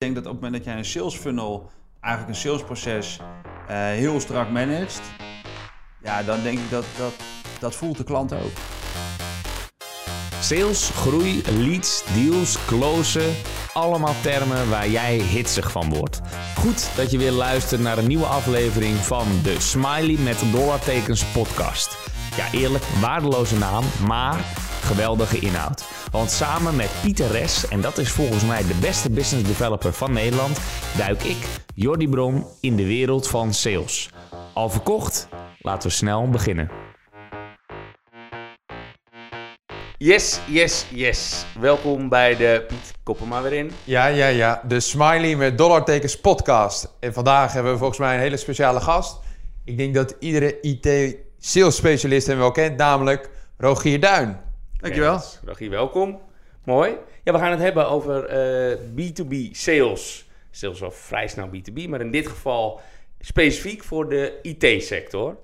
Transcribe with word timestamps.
Ik 0.00 0.06
denk 0.06 0.24
dat 0.24 0.32
op 0.34 0.40
het 0.40 0.42
moment 0.42 0.64
dat 0.64 0.72
jij 0.72 0.82
een 0.82 0.90
sales 0.90 1.14
funnel, 1.14 1.70
eigenlijk 2.00 2.34
een 2.34 2.40
salesproces, 2.40 3.18
uh, 3.70 3.76
heel 3.76 4.20
strak 4.20 4.50
managt, 4.50 5.00
ja, 6.02 6.22
dan 6.22 6.42
denk 6.42 6.58
ik 6.58 6.70
dat, 6.70 6.84
dat 6.98 7.12
dat 7.58 7.74
voelt 7.74 7.96
de 7.96 8.04
klant 8.04 8.32
ook. 8.32 8.50
Sales, 10.40 10.90
groei, 10.90 11.42
leads, 11.58 12.04
deals, 12.14 12.64
closen. 12.66 13.34
Allemaal 13.72 14.14
termen 14.22 14.68
waar 14.68 14.88
jij 14.88 15.16
hitsig 15.16 15.70
van 15.70 15.94
wordt. 15.94 16.20
Goed 16.56 16.96
dat 16.96 17.10
je 17.10 17.18
weer 17.18 17.32
luistert 17.32 17.80
naar 17.80 17.98
een 17.98 18.06
nieuwe 18.06 18.26
aflevering 18.26 18.96
van 18.96 19.26
de 19.42 19.60
Smiley 19.60 20.16
met 20.18 20.42
dollartekens 20.52 21.24
podcast. 21.24 21.98
Ja, 22.36 22.52
eerlijk, 22.52 22.84
waardeloze 22.84 23.58
naam, 23.58 23.84
maar 24.06 24.44
geweldige 24.90 25.38
inhoud. 25.38 25.84
Want 26.10 26.30
samen 26.30 26.76
met 26.76 26.90
Pieter 27.02 27.30
Res, 27.30 27.68
en 27.68 27.80
dat 27.80 27.98
is 27.98 28.10
volgens 28.10 28.44
mij 28.44 28.62
de 28.62 28.78
beste 28.80 29.10
business 29.10 29.48
developer 29.48 29.92
van 29.92 30.12
Nederland, 30.12 30.60
duik 30.96 31.22
ik, 31.22 31.46
Jordi 31.74 32.08
Bron, 32.08 32.44
in 32.60 32.76
de 32.76 32.86
wereld 32.86 33.28
van 33.28 33.54
sales. 33.54 34.10
Al 34.54 34.70
verkocht? 34.70 35.28
Laten 35.58 35.88
we 35.88 35.94
snel 35.94 36.28
beginnen. 36.28 36.70
Yes, 39.98 40.40
yes, 40.46 40.86
yes. 40.90 41.44
Welkom 41.60 42.08
bij 42.08 42.36
de 42.36 42.64
Piet 42.68 42.92
Koppen 43.02 43.28
maar 43.28 43.42
weer 43.42 43.52
in. 43.52 43.70
Ja, 43.84 44.06
ja, 44.06 44.26
ja. 44.26 44.62
De 44.68 44.80
Smiley 44.80 45.36
met 45.36 45.58
dollartekens 45.58 46.20
podcast. 46.20 46.96
En 47.00 47.12
vandaag 47.12 47.52
hebben 47.52 47.72
we 47.72 47.78
volgens 47.78 47.98
mij 47.98 48.14
een 48.14 48.20
hele 48.20 48.36
speciale 48.36 48.80
gast. 48.80 49.18
Ik 49.64 49.76
denk 49.76 49.94
dat 49.94 50.16
iedere 50.18 50.60
IT-sales 50.60 51.76
specialist 51.76 52.26
hem 52.26 52.38
wel 52.38 52.50
kent, 52.50 52.76
namelijk 52.76 53.30
Rogier 53.58 54.00
Duin. 54.00 54.49
Dankjewel. 54.80 55.12
Yes, 55.12 55.40
Rogier, 55.44 55.70
welkom. 55.70 56.20
Mooi. 56.64 56.96
Ja, 57.24 57.32
we 57.32 57.38
gaan 57.38 57.50
het 57.50 57.60
hebben 57.60 57.88
over 57.88 58.24
B2B 58.94 59.30
eh, 59.30 59.52
sales. 59.52 60.28
Sales 60.50 60.80
wel 60.80 60.90
vrij 60.90 61.28
snel 61.28 61.48
B2B, 61.48 61.88
maar 61.88 62.00
in 62.00 62.10
dit 62.10 62.28
geval 62.28 62.80
specifiek 63.20 63.84
voor 63.84 64.08
de 64.08 64.38
IT-sector. 64.42 65.36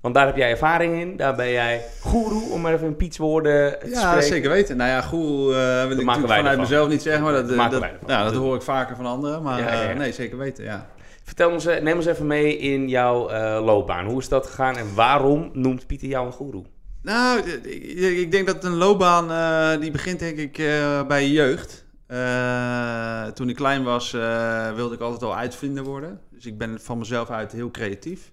Want 0.00 0.14
daar 0.14 0.26
heb 0.26 0.36
jij 0.36 0.50
ervaring 0.50 1.00
in. 1.00 1.16
Daar 1.16 1.34
ben 1.34 1.50
jij 1.50 1.84
goeroe, 2.00 2.50
om 2.50 2.60
maar 2.60 2.74
even 2.74 2.86
in 2.86 2.96
Piets 2.96 3.18
woorden 3.18 3.78
te 3.78 3.88
ja, 3.88 4.00
spreken. 4.00 4.28
zeker 4.28 4.50
weten. 4.50 4.76
Nou 4.76 4.90
ja, 4.90 5.00
goeroe 5.00 5.50
uh, 5.50 5.86
wil 5.86 5.98
ik 5.98 6.04
natuurlijk 6.04 6.34
vanuit 6.34 6.58
mezelf 6.58 6.88
niet 6.88 7.02
zeggen. 7.02 7.22
Maar 7.22 7.32
dat, 7.32 7.48
dat, 7.48 7.70
dat, 7.70 7.80
dat, 7.80 7.90
ja, 8.06 8.24
dat 8.24 8.34
hoor 8.34 8.54
ik 8.54 8.62
vaker 8.62 8.96
van 8.96 9.06
anderen. 9.06 9.42
Maar 9.42 9.60
ja, 9.60 9.72
ja, 9.72 9.82
ja. 9.82 9.90
Uh, 9.90 9.96
nee, 9.96 10.12
zeker 10.12 10.38
weten, 10.38 10.64
ja. 10.64 10.88
Vertel 11.24 11.50
ons, 11.50 11.64
neem 11.64 11.96
ons 11.96 12.06
even 12.06 12.26
mee 12.26 12.58
in 12.58 12.88
jouw 12.88 13.30
uh, 13.30 13.64
loopbaan. 13.64 14.06
Hoe 14.06 14.18
is 14.18 14.28
dat 14.28 14.46
gegaan 14.46 14.76
en 14.76 14.94
waarom 14.94 15.50
noemt 15.52 15.86
Pieter 15.86 16.08
jou 16.08 16.26
een 16.26 16.32
goeroe? 16.32 16.64
Nou, 17.02 17.48
ik 18.20 18.30
denk 18.30 18.46
dat 18.46 18.64
een 18.64 18.76
loopbaan, 18.76 19.30
uh, 19.30 19.80
die 19.80 19.90
begint 19.90 20.18
denk 20.18 20.38
ik 20.38 20.58
uh, 20.58 21.06
bij 21.06 21.22
je 21.22 21.32
jeugd. 21.32 21.84
Toen 23.34 23.48
ik 23.48 23.56
klein 23.56 23.82
was, 23.82 24.10
wilde 24.74 24.94
ik 24.94 25.00
altijd 25.00 25.22
al 25.22 25.36
uitvinder 25.36 25.84
worden. 25.84 26.20
Dus 26.30 26.46
ik 26.46 26.58
ben 26.58 26.80
van 26.80 26.98
mezelf 26.98 27.30
uit 27.30 27.52
heel 27.52 27.70
creatief. 27.70 28.32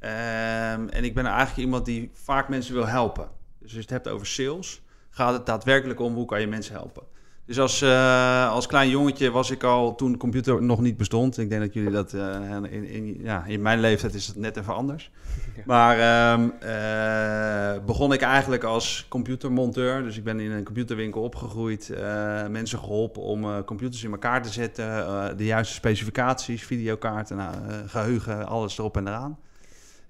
Um, 0.00 0.88
en 0.88 1.04
ik 1.04 1.14
ben 1.14 1.26
eigenlijk 1.26 1.56
iemand 1.56 1.84
die 1.84 2.10
vaak 2.12 2.48
mensen 2.48 2.74
wil 2.74 2.86
helpen. 2.86 3.28
Dus 3.58 3.62
als 3.62 3.72
je 3.72 3.78
het 3.80 3.90
hebt 3.90 4.08
over 4.08 4.26
sales, 4.26 4.82
gaat 5.10 5.32
het 5.32 5.46
daadwerkelijk 5.46 6.00
om 6.00 6.14
hoe 6.14 6.26
kan 6.26 6.40
je 6.40 6.46
mensen 6.46 6.74
helpen. 6.74 7.02
Dus 7.46 7.58
als, 7.58 7.82
uh, 7.82 8.50
als 8.50 8.66
klein 8.66 8.88
jongetje 8.88 9.30
was 9.30 9.50
ik 9.50 9.62
al 9.62 9.94
toen 9.94 10.12
de 10.12 10.18
computer 10.18 10.62
nog 10.62 10.80
niet 10.80 10.96
bestond. 10.96 11.38
Ik 11.38 11.48
denk 11.48 11.60
dat 11.60 11.74
jullie 11.74 11.90
dat 11.90 12.12
uh, 12.12 12.22
in, 12.70 12.84
in, 12.88 13.18
ja, 13.22 13.44
in 13.46 13.62
mijn 13.62 13.80
leeftijd 13.80 14.14
is 14.14 14.26
het 14.26 14.36
net 14.36 14.56
even 14.56 14.74
anders. 14.74 15.10
Ja. 15.56 15.62
Maar 15.66 16.32
um, 16.32 16.52
uh, 16.62 17.84
begon 17.86 18.12
ik 18.12 18.20
eigenlijk 18.20 18.64
als 18.64 19.06
computermonteur. 19.08 20.02
Dus 20.02 20.16
ik 20.16 20.24
ben 20.24 20.40
in 20.40 20.50
een 20.50 20.64
computerwinkel 20.64 21.22
opgegroeid. 21.22 21.92
mensen 22.48 22.78
geholpen 22.78 23.22
om 23.22 23.64
computers 23.64 24.04
in 24.04 24.10
elkaar 24.10 24.42
te 24.42 24.48
zetten. 24.48 25.36
de 25.36 25.44
juiste 25.44 25.74
specificaties, 25.74 26.62
videokaarten, 26.62 27.36
nou, 27.36 27.54
geheugen, 27.86 28.46
alles 28.46 28.78
erop 28.78 28.96
en 28.96 29.06
eraan. 29.06 29.38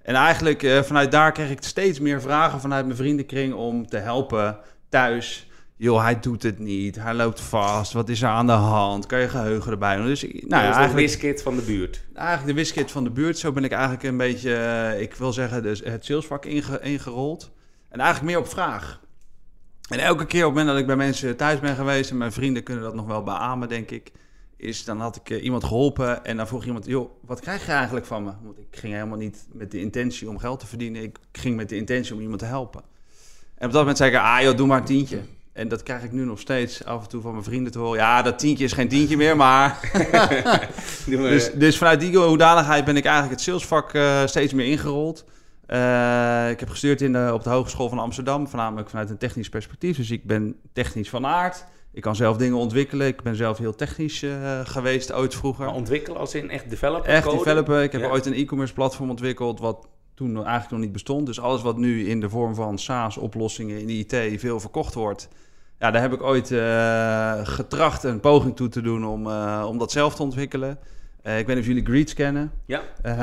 En 0.01 0.15
eigenlijk 0.15 0.81
vanuit 0.83 1.11
daar 1.11 1.31
kreeg 1.31 1.49
ik 1.49 1.63
steeds 1.63 1.99
meer 1.99 2.21
vragen 2.21 2.59
vanuit 2.59 2.85
mijn 2.85 2.97
vriendenkring 2.97 3.53
om 3.53 3.87
te 3.87 3.97
helpen 3.97 4.57
thuis. 4.89 5.47
Joh, 5.83 6.01
hij 6.01 6.19
doet 6.19 6.43
het 6.43 6.59
niet, 6.59 6.95
hij 6.95 7.13
loopt 7.13 7.41
vast, 7.41 7.93
wat 7.93 8.09
is 8.09 8.21
er 8.21 8.27
aan 8.27 8.45
de 8.45 8.51
hand, 8.51 9.05
kan 9.05 9.19
je 9.19 9.29
geheugen 9.29 9.71
erbij 9.71 9.95
doen? 9.95 10.05
Dus, 10.05 10.21
nou, 10.21 10.45
ja, 10.47 10.61
eigenlijk, 10.61 10.89
de 10.89 10.95
wiskit 10.95 11.41
van 11.41 11.55
de 11.55 11.61
buurt. 11.61 12.03
Eigenlijk 12.13 12.47
de 12.47 12.53
wiskit 12.53 12.91
van 12.91 13.03
de 13.03 13.09
buurt, 13.09 13.37
zo 13.37 13.51
ben 13.51 13.63
ik 13.63 13.71
eigenlijk 13.71 14.03
een 14.03 14.17
beetje, 14.17 14.49
uh, 14.49 15.01
ik 15.01 15.13
wil 15.13 15.33
zeggen, 15.33 15.63
dus 15.63 15.79
het 15.83 16.05
salesvak 16.05 16.45
inge, 16.45 16.79
ingerold. 16.81 17.51
En 17.89 17.99
eigenlijk 17.99 18.31
meer 18.31 18.43
op 18.43 18.49
vraag. 18.49 19.01
En 19.89 19.99
elke 19.99 20.25
keer 20.25 20.45
op 20.45 20.55
het 20.55 20.59
moment 20.59 20.67
dat 20.67 20.77
ik 20.77 20.85
bij 20.85 20.95
mensen 20.95 21.37
thuis 21.37 21.59
ben 21.59 21.75
geweest, 21.75 22.11
en 22.11 22.17
mijn 22.17 22.31
vrienden 22.31 22.63
kunnen 22.63 22.83
dat 22.83 22.95
nog 22.95 23.05
wel 23.05 23.23
beamen, 23.23 23.69
denk 23.69 23.91
ik 23.91 24.11
is, 24.57 24.85
dan 24.85 24.99
had 24.99 25.15
ik 25.15 25.29
uh, 25.29 25.43
iemand 25.43 25.63
geholpen 25.63 26.25
en 26.25 26.37
dan 26.37 26.47
vroeg 26.47 26.65
iemand, 26.65 26.85
joh, 26.85 27.09
wat 27.21 27.39
krijg 27.39 27.65
je 27.65 27.71
eigenlijk 27.71 28.05
van 28.05 28.23
me? 28.23 28.31
Want 28.43 28.57
ik 28.57 28.77
ging 28.79 28.93
helemaal 28.93 29.17
niet 29.17 29.47
met 29.51 29.71
de 29.71 29.79
intentie 29.79 30.29
om 30.29 30.37
geld 30.37 30.59
te 30.59 30.67
verdienen. 30.67 31.03
Ik 31.03 31.17
ging 31.31 31.55
met 31.55 31.69
de 31.69 31.75
intentie 31.75 32.13
om 32.13 32.21
iemand 32.21 32.39
te 32.39 32.45
helpen. 32.45 32.81
En 33.55 33.65
op 33.65 33.71
dat 33.71 33.81
moment 33.81 33.97
zei 33.97 34.11
ik, 34.11 34.17
ah 34.17 34.41
joh, 34.41 34.57
doe 34.57 34.67
maar 34.67 34.79
een 34.79 34.85
tientje. 34.85 35.21
En 35.53 35.67
dat 35.67 35.83
krijg 35.83 36.03
ik 36.03 36.11
nu 36.11 36.25
nog 36.25 36.39
steeds 36.39 36.85
af 36.85 37.03
en 37.03 37.09
toe 37.09 37.21
van 37.21 37.31
mijn 37.31 37.43
vrienden 37.43 37.71
te 37.71 37.79
horen. 37.79 37.99
Ja, 37.99 38.21
dat 38.21 38.39
tientje 38.39 38.63
is 38.63 38.73
geen 38.73 38.87
tientje 38.87 39.17
meer, 39.17 39.35
maar... 39.35 39.91
dus, 41.05 41.51
dus 41.51 41.77
vanuit 41.77 41.99
die 41.99 42.17
hoedanigheid 42.17 42.85
ben 42.85 42.97
ik 42.97 43.05
eigenlijk 43.05 43.35
het 43.35 43.43
salesvak 43.43 43.93
uh, 43.93 44.25
steeds 44.25 44.53
meer 44.53 44.65
ingerold. 44.65 45.25
Uh, 45.67 46.49
ik 46.49 46.59
heb 46.59 46.69
gestuurd 46.69 47.01
in 47.01 47.13
de, 47.13 47.29
op 47.33 47.43
de 47.43 47.49
Hogeschool 47.49 47.89
van 47.89 47.99
Amsterdam, 47.99 48.47
voornamelijk 48.47 48.89
vanuit 48.89 49.09
een 49.09 49.17
technisch 49.17 49.49
perspectief. 49.49 49.97
Dus 49.97 50.11
ik 50.11 50.23
ben 50.23 50.55
technisch 50.73 51.09
van 51.09 51.25
aard. 51.25 51.65
Ik 51.93 52.01
kan 52.01 52.15
zelf 52.15 52.37
dingen 52.37 52.57
ontwikkelen. 52.57 53.07
Ik 53.07 53.21
ben 53.21 53.35
zelf 53.35 53.57
heel 53.57 53.75
technisch 53.75 54.23
uh, 54.23 54.59
geweest 54.63 55.11
ooit 55.11 55.35
vroeger. 55.35 55.65
Maar 55.65 55.73
ontwikkelen 55.73 56.19
als 56.19 56.35
in 56.35 56.49
echt 56.49 56.69
developen? 56.69 57.09
Echt 57.09 57.25
code? 57.25 57.37
developen. 57.37 57.83
Ik 57.83 57.91
heb 57.91 58.01
ja. 58.01 58.09
ooit 58.09 58.25
een 58.25 58.33
e-commerce 58.33 58.73
platform 58.73 59.09
ontwikkeld 59.09 59.59
wat 59.59 59.87
toen 60.13 60.35
eigenlijk 60.35 60.69
nog 60.69 60.79
niet 60.79 60.91
bestond. 60.91 61.25
Dus 61.25 61.39
alles 61.39 61.61
wat 61.61 61.77
nu 61.77 62.07
in 62.07 62.19
de 62.19 62.29
vorm 62.29 62.55
van 62.55 62.77
SaaS-oplossingen 62.77 63.79
in 63.79 63.87
de 63.87 63.93
IT 63.93 64.39
veel 64.39 64.59
verkocht 64.59 64.93
wordt... 64.93 65.29
Ja, 65.79 65.91
daar 65.91 66.01
heb 66.01 66.13
ik 66.13 66.23
ooit 66.23 66.51
uh, 66.51 67.39
getracht 67.43 68.03
een 68.03 68.19
poging 68.19 68.55
toe 68.55 68.69
te 68.69 68.81
doen 68.81 69.05
om, 69.05 69.27
uh, 69.27 69.65
om 69.67 69.77
dat 69.77 69.91
zelf 69.91 70.15
te 70.15 70.23
ontwikkelen. 70.23 70.79
Uh, 71.23 71.39
ik 71.39 71.45
weet 71.45 71.55
niet 71.55 71.65
of 71.65 71.71
jullie 71.71 71.85
Greets 71.85 72.13
kennen. 72.13 72.51
Ja, 72.65 72.81
uh, 73.05 73.13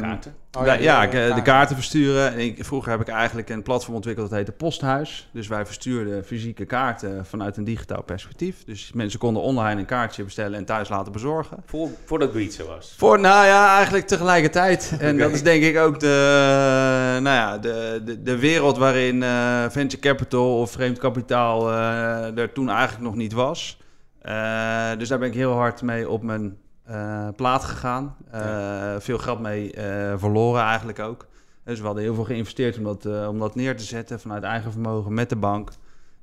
kaarten. 0.00 0.34
Oh, 0.58 0.66
ja, 0.66 0.72
ja, 0.72 1.00
de, 1.00 1.08
kaarten. 1.08 1.34
de, 1.34 1.42
kaarten 1.42 1.76
versturen. 1.76 2.32
En 2.32 2.38
ik, 2.38 2.64
vroeger 2.64 2.90
heb 2.90 3.00
ik 3.00 3.08
eigenlijk 3.08 3.48
een 3.48 3.62
platform 3.62 3.94
ontwikkeld 3.94 4.28
dat 4.28 4.38
heette 4.38 4.52
Posthuis. 4.52 5.28
Dus 5.32 5.48
wij 5.48 5.66
verstuurden 5.66 6.24
fysieke 6.24 6.64
kaarten 6.64 7.26
vanuit 7.26 7.56
een 7.56 7.64
digitaal 7.64 8.02
perspectief. 8.02 8.64
Dus 8.64 8.92
mensen 8.92 9.18
konden 9.18 9.42
online 9.42 9.80
een 9.80 9.86
kaartje 9.86 10.24
bestellen 10.24 10.58
en 10.58 10.64
thuis 10.64 10.88
laten 10.88 11.12
bezorgen. 11.12 11.56
Voor, 11.66 11.88
voordat 12.04 12.30
Greets 12.30 12.58
er 12.58 12.66
was? 12.66 12.94
Voor, 12.98 13.20
nou 13.20 13.46
ja, 13.46 13.74
eigenlijk 13.76 14.06
tegelijkertijd. 14.06 14.88
En 15.00 15.14
okay. 15.14 15.26
dat 15.26 15.32
is 15.32 15.42
denk 15.42 15.62
ik 15.62 15.78
ook 15.78 16.00
de, 16.00 17.18
nou 17.22 17.36
ja, 17.36 17.58
de, 17.58 18.02
de, 18.04 18.22
de 18.22 18.38
wereld 18.38 18.78
waarin 18.78 19.22
uh, 19.22 19.64
venture 19.68 20.02
capital 20.02 20.60
of 20.60 20.70
vreemd 20.70 20.98
kapitaal 20.98 21.70
uh, 21.70 22.38
er 22.38 22.52
toen 22.52 22.68
eigenlijk 22.68 23.02
nog 23.02 23.14
niet 23.14 23.32
was. 23.32 23.78
Uh, 24.26 24.90
dus 24.98 25.08
daar 25.08 25.18
ben 25.18 25.28
ik 25.28 25.34
heel 25.34 25.52
hard 25.52 25.82
mee 25.82 26.08
op 26.08 26.22
mijn 26.22 26.56
uh, 26.90 27.28
plaat 27.36 27.64
gegaan. 27.64 28.16
Ja. 28.32 29.00
Veel 29.00 29.18
geld 29.18 29.40
mee 29.40 29.76
uh, 29.76 29.82
verloren 30.16 30.62
eigenlijk 30.62 30.98
ook. 30.98 31.26
Dus 31.64 31.78
we 31.78 31.86
hadden 31.86 32.02
heel 32.02 32.14
veel 32.14 32.24
geïnvesteerd 32.24 32.78
om 32.78 32.84
dat, 32.84 33.28
om 33.28 33.38
dat 33.38 33.54
neer 33.54 33.76
te 33.76 33.84
zetten 33.84 34.20
vanuit 34.20 34.42
eigen 34.42 34.72
vermogen 34.72 35.14
met 35.14 35.28
de 35.28 35.36
bank. 35.36 35.70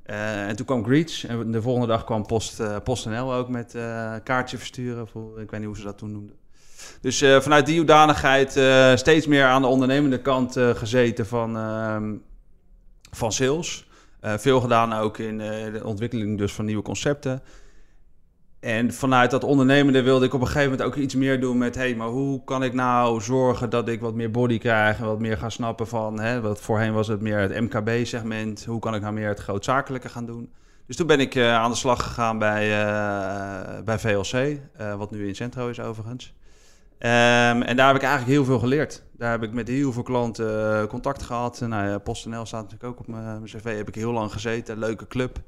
en 0.03 0.55
toen 0.55 0.65
kwam 0.65 0.83
Greets 0.83 1.23
en 1.23 1.51
de 1.51 1.61
volgende 1.61 1.87
dag 1.87 2.03
kwam 2.03 2.25
Post, 2.25 2.83
PostNL 2.83 3.33
ook 3.33 3.49
met 3.49 3.71
kaartje 4.23 4.57
versturen. 4.57 5.07
Voor, 5.07 5.41
ik 5.41 5.51
weet 5.51 5.59
niet 5.59 5.69
hoe 5.69 5.77
ze 5.77 5.83
dat 5.83 5.97
toen 5.97 6.11
noemden. 6.11 6.35
Dus 7.01 7.17
vanuit 7.19 7.65
die 7.65 7.77
hoedanigheid 7.77 8.51
steeds 8.99 9.27
meer 9.27 9.45
aan 9.45 9.61
de 9.61 9.67
ondernemende 9.67 10.21
kant 10.21 10.53
gezeten 10.73 11.25
van, 11.25 11.57
ehm, 11.57 12.15
van 13.11 13.31
sales. 13.31 13.87
veel 14.21 14.61
gedaan 14.61 14.93
ook 14.93 15.17
in 15.17 15.37
de 15.37 15.81
ontwikkeling 15.83 16.37
dus 16.37 16.53
van 16.53 16.65
nieuwe 16.65 16.83
concepten. 16.83 17.41
En 18.59 18.93
vanuit 18.93 19.31
dat 19.31 19.43
ondernemende 19.43 20.01
wilde 20.01 20.25
ik 20.25 20.33
op 20.33 20.41
een 20.41 20.47
gegeven 20.47 20.69
moment 20.69 20.87
ook 20.87 20.95
iets 20.95 21.15
meer 21.15 21.39
doen 21.39 21.57
met... 21.57 21.75
hé, 21.75 21.81
hey, 21.81 21.95
maar 21.95 22.07
hoe 22.07 22.43
kan 22.43 22.63
ik 22.63 22.73
nou 22.73 23.21
zorgen 23.21 23.69
dat 23.69 23.87
ik 23.87 23.99
wat 23.99 24.13
meer 24.13 24.31
body 24.31 24.57
krijg... 24.57 24.99
en 24.99 25.05
wat 25.05 25.19
meer 25.19 25.37
ga 25.37 25.49
snappen 25.49 25.87
van... 25.87 26.19
Hè, 26.19 26.41
wat 26.41 26.61
voorheen 26.61 26.93
was 26.93 27.07
het 27.07 27.21
meer 27.21 27.39
het 27.39 27.59
MKB-segment... 27.59 28.65
hoe 28.65 28.79
kan 28.79 28.95
ik 28.95 29.01
nou 29.01 29.13
meer 29.13 29.27
het 29.27 29.39
grootzakelijke 29.39 30.09
gaan 30.09 30.25
doen? 30.25 30.51
Dus 30.87 30.95
toen 30.95 31.07
ben 31.07 31.19
ik 31.19 31.35
uh, 31.35 31.53
aan 31.53 31.71
de 31.71 31.77
slag 31.77 32.03
gegaan 32.03 32.39
bij, 32.39 32.85
uh, 32.85 33.83
bij 33.85 33.99
VLC... 33.99 34.59
Uh, 34.81 34.95
wat 34.95 35.11
nu 35.11 35.27
in 35.27 35.35
Centro 35.35 35.69
is 35.69 35.79
overigens. 35.79 36.33
Um, 36.99 37.61
en 37.61 37.75
daar 37.75 37.87
heb 37.87 37.95
ik 37.95 38.01
eigenlijk 38.01 38.31
heel 38.31 38.45
veel 38.45 38.59
geleerd. 38.59 39.03
Daar 39.17 39.31
heb 39.31 39.43
ik 39.43 39.53
met 39.53 39.67
heel 39.67 39.91
veel 39.91 40.03
klanten 40.03 40.87
contact 40.87 41.23
gehad. 41.23 41.59
Nou 41.59 41.89
ja, 41.89 41.97
PostNL 41.97 42.45
staat 42.45 42.61
natuurlijk 42.61 42.91
ook 42.91 42.99
op 42.99 43.07
mijn 43.07 43.43
cv. 43.43 43.77
Heb 43.77 43.87
ik 43.87 43.95
heel 43.95 44.11
lang 44.11 44.31
gezeten, 44.31 44.79
leuke 44.79 45.07
club 45.07 45.39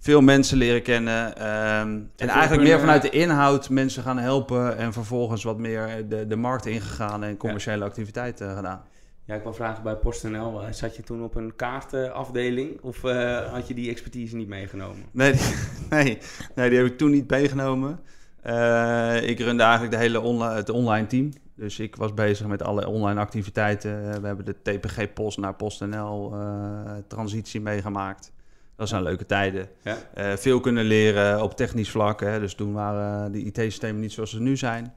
veel 0.00 0.20
mensen 0.20 0.58
leren 0.58 0.82
kennen. 0.82 1.26
Um, 1.26 2.10
en 2.16 2.28
eigenlijk 2.28 2.68
meer 2.68 2.80
vanuit 2.80 3.02
de 3.02 3.10
inhoud 3.10 3.70
mensen 3.70 4.02
gaan 4.02 4.18
helpen. 4.18 4.76
En 4.76 4.92
vervolgens 4.92 5.42
wat 5.42 5.58
meer 5.58 6.08
de, 6.08 6.26
de 6.26 6.36
markt 6.36 6.66
ingegaan 6.66 7.24
en 7.24 7.36
commerciële 7.36 7.78
ja. 7.78 7.84
activiteiten 7.84 8.56
gedaan. 8.56 8.82
Ja, 9.24 9.34
ik 9.34 9.42
wil 9.42 9.54
vragen 9.54 9.82
bij 9.82 9.96
PostNL, 9.96 10.60
zat 10.70 10.96
je 10.96 11.02
toen 11.02 11.22
op 11.22 11.34
een 11.34 11.56
kaartenafdeling 11.56 12.80
of 12.80 13.04
uh, 13.04 13.52
had 13.52 13.68
je 13.68 13.74
die 13.74 13.90
expertise 13.90 14.36
niet 14.36 14.48
meegenomen? 14.48 15.04
Nee, 15.10 15.32
die, 15.32 15.40
nee, 15.90 16.18
nee, 16.54 16.68
die 16.68 16.78
heb 16.78 16.86
ik 16.86 16.98
toen 16.98 17.10
niet 17.10 17.30
meegenomen. 17.30 18.00
Eh, 18.42 19.28
ik 19.28 19.38
runde 19.38 19.62
eigenlijk 19.62 19.92
de 19.92 19.98
hele 19.98 20.20
onli- 20.20 20.54
het 20.54 20.70
online 20.70 21.06
team. 21.06 21.32
Dus 21.54 21.78
ik 21.78 21.96
was 21.96 22.14
bezig 22.14 22.46
met 22.46 22.62
alle 22.62 22.88
online 22.88 23.20
activiteiten. 23.20 24.20
We 24.20 24.26
hebben 24.26 24.44
de 24.44 24.56
TPG-post 24.62 25.38
naar 25.38 25.54
PostNL 25.54 26.32
eh 26.34 26.92
transitie 27.08 27.60
meegemaakt. 27.60 28.32
Dat 28.80 28.88
zijn 28.88 29.02
leuke 29.02 29.26
tijden. 29.26 29.68
Ja. 29.82 29.96
Eh, 30.14 30.32
veel 30.36 30.60
kunnen 30.60 30.84
leren 30.84 31.42
op 31.42 31.56
technisch 31.56 31.90
vlak. 31.90 32.20
Hè. 32.20 32.40
Dus 32.40 32.54
toen 32.54 32.72
waren 32.72 33.32
de 33.32 33.38
IT-systemen 33.38 34.00
niet 34.00 34.12
zoals 34.12 34.30
ze 34.30 34.40
nu 34.40 34.56
zijn. 34.56 34.94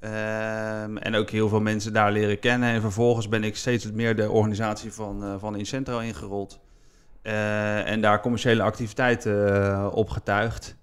Ehm, 0.00 0.96
en 0.96 1.14
ook 1.14 1.30
heel 1.30 1.48
veel 1.48 1.60
mensen 1.60 1.92
daar 1.92 2.12
leren 2.12 2.38
kennen. 2.38 2.68
En 2.68 2.80
vervolgens 2.80 3.28
ben 3.28 3.44
ik 3.44 3.56
steeds 3.56 3.92
meer 3.92 4.16
de 4.16 4.30
organisatie 4.30 4.92
van, 4.92 5.24
eh 5.24 5.34
van 5.38 5.56
Incentro 5.56 5.98
ingerold. 5.98 6.60
Eh, 7.22 7.90
en 7.90 8.00
daar 8.00 8.20
commerciële 8.20 8.62
activiteiten 8.62 9.62
eh, 9.62 9.88
opgetuigd. 9.92 10.76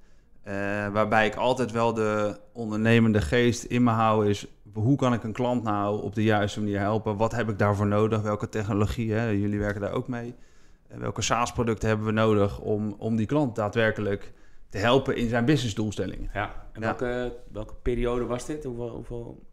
Eh, 0.43 0.53
waarbij 0.87 1.25
ik 1.25 1.35
altijd 1.35 1.71
wel 1.71 1.93
de 1.93 2.39
ondernemende 2.51 3.21
geest 3.21 3.63
in 3.63 3.83
me 3.83 3.91
hou 3.91 4.29
is... 4.29 4.47
hoe 4.73 4.97
kan 4.97 5.13
ik 5.13 5.23
een 5.23 5.33
klant 5.33 5.63
nou 5.63 6.03
op 6.03 6.15
de 6.15 6.23
juiste 6.23 6.59
manier 6.59 6.79
helpen? 6.79 7.17
Wat 7.17 7.31
heb 7.31 7.49
ik 7.49 7.59
daarvoor 7.59 7.87
nodig? 7.87 8.21
Welke 8.21 8.49
technologie? 8.49 9.13
Hè? 9.13 9.27
Jullie 9.27 9.59
werken 9.59 9.81
daar 9.81 9.93
ook 9.93 10.07
mee. 10.07 10.35
Welke 10.97 11.21
SaaS-producten 11.21 11.87
hebben 11.87 12.05
we 12.05 12.11
nodig 12.11 12.59
om, 12.59 12.95
om 12.97 13.15
die 13.15 13.25
klant 13.25 13.55
daadwerkelijk 13.55 14.31
te 14.69 14.77
helpen 14.77 15.15
in 15.15 15.29
zijn 15.29 15.45
businessdoelstellingen? 15.45 16.29
Ja. 16.33 16.67
En 16.73 16.81
Ja. 16.81 16.87
Welke, 16.87 17.35
welke 17.51 17.73
periode 17.81 18.25
was 18.25 18.45
dit? 18.45 18.63
Hoeveel, 18.63 18.89
hoeveel 18.89 19.43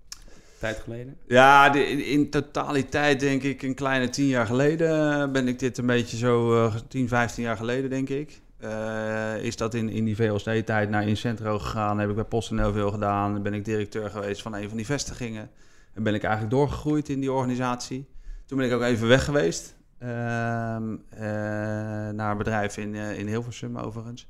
tijd 0.58 0.78
geleden? 0.78 1.16
Ja, 1.26 1.68
de, 1.70 1.86
in, 1.86 2.04
in 2.04 2.30
totaliteit 2.30 3.20
denk 3.20 3.42
ik 3.42 3.62
een 3.62 3.74
kleine 3.74 4.08
tien 4.08 4.26
jaar 4.26 4.46
geleden 4.46 5.20
eh, 5.20 5.30
ben 5.30 5.48
ik 5.48 5.58
dit 5.58 5.78
een 5.78 5.86
beetje 5.86 6.16
zo, 6.16 6.64
eh 6.64 6.74
10, 6.88 7.08
15 7.08 7.42
jaar 7.42 7.56
geleden 7.56 7.90
denk 7.90 8.08
ik. 8.08 8.40
Eh, 8.58 9.42
is 9.42 9.56
dat 9.56 9.74
in, 9.74 9.88
in 9.88 10.04
die 10.04 10.16
VLC-tijd 10.16 10.90
naar 10.90 11.08
Incentro 11.08 11.58
gegaan, 11.58 11.98
heb 11.98 12.08
ik 12.08 12.14
bij 12.14 12.24
PostNL 12.24 12.72
veel 12.72 12.90
gedaan. 12.90 13.42
Ben 13.42 13.54
ik 13.54 13.64
directeur 13.64 14.10
geweest 14.10 14.42
van 14.42 14.54
een 14.54 14.68
van 14.68 14.76
die 14.76 14.86
vestigingen. 14.86 15.50
En 15.94 16.02
ben 16.02 16.14
ik 16.14 16.22
eigenlijk 16.22 16.54
doorgegroeid 16.54 17.08
in 17.08 17.20
die 17.20 17.32
organisatie. 17.32 18.06
Toen 18.46 18.58
ben 18.58 18.66
ik 18.66 18.72
ook 18.72 18.82
even 18.82 19.08
weg 19.08 19.24
geweest. 19.24 19.74
Ehm, 20.00 20.96
eh, 21.08 21.20
naar 22.14 22.30
een 22.30 22.36
bedrijf 22.36 22.76
in, 22.76 22.94
eh, 22.94 23.18
in 23.18 23.26
Hilversum 23.26 23.78
overigens. 23.78 24.28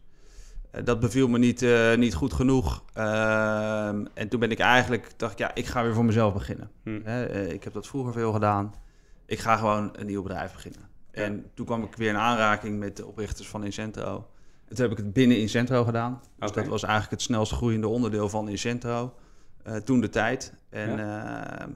Eh, 0.70 0.84
dat 0.84 1.00
beviel 1.00 1.28
me 1.28 1.38
niet, 1.38 1.67
niet 1.96 2.14
goed 2.14 2.32
genoeg. 2.32 2.84
Ehm, 2.93 4.05
en 4.14 4.28
toen 4.28 4.40
ben 4.40 4.50
ik 4.50 4.58
eigenlijk, 4.58 5.12
dacht 5.17 5.32
ik, 5.32 5.38
ja, 5.38 5.55
ik 5.55 5.67
ga 5.67 5.82
weer 5.82 5.94
voor 5.94 6.05
mezelf 6.05 6.32
beginnen. 6.32 6.70
Hm. 6.82 6.96
Ik 7.49 7.64
heb 7.64 7.72
dat 7.72 7.87
vroeger 7.87 8.12
veel 8.12 8.32
gedaan. 8.32 8.75
Ik 9.26 9.38
ga 9.38 9.56
gewoon 9.56 9.90
een 9.93 10.06
nieuw 10.06 10.22
bedrijf 10.22 10.52
beginnen. 10.52 10.88
Ja. 11.12 11.22
En 11.22 11.50
toen 11.55 11.67
kwam 11.67 11.82
ik 11.82 11.96
weer 11.96 12.08
in 12.08 12.16
aanraking 12.16 12.78
met 12.78 12.96
de 12.96 13.06
oprichters 13.06 13.49
van 13.49 13.64
Incentro. 13.64 14.26
En 14.69 14.75
toen 14.76 14.84
heb 14.84 14.99
ik 14.99 15.05
het 15.05 15.12
binnen 15.12 15.38
Incentro 15.38 15.84
gedaan. 15.84 16.20
Dus 16.38 16.52
dat 16.52 16.66
was 16.66 16.82
eigenlijk 16.82 17.12
het 17.12 17.23
snelst 17.23 17.52
groeiende 17.52 17.88
onderdeel 17.88 18.28
van 18.28 18.49
Incentro. 18.49 19.14
toen 19.84 20.00
de 20.00 20.08
tijd. 20.08 20.55
En 20.70 20.96
ja. 20.96 21.69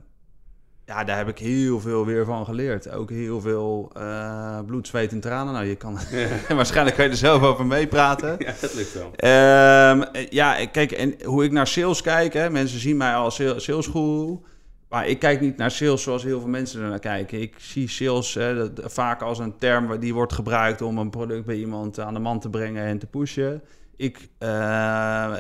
Ja, 0.87 1.05
daar 1.05 1.17
heb 1.17 1.29
ik 1.29 1.39
heel 1.39 1.81
veel 1.81 2.07
weer 2.07 2.25
van 2.25 2.45
geleerd. 2.45 2.91
Ook 2.91 3.11
heel 3.11 3.41
veel 3.41 3.91
eh, 3.95 4.61
bloed, 4.67 4.87
zweet 4.87 5.13
en 5.13 5.21
tranen. 5.21 5.53
Nou, 5.53 5.67
je 5.67 5.77
kan, 5.77 5.99
waarschijnlijk 6.49 6.97
kan 6.97 7.05
je 7.05 7.11
er 7.11 7.17
zelf 7.17 7.43
over 7.43 7.67
meepraten. 7.67 8.37
Ja, 8.45 8.55
dat 8.61 8.75
lukt 8.75 8.93
wel. 8.93 9.11
Ehm, 9.17 10.03
eh, 10.03 10.29
ja, 10.29 10.67
kijk, 10.67 10.93
en 10.93 11.15
hoe 11.25 11.45
ik 11.45 11.53
naar 11.53 11.67
sales 11.67 12.03
kijk, 12.03 12.33
hè, 12.33 12.51
mensen 12.51 12.81
zien 12.81 12.97
mij 12.97 13.15
als 13.15 13.35
sale- 13.35 13.61
salesguru. 13.61 14.39
Maar 14.89 15.07
ik 15.09 15.19
kijk 15.19 15.41
niet 15.41 15.57
naar 15.57 15.71
sales 15.71 16.03
zoals 16.03 16.23
heel 16.23 16.41
veel 16.41 16.49
mensen 16.49 16.83
er 16.83 16.89
naar 16.89 16.99
kijken. 16.99 17.41
Ik 17.41 17.55
zie 17.59 17.89
sales 17.89 18.35
hè, 18.35 18.55
dat, 18.55 18.93
vaak 18.93 19.23
als 19.23 19.39
een 19.39 19.59
term 19.59 20.01
die 20.01 20.15
wordt 20.15 20.33
gebruikt 20.33 20.83
om 20.83 20.99
een 20.99 21.11
product 21.11 21.45
bij 21.45 21.57
iemand 21.57 22.01
aan 22.01 22.15
de 22.15 22.21
man 22.21 22.41
te 22.41 22.51
brengen 22.51 22.85
en 22.85 22.99
te 22.99 23.07
pushen. 23.07 23.63
Ik, 23.97 24.29
eh, 24.39 25.33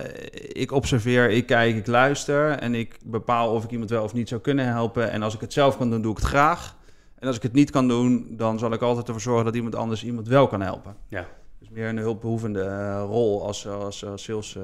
ik 0.52 0.72
observeer, 0.72 1.30
ik 1.30 1.46
kijk, 1.46 1.76
ik 1.76 1.86
luister 1.86 2.50
en 2.50 2.74
ik 2.74 2.98
bepaal 3.04 3.54
of 3.54 3.64
ik 3.64 3.70
iemand 3.70 3.90
wel 3.90 4.02
of 4.04 4.12
niet 4.12 4.28
zou 4.28 4.40
kunnen 4.40 4.66
helpen. 4.66 5.10
En 5.10 5.22
als 5.22 5.34
ik 5.34 5.40
het 5.40 5.52
zelf 5.52 5.76
kan 5.76 5.90
doen, 5.90 6.02
doe 6.02 6.10
ik 6.10 6.16
het 6.18 6.26
graag. 6.26 6.76
En 7.18 7.26
als 7.26 7.36
ik 7.36 7.42
het 7.42 7.52
niet 7.52 7.70
kan 7.70 7.88
doen, 7.88 8.26
dan 8.30 8.58
zal 8.58 8.72
ik 8.72 8.80
altijd 8.80 9.06
ervoor 9.06 9.22
zorgen 9.22 9.44
dat 9.44 9.54
iemand 9.54 9.74
anders 9.74 10.04
iemand 10.04 10.28
wel 10.28 10.46
kan 10.46 10.60
helpen. 10.60 10.96
Ja. 11.08 11.26
Dus 11.58 11.68
meer 11.70 11.88
een 11.88 11.96
hulpbehoevende 11.96 12.60
eh, 12.62 13.04
rol 13.06 13.46
als, 13.46 13.68
als, 13.68 14.04
als 14.06 14.22
sales. 14.24 14.56
eh, 14.56 14.62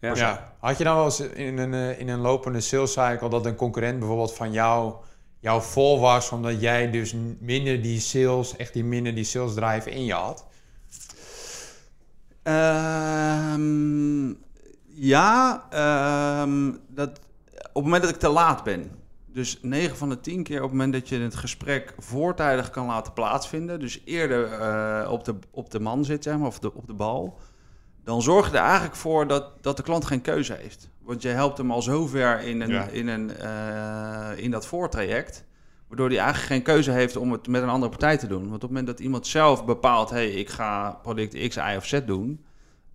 Ja. 0.00 0.14
Ja. 0.14 0.52
Had 0.58 0.78
je 0.78 0.84
dan 0.84 0.96
wel 0.96 1.04
eens 1.04 1.20
in 1.20 1.58
een, 1.58 1.74
eh, 1.74 1.98
in 2.00 2.08
een 2.08 2.20
lopende 2.20 2.60
sales 2.60 2.92
cycle 2.92 3.28
dat 3.28 3.46
een 3.46 3.54
concurrent 3.56 3.98
bijvoorbeeld 3.98 4.34
van 4.34 4.52
jou, 4.52 4.94
jou 5.40 5.62
vol 5.62 6.00
was, 6.00 6.30
omdat 6.30 6.60
jij 6.60 6.90
dus 6.90 7.14
minder 7.38 7.82
die 7.82 8.00
sales, 8.00 8.56
echt 8.56 8.72
die 8.72 8.84
minder 8.84 9.14
die 9.14 9.24
sales 9.24 9.54
drive 9.54 9.90
in 9.90 10.04
je 10.04 10.12
had? 10.12 10.46
Ehm, 12.44 14.28
ja, 14.86 15.66
ehm, 15.70 16.72
dat, 16.88 17.08
op 17.08 17.74
het 17.74 17.84
moment 17.84 18.02
dat 18.02 18.10
ik 18.12 18.18
te 18.18 18.28
laat 18.28 18.64
ben. 18.64 18.90
Dus 19.26 19.58
9 19.62 19.96
van 19.96 20.08
de 20.08 20.20
10 20.20 20.42
keer 20.42 20.56
op 20.56 20.62
het 20.62 20.70
moment 20.70 20.92
dat 20.92 21.08
je 21.08 21.18
het 21.18 21.34
gesprek 21.34 21.94
voortijdig 21.98 22.70
kan 22.70 22.86
laten 22.86 23.12
plaatsvinden. 23.12 23.80
Dus 23.80 24.02
eerder 24.04 24.52
eh, 24.52 25.10
op, 25.10 25.24
de, 25.24 25.34
op 25.50 25.70
de 25.70 25.80
man 25.80 26.04
zit, 26.04 26.22
zeg 26.22 26.36
maar, 26.38 26.46
of 26.46 26.58
de, 26.58 26.74
op 26.74 26.86
de 26.86 26.92
bal. 26.94 27.38
Dan 28.04 28.22
zorg 28.22 28.50
je 28.50 28.56
er 28.56 28.62
eigenlijk 28.64 28.96
voor 28.96 29.26
dat, 29.26 29.50
dat 29.60 29.76
de 29.76 29.82
klant 29.82 30.04
geen 30.04 30.20
keuze 30.20 30.52
heeft. 30.54 30.88
Want 31.02 31.22
je 31.22 31.28
helpt 31.28 31.58
hem 31.58 31.70
al 31.70 31.82
zover 31.82 32.40
in, 32.40 32.60
een, 32.60 32.70
Ja. 32.70 32.86
in, 32.86 33.08
een, 33.08 33.36
eh, 33.36 34.44
in 34.44 34.50
dat 34.50 34.66
voortraject. 34.66 35.44
Waardoor 35.88 36.08
hij 36.08 36.18
eigenlijk 36.18 36.46
geen 36.52 36.62
keuze 36.62 36.90
heeft 36.90 37.16
om 37.16 37.32
het 37.32 37.48
met 37.48 37.62
een 37.62 37.68
andere 37.68 37.90
partij 37.90 38.18
te 38.18 38.26
doen. 38.26 38.42
Want 38.42 38.54
op 38.54 38.60
het 38.60 38.70
moment 38.70 38.86
dat 38.86 39.00
iemand 39.00 39.26
zelf 39.26 39.64
bepaalt... 39.64 40.10
hé, 40.10 40.16
hey, 40.16 40.30
ik 40.30 40.48
ga 40.48 40.90
product 41.02 41.48
X, 41.48 41.56
Y 41.56 41.74
of 41.76 41.86
Z 41.86 42.00
doen... 42.06 42.44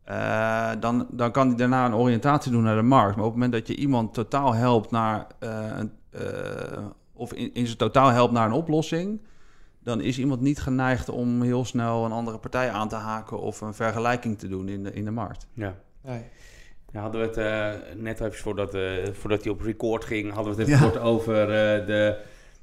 eh, 0.04 0.72
dan, 0.80 1.08
dan 1.12 1.32
kan 1.32 1.48
hij 1.48 1.56
daarna 1.58 1.86
een 1.86 1.96
oriëntatie 1.96 2.52
doen 2.52 2.64
naar 2.64 2.76
de 2.76 2.82
markt. 2.82 3.16
Maar 3.16 3.26
op 3.26 3.32
het 3.32 3.42
moment 3.42 3.52
dat 3.52 3.68
je 3.68 3.76
iemand 3.82 4.14
totaal 4.14 4.54
helpt 4.54 4.92
naar... 4.92 5.28
eh, 5.40 5.66
een, 5.78 5.92
eh, 6.10 6.84
of 7.14 7.34
in, 7.34 7.54
in 7.54 7.66
zijn 7.66 7.78
totaal 7.78 8.10
helpt 8.10 8.34
naar 8.34 8.46
een 8.46 8.54
oplossing... 8.54 9.22
dan 9.84 10.02
is 10.02 10.20
iemand 10.20 10.42
niet 10.42 10.60
geneigd 10.60 11.10
om 11.10 11.42
heel 11.42 11.66
snel 11.66 12.06
een 12.06 12.12
andere 12.12 12.38
partij 12.38 12.70
aan 12.72 12.90
te 12.90 12.96
haken... 12.96 13.40
of 13.40 13.62
een 13.62 13.74
vergelijking 13.74 14.40
te 14.40 14.48
doen 14.48 14.68
in 14.70 14.84
de, 14.84 14.94
in 14.94 15.06
de 15.06 15.12
markt. 15.12 15.48
Ja. 15.54 15.76
Nee. 16.04 16.22
Ja, 16.92 17.02
hadden 17.02 17.22
we 17.22 17.28
het 17.28 17.38
eh, 17.38 17.96
net 17.96 18.20
even 18.22 18.40
voordat, 18.40 18.74
eh, 18.74 18.82
voordat 19.12 19.44
hij 19.44 19.52
op 19.52 19.62
record 19.62 20.06
ging, 20.06 20.34
hadden 20.34 20.56
we 20.56 20.62
het 20.62 20.70
even 20.70 20.86
Ja. 20.86 20.92
kort 20.92 21.04
over 21.04 21.42
eh, 21.42 21.86
de, 21.86 22.18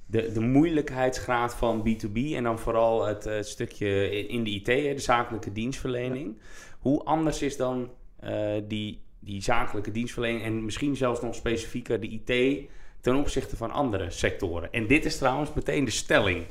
de, 0.06 0.32
de 0.32 0.41
moeilijkheidsgraad 0.41 1.55
van 1.55 1.88
B2B 1.88 2.35
en 2.35 2.43
dan 2.43 2.58
vooral 2.58 3.06
het 3.06 3.26
eh, 3.26 3.43
stukje 3.43 4.11
in, 4.29 4.44
de 4.44 4.50
IT, 4.50 4.64
de 4.67 4.94
zakelijke 4.99 5.53
dienstverlening. 5.53 6.38
Hoe 6.79 7.03
anders 7.05 7.43
is 7.43 7.56
dan 7.56 7.91
eh, 8.20 8.53
die, 8.69 9.03
die 9.19 9.43
zakelijke 9.43 9.91
dienstverlening 9.91 10.44
en 10.44 10.64
misschien 10.64 10.97
zelfs 10.97 11.20
nog 11.20 11.35
specifieker 11.35 12.00
de 12.00 12.08
IT 12.08 12.69
ten 13.01 13.17
opzichte 13.17 13.56
van 13.56 13.70
andere 13.70 14.10
sectoren? 14.10 14.72
En 14.72 14.86
dit 14.86 15.05
is 15.05 15.19
trouwens 15.19 15.53
meteen 15.55 15.84
de 15.84 15.91
stelling. 15.91 16.44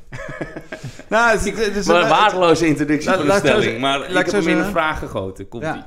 Nou, 1.09 1.31
het, 1.31 1.57
het 1.57 1.75
is 1.75 1.85
Maar 1.87 2.01
een 2.01 2.09
waardeloze 2.09 2.67
introductie 2.67 3.11
van 3.11 3.25
de 3.25 3.33
stelling, 3.33 3.79
maar 3.79 4.09
ik 4.09 4.15
heb 4.15 4.25
hem 4.25 4.41
in 4.41 4.47
een 4.47 4.55
zeggen. 4.55 4.71
vraag 4.71 4.99
gegoten. 4.99 5.47
Komt 5.47 5.63
Ja. 5.63 5.85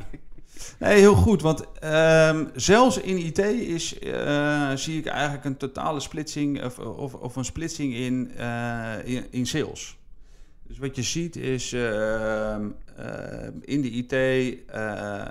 Nee, 0.78 0.98
heel 0.98 1.14
goed. 1.14 1.42
Want 1.42 1.72
ehm, 1.78 2.46
zelfs 2.54 2.98
in 3.00 3.16
IT 3.18 3.38
is, 3.38 3.98
eh, 3.98 4.70
zie 4.74 4.98
ik 4.98 5.06
eigenlijk 5.06 5.44
een 5.44 5.56
totale 5.56 6.00
splitsing 6.00 6.64
of, 6.64 6.78
of, 6.78 7.14
of 7.14 7.36
een 7.36 7.44
splitsing 7.44 7.94
in, 7.94 8.32
eh, 8.36 8.92
in, 9.04 9.26
in 9.30 9.46
sales. 9.46 9.96
Dus 10.62 10.78
wat 10.78 10.96
je 10.96 11.02
ziet 11.02 11.36
is 11.36 11.72
ehm, 11.72 12.68
eh, 12.96 13.48
in 13.60 13.80
de 13.80 13.90
IT 13.90 14.12
eh, 14.66 15.22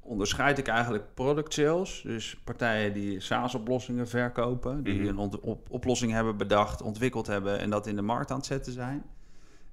onderscheid 0.00 0.58
ik 0.58 0.68
eigenlijk 0.68 1.04
product 1.14 1.52
sales. 1.54 2.02
Dus 2.04 2.36
partijen 2.44 2.92
die 2.92 3.20
SaaS-oplossingen 3.20 4.08
verkopen, 4.08 4.82
die 4.82 4.94
Mhm. 4.94 5.06
een 5.08 5.18
op- 5.40 5.66
oplossing 5.70 6.12
hebben 6.12 6.36
bedacht, 6.36 6.82
ontwikkeld 6.82 7.26
hebben 7.26 7.58
en 7.58 7.70
dat 7.70 7.86
in 7.86 7.96
de 7.96 8.02
markt 8.02 8.30
aan 8.30 8.36
het 8.36 8.46
zetten 8.46 8.72
zijn. 8.72 9.02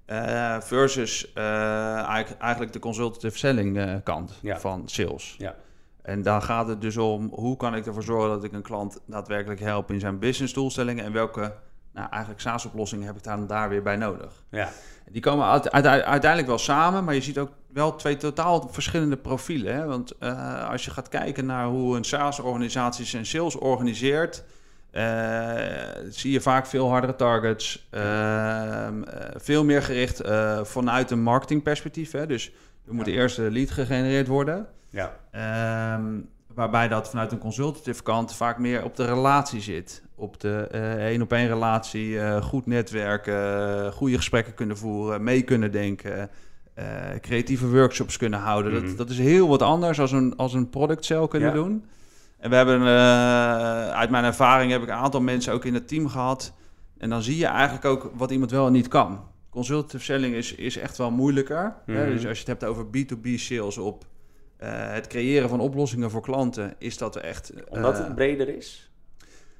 Eh, 0.08 0.60
versus 0.60 1.34
eh, 1.34 2.04
eigenlijk, 2.40 2.74
de 2.74 2.80
consultative 2.80 3.38
selling 3.38 3.78
eh, 3.78 3.94
kant 4.04 4.40
Ja. 4.42 4.60
van 4.60 4.82
sales. 4.86 5.36
Ja. 5.38 5.56
En 6.02 6.22
dan 6.22 6.42
gaat 6.44 6.68
het 6.68 6.82
dus 6.82 6.98
om 6.98 7.30
hoe 7.34 7.58
kan 7.58 7.76
ik 7.76 7.86
ervoor 7.86 8.04
zorgen 8.04 8.30
dat 8.30 8.44
ik 8.44 8.52
een 8.54 8.62
klant 8.62 9.00
daadwerkelijk 9.06 9.60
help 9.60 9.92
in 9.92 10.00
zijn 10.00 10.20
business 10.20 10.54
doelstellingen 10.54 11.06
en 11.06 11.12
welke 11.12 11.54
nou, 11.94 12.10
eigenlijk 12.10 12.42
SaaS-oplossingen 12.42 13.06
heb 13.06 13.16
ik 13.16 13.24
dan 13.24 13.48
daar 13.48 13.70
weer 13.70 13.82
bij 13.84 13.96
nodig. 13.96 14.44
Ja. 14.50 14.70
Die 15.12 15.22
komen 15.22 15.46
uite- 15.46 15.72
uite- 15.72 16.06
uiteindelijk 16.06 16.48
wel 16.50 16.58
samen, 16.58 17.04
maar 17.04 17.14
je 17.14 17.22
ziet 17.22 17.38
ook 17.40 17.52
wel 17.74 17.96
twee 17.96 18.18
totaal 18.18 18.68
verschillende 18.72 19.18
profielen. 19.18 19.76
Hè? 19.76 19.86
Want 19.86 20.20
als 20.70 20.86
je 20.86 20.92
gaat 20.92 21.10
kijken 21.10 21.46
naar 21.46 21.66
hoe 21.66 21.98
een 21.98 22.04
SaaS-organisatie 22.04 23.06
zijn 23.06 23.26
sales 23.26 23.56
organiseert, 23.56 24.44
zie 26.10 26.32
je 26.32 26.42
vaak 26.42 26.66
veel 26.66 26.89
hardere 26.89 27.16
targets, 27.16 27.88
ehm, 27.92 28.04
eh, 29.04 29.30
veel 29.36 29.63
meer 29.63 29.82
gericht 29.84 30.20
eh, 30.20 30.63
vanuit 30.63 31.12
een 31.12 31.22
marketingperspectief. 31.22 32.12
Hè? 32.12 32.25
Dus 32.27 32.51
er 32.88 32.94
moet 32.94 33.06
Ja. 33.06 33.12
eerst 33.12 33.38
een 33.38 33.51
lead 33.51 33.72
gegenereerd 33.72 34.27
worden. 34.27 34.68
Ja. 34.89 35.16
Ehm, 35.32 36.06
waarbij 36.54 36.88
dat 36.88 37.10
vanuit 37.10 37.32
een 37.32 37.38
consultative 37.38 38.04
kant 38.04 38.36
vaak 38.36 38.58
meer 38.58 38.84
op 38.84 38.96
de 38.96 39.06
relatie 39.06 39.62
zit. 39.62 40.04
Op 40.16 40.39
de 40.39 40.68
eh, 40.72 41.06
één-op-één 41.06 41.48
relatie, 41.48 42.20
eh, 42.20 42.42
goed 42.42 42.66
netwerken, 42.66 43.68
eh, 43.86 43.92
goede 43.92 44.16
gesprekken 44.18 44.54
kunnen 44.54 44.77
voeren, 44.77 45.24
mee 45.24 45.42
kunnen 45.42 45.72
denken, 45.72 46.30
eh, 46.74 46.86
creatieve 47.22 47.70
workshops 47.70 48.18
kunnen 48.18 48.39
houden. 48.39 48.74
Mhm. 48.74 48.86
dat, 48.88 48.98
dat 48.98 49.10
is 49.10 49.18
heel 49.18 49.48
wat 49.48 49.62
anders 49.62 50.00
als 50.00 50.12
een, 50.12 50.34
als 50.38 50.54
een 50.54 50.70
product 50.70 51.06
sale 51.06 51.27
kunnen 51.27 51.50
Ja. 51.50 51.56
doen. 51.56 51.86
En 52.38 52.50
we 52.50 52.56
hebben, 52.56 52.82
eh, 52.82 53.89
uit 53.89 54.10
mijn 54.10 54.24
ervaring 54.24 54.72
heb 54.72 54.82
ik 54.82 54.88
een 54.88 54.94
aantal 54.94 55.22
mensen 55.22 55.53
ook 55.53 55.65
in 55.65 55.74
het 55.74 55.88
team 55.88 56.08
gehad. 56.08 56.53
En 56.98 57.10
dan 57.10 57.22
zie 57.22 57.38
je 57.38 57.46
eigenlijk 57.46 57.86
ook 57.86 58.12
wat 58.15 58.32
iemand 58.32 58.51
wel 58.51 58.65
en 58.65 58.72
niet 58.72 58.88
kan. 58.88 59.24
Consultative 59.50 60.03
selling 60.03 60.36
is, 60.36 60.56
is 60.56 60.77
echt 60.77 60.98
wel 60.98 61.12
moeilijker. 61.12 61.74
hè. 61.86 62.03
Mhm. 62.03 62.12
Dus 62.13 62.25
als 62.25 62.39
je 62.39 62.39
het 62.39 62.48
hebt 62.62 62.63
over 62.63 62.86
B2B 62.86 63.27
sales 63.39 63.77
op 63.77 64.06
eh, 64.58 64.70
het 64.94 65.08
creëren 65.08 65.50
van 65.50 65.60
oplossingen 65.60 66.12
voor 66.12 66.22
klanten, 66.22 66.74
is 66.77 66.98
dat 66.98 67.15
echt... 67.15 67.50
eh, 67.50 67.62
Omdat 67.70 67.98
het 67.98 68.15
breder 68.15 68.50
is? 68.58 68.91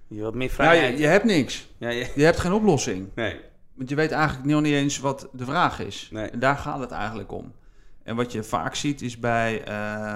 Je 0.08 0.22
wat 0.22 0.34
meer 0.34 0.40
nou, 0.58 0.70
vrijheid. 0.70 0.94
je, 0.98 1.02
je 1.04 1.08
hebt 1.10 1.24
niks. 1.26 1.68
Ja, 1.78 1.90
je- 1.90 2.12
Je 2.16 2.24
hebt 2.24 2.40
geen 2.40 2.54
oplossing. 2.54 3.08
Nee. 3.16 3.40
Want 3.74 3.90
je 3.90 3.96
weet 3.96 4.12
eigenlijk 4.12 4.46
nog 4.50 4.62
niet 4.62 4.74
eens 4.74 5.00
wat 5.00 5.28
de 5.34 5.46
vraag 5.46 5.80
is. 5.80 6.10
Nee. 6.12 6.30
En 6.30 6.40
daar 6.40 6.56
gaat 6.58 6.80
het 6.80 6.92
eigenlijk 6.92 7.32
om. 7.32 7.54
En 8.04 8.16
wat 8.16 8.32
je 8.32 8.44
vaak 8.44 8.76
ziet 8.76 9.02
is 9.02 9.20
bij 9.20 9.62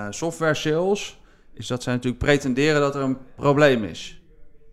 software 0.09 0.53
sales, 0.53 1.20
is 1.61 1.67
dat 1.67 1.83
zij 1.83 1.93
natuurlijk 1.93 2.23
pretenderen 2.23 2.81
dat 2.81 2.95
er 2.95 3.01
een 3.01 3.17
probleem 3.35 3.83
is. 3.83 4.21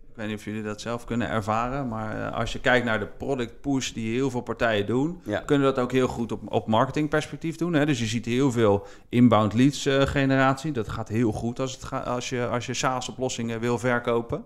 Ik 0.09 0.15
weet 0.15 0.27
niet 0.27 0.37
of 0.37 0.45
jullie 0.45 0.63
dat 0.63 0.81
zelf 0.81 1.05
kunnen 1.05 1.29
ervaren, 1.29 1.87
maar 1.87 2.27
eh, 2.27 2.37
als 2.37 2.53
je 2.53 2.59
kijkt 2.59 2.85
naar 2.85 2.99
de 2.99 3.07
product 3.07 3.61
push 3.61 3.91
die 3.91 4.13
heel 4.13 4.29
veel 4.29 4.41
partijen 4.41 4.85
doen, 4.85 5.21
Ja. 5.25 5.39
kunnen 5.39 5.67
dat 5.67 5.79
ook 5.83 5.91
heel 5.91 6.07
goed 6.07 6.31
op, 6.31 6.51
op 6.53 6.67
marketingperspectief 6.67 7.55
doen. 7.55 7.73
Hè? 7.73 7.85
Dus 7.85 7.99
je 7.99 8.05
ziet 8.05 8.25
heel 8.25 8.51
veel 8.51 8.85
inbound 9.09 9.53
leads 9.53 9.85
eh, 9.85 10.01
generatie. 10.01 10.71
Dat 10.71 10.89
gaat 10.89 11.07
heel 11.07 11.31
goed 11.31 11.59
als, 11.59 11.71
het 11.71 11.83
ga, 11.83 11.99
als 11.99 12.29
je, 12.29 12.47
als 12.47 12.65
je 12.65 12.73
SaaS-oplossingen 12.73 13.59
wil 13.59 13.77
verkopen. 13.77 14.45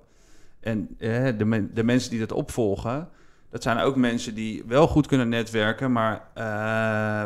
En 0.60 0.96
eh, 1.00 1.28
de, 1.38 1.46
men- 1.46 1.72
de 1.74 1.84
mensen 1.84 2.10
die 2.10 2.20
dat 2.20 2.32
opvolgen, 2.32 3.10
dat 3.50 3.64
zijn 3.64 3.78
ook 3.78 3.96
mensen 3.96 4.36
die 4.36 4.64
wel 4.68 4.88
goed 4.88 5.08
kunnen 5.08 5.30
netwerken, 5.30 5.92
maar 5.92 6.28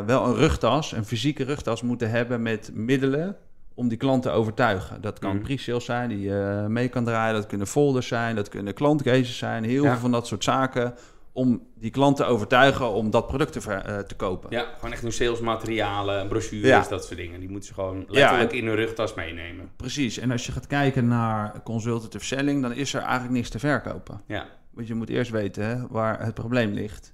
wel 0.05 0.25
een 0.25 0.35
rugtas, 0.35 0.91
een 0.91 1.05
fysieke 1.05 1.43
rugtas 1.43 1.81
moeten 1.81 2.09
hebben 2.09 2.41
met 2.41 2.71
middelen 2.73 3.35
om 3.77 3.87
die 3.87 3.97
klant 3.97 4.21
te 4.23 4.29
overtuigen. 4.29 5.01
Dat 5.01 5.19
kan 5.19 5.35
Mhm. 5.35 5.43
pre-sales 5.43 5.85
zijn 5.85 6.09
die 6.09 6.19
je 6.19 6.65
mee 6.67 6.87
kan 6.87 7.03
draaien, 7.03 7.33
dat 7.35 7.47
kunnen 7.47 7.67
folders 7.67 8.07
zijn, 8.07 8.35
dat 8.35 8.49
kunnen 8.49 8.73
klantcases 8.73 9.37
zijn, 9.37 9.63
heel 9.63 9.83
Ja. 9.83 9.91
veel 9.91 9.99
van 9.99 10.11
dat 10.11 10.27
soort 10.27 10.43
zaken 10.43 10.93
om 11.31 11.67
die 11.75 11.91
klant 11.91 12.15
te 12.15 12.23
overtuigen 12.23 12.91
om 12.91 13.09
dat 13.11 13.27
product 13.27 13.51
te, 13.51 13.61
ver- 13.61 13.85
eh, 13.85 13.97
te 13.99 14.15
kopen. 14.15 14.49
Ja, 14.51 14.65
gewoon 14.75 14.91
echt 14.91 15.01
hun 15.01 15.11
salesmaterialen, 15.11 16.27
brochures, 16.27 16.67
Ja. 16.67 16.85
dat 16.89 17.05
soort 17.05 17.19
dingen. 17.19 17.39
Die 17.39 17.49
moeten 17.49 17.67
ze 17.67 17.73
gewoon 17.73 18.05
letterlijk 18.07 18.53
in 18.53 18.65
hun 18.67 18.75
rugtas 18.75 19.13
meenemen. 19.13 19.69
Precies, 19.75 20.17
en 20.17 20.31
als 20.31 20.45
je 20.45 20.51
gaat 20.51 20.67
kijken 20.67 21.07
naar 21.07 21.61
consultative 21.63 22.25
selling, 22.25 22.61
dan 22.61 22.73
is 22.73 22.93
er 22.93 23.01
eigenlijk 23.01 23.33
niks 23.33 23.49
te 23.49 23.59
verkopen. 23.59 24.21
Ja. 24.27 24.45
Want 24.73 24.87
je 24.87 24.93
moet 24.95 25.09
eerst 25.09 25.31
weten 25.31 25.65
hè, 25.65 25.87
waar 25.89 26.23
het 26.25 26.33
probleem 26.33 26.71
ligt. 26.73 27.13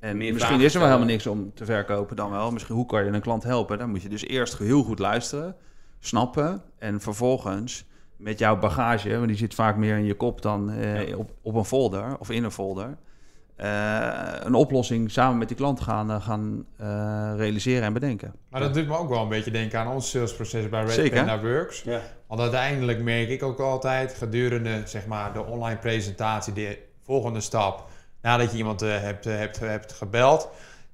En 0.00 0.16
Meer 0.16 0.32
misschien 0.32 0.60
is 0.60 0.72
er 0.74 0.78
wel 0.80 0.88
helemaal 0.88 1.08
niks 1.10 1.26
om 1.26 1.50
te 1.54 1.64
verkopen 1.64 2.16
dan 2.16 2.30
wel. 2.30 2.50
Misschien 2.50 2.74
hoe 2.74 2.86
kan 2.86 3.04
je 3.04 3.10
een 3.10 3.20
klant 3.20 3.42
helpen? 3.42 3.78
Dan 3.78 3.90
moet 3.90 4.02
je 4.02 4.08
dus 4.08 4.26
eerst 4.26 4.58
heel 4.58 4.82
goed 4.82 4.98
luisteren, 4.98 5.56
snappen 6.00 6.62
en 6.78 7.00
vervolgens 7.00 7.84
met 8.16 8.38
jouw 8.38 8.58
bagage, 8.58 9.14
want 9.16 9.28
die 9.28 9.36
zit 9.36 9.54
vaak 9.54 9.76
meer 9.76 9.96
in 9.96 10.04
je 10.04 10.14
kop 10.14 10.42
dan 10.42 10.70
eh, 10.70 11.08
Ja. 11.08 11.16
op, 11.16 11.30
op 11.42 11.54
een 11.54 11.64
folder 11.64 12.16
of 12.18 12.30
in 12.30 12.44
een 12.44 12.50
folder. 12.50 12.96
eh, 13.56 14.32
een 14.40 14.54
oplossing 14.54 15.10
samen 15.10 15.38
met 15.38 15.48
die 15.48 15.56
klant 15.56 15.80
gaan, 15.80 16.10
eh, 16.10 16.22
gaan 16.24 16.64
eh, 16.76 16.86
realiseren 17.36 17.82
en 17.82 17.92
bedenken. 17.92 18.34
Maar 18.50 18.60
dat 18.60 18.74
doet 18.74 18.86
me 18.86 18.96
ook 18.96 19.08
wel 19.08 19.22
een 19.22 19.28
beetje 19.28 19.50
denken 19.50 19.78
aan 19.78 19.88
ons 19.88 20.10
salesproces 20.10 20.68
bij 20.68 20.80
Red 20.82 20.90
Zeker. 20.92 21.16
Panda 21.16 21.40
Works. 21.40 21.82
Ja. 21.82 22.00
Want 22.26 22.40
uiteindelijk 22.40 23.02
merk 23.02 23.28
ik 23.28 23.42
ook 23.42 23.60
altijd 23.60 24.14
gedurende 24.14 24.82
zeg 24.84 25.06
maar, 25.06 25.32
de 25.32 25.44
online 25.44 25.78
presentatie, 25.78 26.52
de 26.52 26.78
volgende 27.02 27.40
stap, 27.40 27.88
nadat 28.22 28.50
je 28.52 28.56
iemand 28.58 28.80
hebt, 28.80 29.24
hebt, 29.24 29.58
hebt 29.58 29.92
gebeld, 29.92 30.48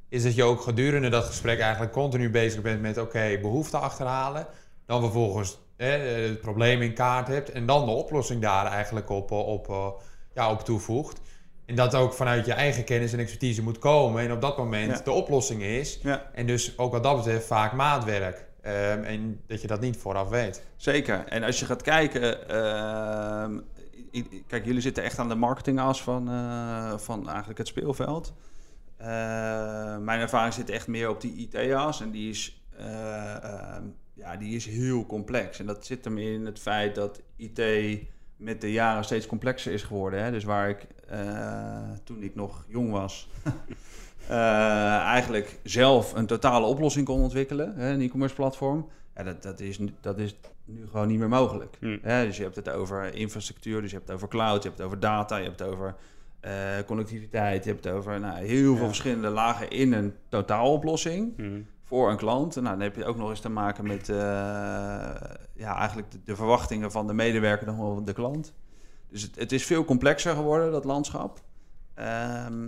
is 0.09 0.23
dat 0.23 0.35
je 0.35 0.43
ook 0.43 0.61
gedurende 0.61 1.09
dat 1.09 1.25
gesprek 1.25 1.61
eigenlijk 1.61 1.93
continu 1.93 2.31
bezig 2.31 2.63
bent 2.63 2.81
met 2.81 2.99
oké, 2.99 3.39
behoeften 3.41 3.81
achterhalen. 3.81 4.47
Dan 4.87 5.01
vervolgens 5.01 5.59
eh, 5.77 5.91
het 6.29 6.41
probleem 6.41 6.83
in 6.83 6.95
kaart 6.95 7.29
hebt 7.29 7.51
en 7.51 7.67
dan 7.67 7.85
de 7.87 7.91
oplossing 7.93 8.43
daar 8.43 8.67
eigenlijk 8.67 9.11
op, 9.11 9.31
eh, 9.31 9.47
op, 9.47 9.69
eh, 9.69 9.89
ja, 10.35 10.51
op 10.51 10.61
toevoegt. 10.61 11.21
En 11.67 11.75
dat 11.75 11.95
ook 11.95 12.13
vanuit 12.13 12.47
je 12.47 12.53
eigen 12.53 12.85
kennis 12.85 13.13
en 13.13 13.19
expertise 13.19 13.63
moet 13.63 13.79
komen 13.79 14.23
en 14.23 14.33
op 14.33 14.41
dat 14.41 14.59
moment 14.59 14.93
Ja. 14.99 15.05
de 15.05 15.11
oplossing 15.11 15.63
is. 15.63 15.99
Ja. 16.03 16.31
En 16.35 16.47
dus 16.47 16.79
ook 16.79 16.93
wat 16.93 17.03
dat 17.03 17.17
betreft 17.17 17.47
vaak 17.47 17.73
maatwerk. 17.73 18.45
Ehm, 18.63 19.03
en 19.03 19.41
dat 19.47 19.61
je 19.61 19.67
dat 19.67 19.81
niet 19.81 19.97
vooraf 19.97 20.29
weet. 20.29 20.63
Zeker. 20.77 21.25
En 21.29 21.43
als 21.43 21.59
je 21.59 21.67
gaat 21.67 21.83
kijken, 21.83 22.49
ehm, 22.49 23.59
kijk, 24.47 24.65
jullie 24.65 24.81
zitten 24.81 25.03
echt 25.05 25.19
aan 25.19 25.29
de 25.29 25.35
marketingas 25.35 26.03
van, 26.03 26.29
eh, 26.31 26.99
van 26.99 27.29
eigenlijk 27.29 27.59
het 27.59 27.69
speelveld. 27.69 28.35
Eh, 28.97 29.07
mijn 29.99 30.21
ervaring 30.21 30.55
zit 30.55 30.71
echt 30.71 30.87
meer 30.87 31.09
op 31.09 31.21
die 31.21 31.35
IT-as 31.37 32.01
en 32.01 32.11
die 32.11 32.31
is, 32.31 32.63
ehm, 32.79 33.83
ja, 34.17 34.37
die 34.37 34.57
is 34.57 34.67
heel 34.67 35.07
complex. 35.07 35.59
En 35.59 35.67
dat 35.67 35.87
zit 35.87 36.05
hem 36.05 36.19
in 36.19 36.47
het 36.47 36.59
feit 36.59 36.95
dat 36.95 37.21
IT 37.37 37.61
met 38.37 38.61
de 38.61 38.73
jaren 38.73 39.05
steeds 39.05 39.27
complexer 39.27 39.73
is 39.73 39.83
geworden. 39.83 40.23
Hè? 40.25 40.31
Dus 40.31 40.45
waar 40.45 40.69
ik 40.69 40.87
eh, 41.09 41.91
toen 42.05 42.23
ik 42.23 42.35
nog 42.35 42.65
jong 42.69 42.91
was, 42.91 43.29
eh, 44.29 44.97
eigenlijk 44.97 45.59
zelf 45.63 46.15
een 46.15 46.27
totale 46.27 46.67
oplossing 46.67 47.07
kon 47.07 47.21
ontwikkelen, 47.23 47.75
hè, 47.77 47.91
een 47.93 48.01
e-commerce 48.01 48.35
platform. 48.35 48.89
Ja, 49.15 49.23
dat, 49.23 49.43
dat, 49.43 49.61
is, 49.61 49.79
nu- 49.79 49.95
dat 50.01 50.19
is 50.19 50.37
nu 50.65 50.87
gewoon 50.87 51.09
niet 51.09 51.19
meer 51.19 51.29
mogelijk. 51.29 51.77
Hm. 51.81 51.99
Hè, 52.03 52.25
dus 52.27 52.37
je 52.37 52.43
hebt 52.43 52.57
het 52.57 52.69
over 52.71 53.15
infrastructuur, 53.15 53.81
dus 53.81 53.91
je 53.91 53.97
hebt 53.97 54.09
het 54.09 54.17
over 54.17 54.29
cloud, 54.29 54.63
je 54.63 54.69
hebt 54.69 54.79
het 54.79 54.87
over 54.87 55.01
data, 55.01 55.37
je 55.37 55.45
hebt 55.45 55.59
het 55.59 55.69
over 55.69 55.95
eh, 56.41 56.53
connectiviteit, 56.87 57.65
je 57.65 57.71
hebt 57.71 57.85
het 57.85 57.93
over 57.95 58.21
nou, 58.21 58.45
heel 58.45 58.73
veel 58.73 58.81
Ja. 58.83 58.87
verschillende 58.89 59.29
lagen 59.29 59.71
in 59.71 59.93
een 59.93 60.15
totaaloplossing 60.29 61.33
Hm. 61.37 61.61
Voor 61.87 62.11
een 62.11 62.17
klant. 62.17 62.57
En 62.57 62.63
nou, 62.63 62.75
dan 62.75 62.85
heb 62.85 62.97
je 62.97 63.05
ook 63.05 63.17
nog 63.17 63.31
eens 63.31 63.41
te 63.41 63.49
maken 63.49 63.87
met 63.87 64.09
eh, 64.09 64.17
ja, 65.55 65.77
eigenlijk 65.77 66.11
de, 66.11 66.19
de 66.25 66.37
verwachtingen 66.37 66.91
van 66.91 67.07
de 67.07 67.13
medewerker 67.13 67.67
dan 67.67 67.79
wel 67.79 67.95
van 67.95 68.05
de 68.05 68.13
klant. 68.13 68.53
Dus 69.09 69.23
het, 69.23 69.37
het 69.37 69.53
is 69.53 69.65
veel 69.67 69.85
complexer 69.85 70.35
geworden, 70.35 70.73
dat 70.73 70.85
landschap. 70.85 71.41
Ehm, 71.95 72.65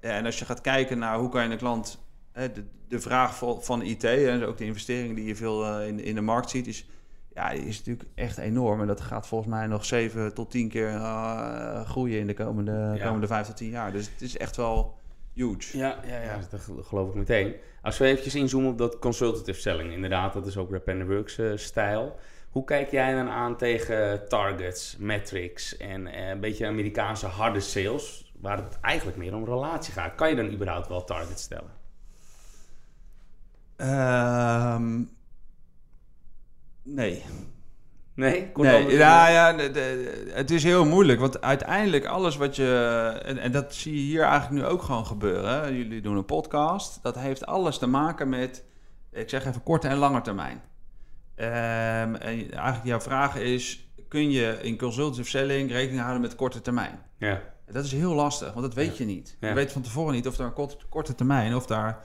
ja, 0.00 0.10
en 0.10 0.24
als 0.24 0.38
je 0.38 0.44
gaat 0.44 0.60
kijken 0.60 0.98
naar 0.98 1.18
hoe 1.18 1.28
kan 1.28 1.44
je 1.44 1.50
een 1.50 1.56
klant... 1.58 1.98
hè, 2.32 2.52
de, 2.52 2.64
de 2.88 3.00
vraag 3.00 3.36
van, 3.36 3.62
van 3.62 3.82
IT 3.82 4.04
en 4.04 4.44
ook 4.44 4.58
de 4.58 4.64
investeringen 4.64 5.14
die 5.14 5.24
je 5.24 5.36
veel 5.36 5.66
eh, 5.66 5.86
in, 5.88 6.00
in 6.00 6.14
de 6.14 6.20
markt 6.20 6.50
ziet... 6.50 6.66
Is, 6.66 6.86
ja, 7.34 7.50
is 7.50 7.78
natuurlijk 7.78 8.08
echt 8.14 8.38
enorm. 8.38 8.80
En 8.80 8.86
dat 8.86 9.00
gaat 9.00 9.26
volgens 9.26 9.50
mij 9.50 9.66
nog 9.66 9.84
7 9.84 10.34
tot 10.34 10.50
10 10.50 10.68
keer 10.68 10.88
eh, 10.88 11.84
groeien 11.84 12.18
in 12.20 12.26
de 12.26 12.34
komende, 12.34 12.92
Ja. 12.96 13.04
komende 13.06 13.26
5 13.26 13.46
tot 13.46 13.56
10 13.56 13.70
jaar. 13.70 13.92
Dus 13.92 14.10
het 14.12 14.22
is 14.22 14.36
echt 14.36 14.56
wel 14.56 14.98
huge. 15.34 15.76
Ja, 15.78 16.00
ja, 16.06 16.20
ja, 16.22 16.38
dat 16.50 16.60
gel- 16.60 16.82
geloof 16.82 17.08
ik 17.08 17.14
meteen. 17.14 17.54
Als 17.82 17.98
we 17.98 18.04
eventjes 18.06 18.34
inzoomen 18.34 18.70
op 18.70 18.78
dat 18.78 18.98
consultative 18.98 19.60
selling, 19.60 19.92
inderdaad, 19.92 20.32
dat 20.32 20.46
is 20.46 20.56
ook 20.56 20.70
Rap 20.70 20.88
and 20.88 21.06
Works 21.06 21.38
eh, 21.38 21.52
stijl. 21.54 22.16
Hoe 22.50 22.64
kijk 22.64 22.90
jij 22.90 23.14
dan 23.14 23.28
aan 23.28 23.56
tegen 23.56 24.28
targets, 24.28 24.96
metrics 24.98 25.76
en 25.76 26.06
eh, 26.06 26.28
een 26.28 26.40
beetje 26.40 26.66
Amerikaanse 26.66 27.26
harde 27.26 27.60
sales, 27.60 28.32
waar 28.40 28.56
het 28.56 28.78
eigenlijk 28.80 29.16
meer 29.18 29.34
om 29.34 29.44
relatie 29.44 29.92
gaat? 29.92 30.14
Kan 30.14 30.28
je 30.28 30.36
dan 30.36 30.50
überhaupt 30.52 30.88
wel 30.88 31.04
targets 31.04 31.42
stellen? 31.42 31.70
Ehm, 33.76 35.02
nee. 36.82 37.22
Nee? 38.14 38.50
Kort 38.52 38.68
nee 38.68 38.90
ja, 38.96 39.28
ja, 39.28 39.52
de- 39.52 39.70
de- 39.70 40.30
het 40.34 40.50
is 40.50 40.62
heel 40.62 40.84
moeilijk. 40.84 41.20
Want 41.20 41.40
uiteindelijk 41.40 42.06
alles 42.06 42.36
wat 42.36 42.56
je... 42.56 43.20
En, 43.24 43.38
en 43.38 43.52
dat 43.52 43.74
zie 43.74 43.94
je 43.94 44.00
hier 44.00 44.22
eigenlijk 44.22 44.62
nu 44.62 44.68
ook 44.68 44.82
gewoon 44.82 45.06
gebeuren. 45.06 45.76
Jullie 45.76 46.00
doen 46.00 46.16
een 46.16 46.24
podcast. 46.24 46.98
Dat 47.02 47.14
heeft 47.18 47.46
alles 47.46 47.78
te 47.78 47.86
maken 47.86 48.28
met... 48.28 48.64
Ik 49.12 49.28
zeg 49.28 49.44
even 49.46 49.62
korte 49.62 49.88
en 49.88 49.96
lange 49.96 50.20
termijn. 50.20 50.62
Ehm, 51.34 52.14
en 52.14 52.50
eigenlijk 52.50 52.84
jouw 52.84 53.00
vraag 53.00 53.36
is... 53.36 53.86
Kun 54.08 54.30
je 54.30 54.58
in 54.62 54.78
consultative 54.78 55.28
selling 55.28 55.70
rekening 55.70 56.00
houden 56.00 56.20
met 56.22 56.34
korte 56.34 56.60
termijn? 56.60 57.00
Ja. 57.18 57.40
Dat 57.70 57.84
is 57.84 57.92
heel 57.92 58.14
lastig, 58.14 58.52
want 58.52 58.66
dat 58.66 58.74
weet 58.74 58.96
je 58.96 59.04
niet. 59.04 59.36
Ja. 59.40 59.48
Je 59.48 59.54
weet 59.54 59.72
van 59.72 59.82
tevoren 59.82 60.14
niet 60.14 60.26
of 60.26 60.38
er 60.38 60.44
een 60.44 60.52
korte, 60.52 60.76
korte 60.88 61.14
termijn... 61.14 61.54
of 61.54 61.66
daar 61.66 62.04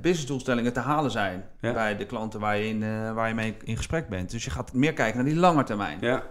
businessdoelstellingen 0.00 0.72
te 0.72 0.80
halen 0.80 1.10
zijn... 1.10 1.44
Ja. 1.60 1.72
bij 1.72 1.96
de 1.96 2.06
klanten 2.06 2.40
waar 2.40 2.56
je, 2.56 2.68
in, 2.68 2.82
eh, 2.82 3.12
waar 3.12 3.28
je 3.28 3.34
mee 3.34 3.56
in 3.64 3.76
gesprek 3.76 4.08
bent. 4.08 4.30
Dus 4.30 4.44
je 4.44 4.50
gaat 4.50 4.72
meer 4.72 4.92
kijken 4.92 5.16
naar 5.16 5.24
die 5.32 5.36
lange 5.40 5.64
termijn. 5.64 5.98
Ja. 6.00 6.22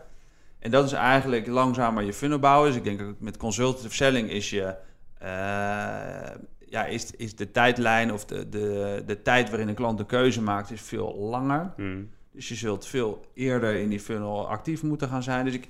En 0.60 0.72
dat 0.72 0.86
is 0.86 0.92
eigenlijk 0.92 1.48
langzamer 1.48 2.04
je 2.04 2.14
funnel 2.14 2.40
bouwen. 2.40 2.68
Dus 2.68 2.78
ik 2.78 2.84
denk 2.84 3.02
ook 3.02 3.20
met 3.20 3.38
consultative 3.38 3.96
selling 3.96 4.30
is 4.30 4.50
je... 4.50 4.76
eh, 5.18 5.28
ja, 6.70 6.86
is, 6.86 7.12
is 7.12 7.36
de 7.36 7.52
tijdlijn 7.52 8.14
of 8.14 8.26
de, 8.26 8.50
de, 8.50 9.04
de 9.06 9.22
tijd 9.22 9.50
waarin 9.50 9.68
een 9.68 9.76
klant 9.76 10.00
een 10.00 10.06
keuze 10.06 10.42
maakt... 10.42 10.72
is 10.72 10.82
veel 10.82 11.16
langer. 11.18 11.74
Hm. 11.76 12.04
Dus 12.32 12.48
je 12.48 12.56
zult 12.56 12.88
veel 12.88 13.26
eerder 13.34 13.76
in 13.76 13.90
die 13.90 14.00
funnel 14.00 14.48
actief 14.50 14.84
moeten 14.84 15.10
gaan 15.10 15.24
zijn. 15.24 15.46
Dus 15.46 15.54
ik, 15.54 15.68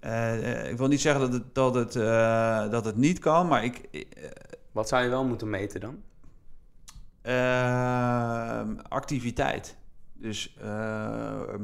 eh, 0.00 0.62
eh, 0.64 0.70
ik 0.70 0.76
wil 0.78 0.88
niet 0.88 1.00
zeggen 1.00 1.20
dat 1.20 1.32
het, 1.32 1.54
dat 1.54 1.74
het, 1.74 1.96
eh, 1.96 2.70
dat 2.70 2.84
het 2.84 2.96
niet 2.96 3.18
kan, 3.18 3.46
maar 3.48 3.64
ik, 3.64 3.80
eh, 3.92 4.02
Wat 4.72 4.88
zou 4.88 5.02
je 5.02 5.08
wel 5.08 5.24
moeten 5.24 5.50
meten 5.50 5.80
dan? 5.80 6.02
Ehm, 7.26 8.74
activiteit. 8.88 9.76
Dus 10.12 10.56
ehm, 10.60 11.62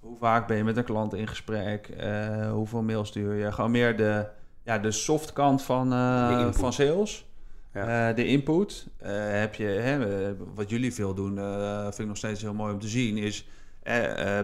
hoe 0.00 0.16
vaak 0.18 0.46
ben 0.46 0.56
je 0.56 0.64
met 0.64 0.76
een 0.76 0.84
klant 0.84 1.14
in 1.14 1.26
gesprek? 1.26 1.88
Eh, 1.88 2.50
hoeveel 2.50 2.82
mail 2.82 3.04
stuur 3.04 3.34
je? 3.34 3.52
Gewoon 3.52 3.70
meer 3.70 3.96
de, 3.96 4.26
ja, 4.62 4.78
de 4.78 4.90
soft 4.90 5.32
kant 5.32 5.62
van, 5.62 5.92
eh, 5.92 6.52
van 6.52 6.72
sales. 6.72 7.26
Ja. 7.72 8.08
Eh, 8.08 8.16
de 8.16 8.26
input. 8.26 8.86
Heb 8.98 9.54
je, 9.54 9.64
hè, 9.64 9.98
wat 10.54 10.70
jullie 10.70 10.94
veel 10.94 11.14
doen, 11.14 11.36
vind 11.82 11.98
ik 11.98 12.06
nog 12.06 12.16
steeds 12.16 12.42
heel 12.42 12.54
mooi 12.54 12.72
om 12.72 12.80
te 12.80 12.88
zien, 12.88 13.16
is 13.16 13.48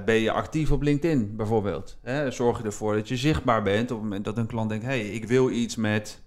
ben 0.05 0.15
je 0.15 0.31
actief 0.33 0.73
op 0.73 0.83
LinkedIn 0.83 1.37
bijvoorbeeld? 1.37 1.99
Hè? 2.03 2.31
Zorg 2.31 2.59
je 2.59 2.65
ervoor 2.65 2.95
dat 2.95 3.09
je 3.09 3.17
zichtbaar 3.17 3.63
bent 3.63 3.91
op 3.91 3.97
het 3.97 4.07
moment 4.07 4.25
dat 4.25 4.39
een 4.39 4.47
klant 4.47 4.69
denkt: 4.69 4.85
hey, 4.85 5.01
ik 5.01 5.25
wil 5.25 5.51
iets 5.51 5.77
met, 5.77 6.21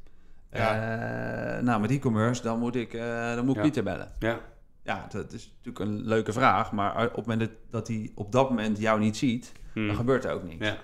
Ja. 0.54 1.58
eh, 1.58 1.64
nou, 1.64 1.82
met 1.82 1.92
e-commerce, 1.92 2.42
dan 2.42 2.60
moet 2.60 2.76
ik, 2.76 2.94
eh, 2.94 3.36
dan 3.36 3.46
moet 3.46 3.50
ik 3.50 3.56
Ja. 3.56 3.62
Pieter 3.62 3.84
bellen. 3.84 4.12
Ja. 4.20 4.40
Ja, 4.84 5.08
dat 5.12 5.34
is 5.34 5.54
natuurlijk 5.64 5.86
een 5.86 6.02
leuke 6.08 6.34
vraag, 6.34 6.72
maar 6.72 7.06
op 7.06 7.16
het 7.16 7.26
moment 7.26 7.40
dat- 7.40 7.58
dat 7.70 7.88
hij 7.88 8.12
op 8.16 8.32
dat 8.32 8.50
moment 8.50 8.80
jou 8.80 9.00
niet 9.00 9.18
ziet, 9.18 9.52
Hmm. 9.74 9.88
dan 9.88 9.96
gebeurt 9.96 10.24
er 10.26 10.32
ook 10.32 10.44
niks. 10.44 10.66
Ja. 10.68 10.78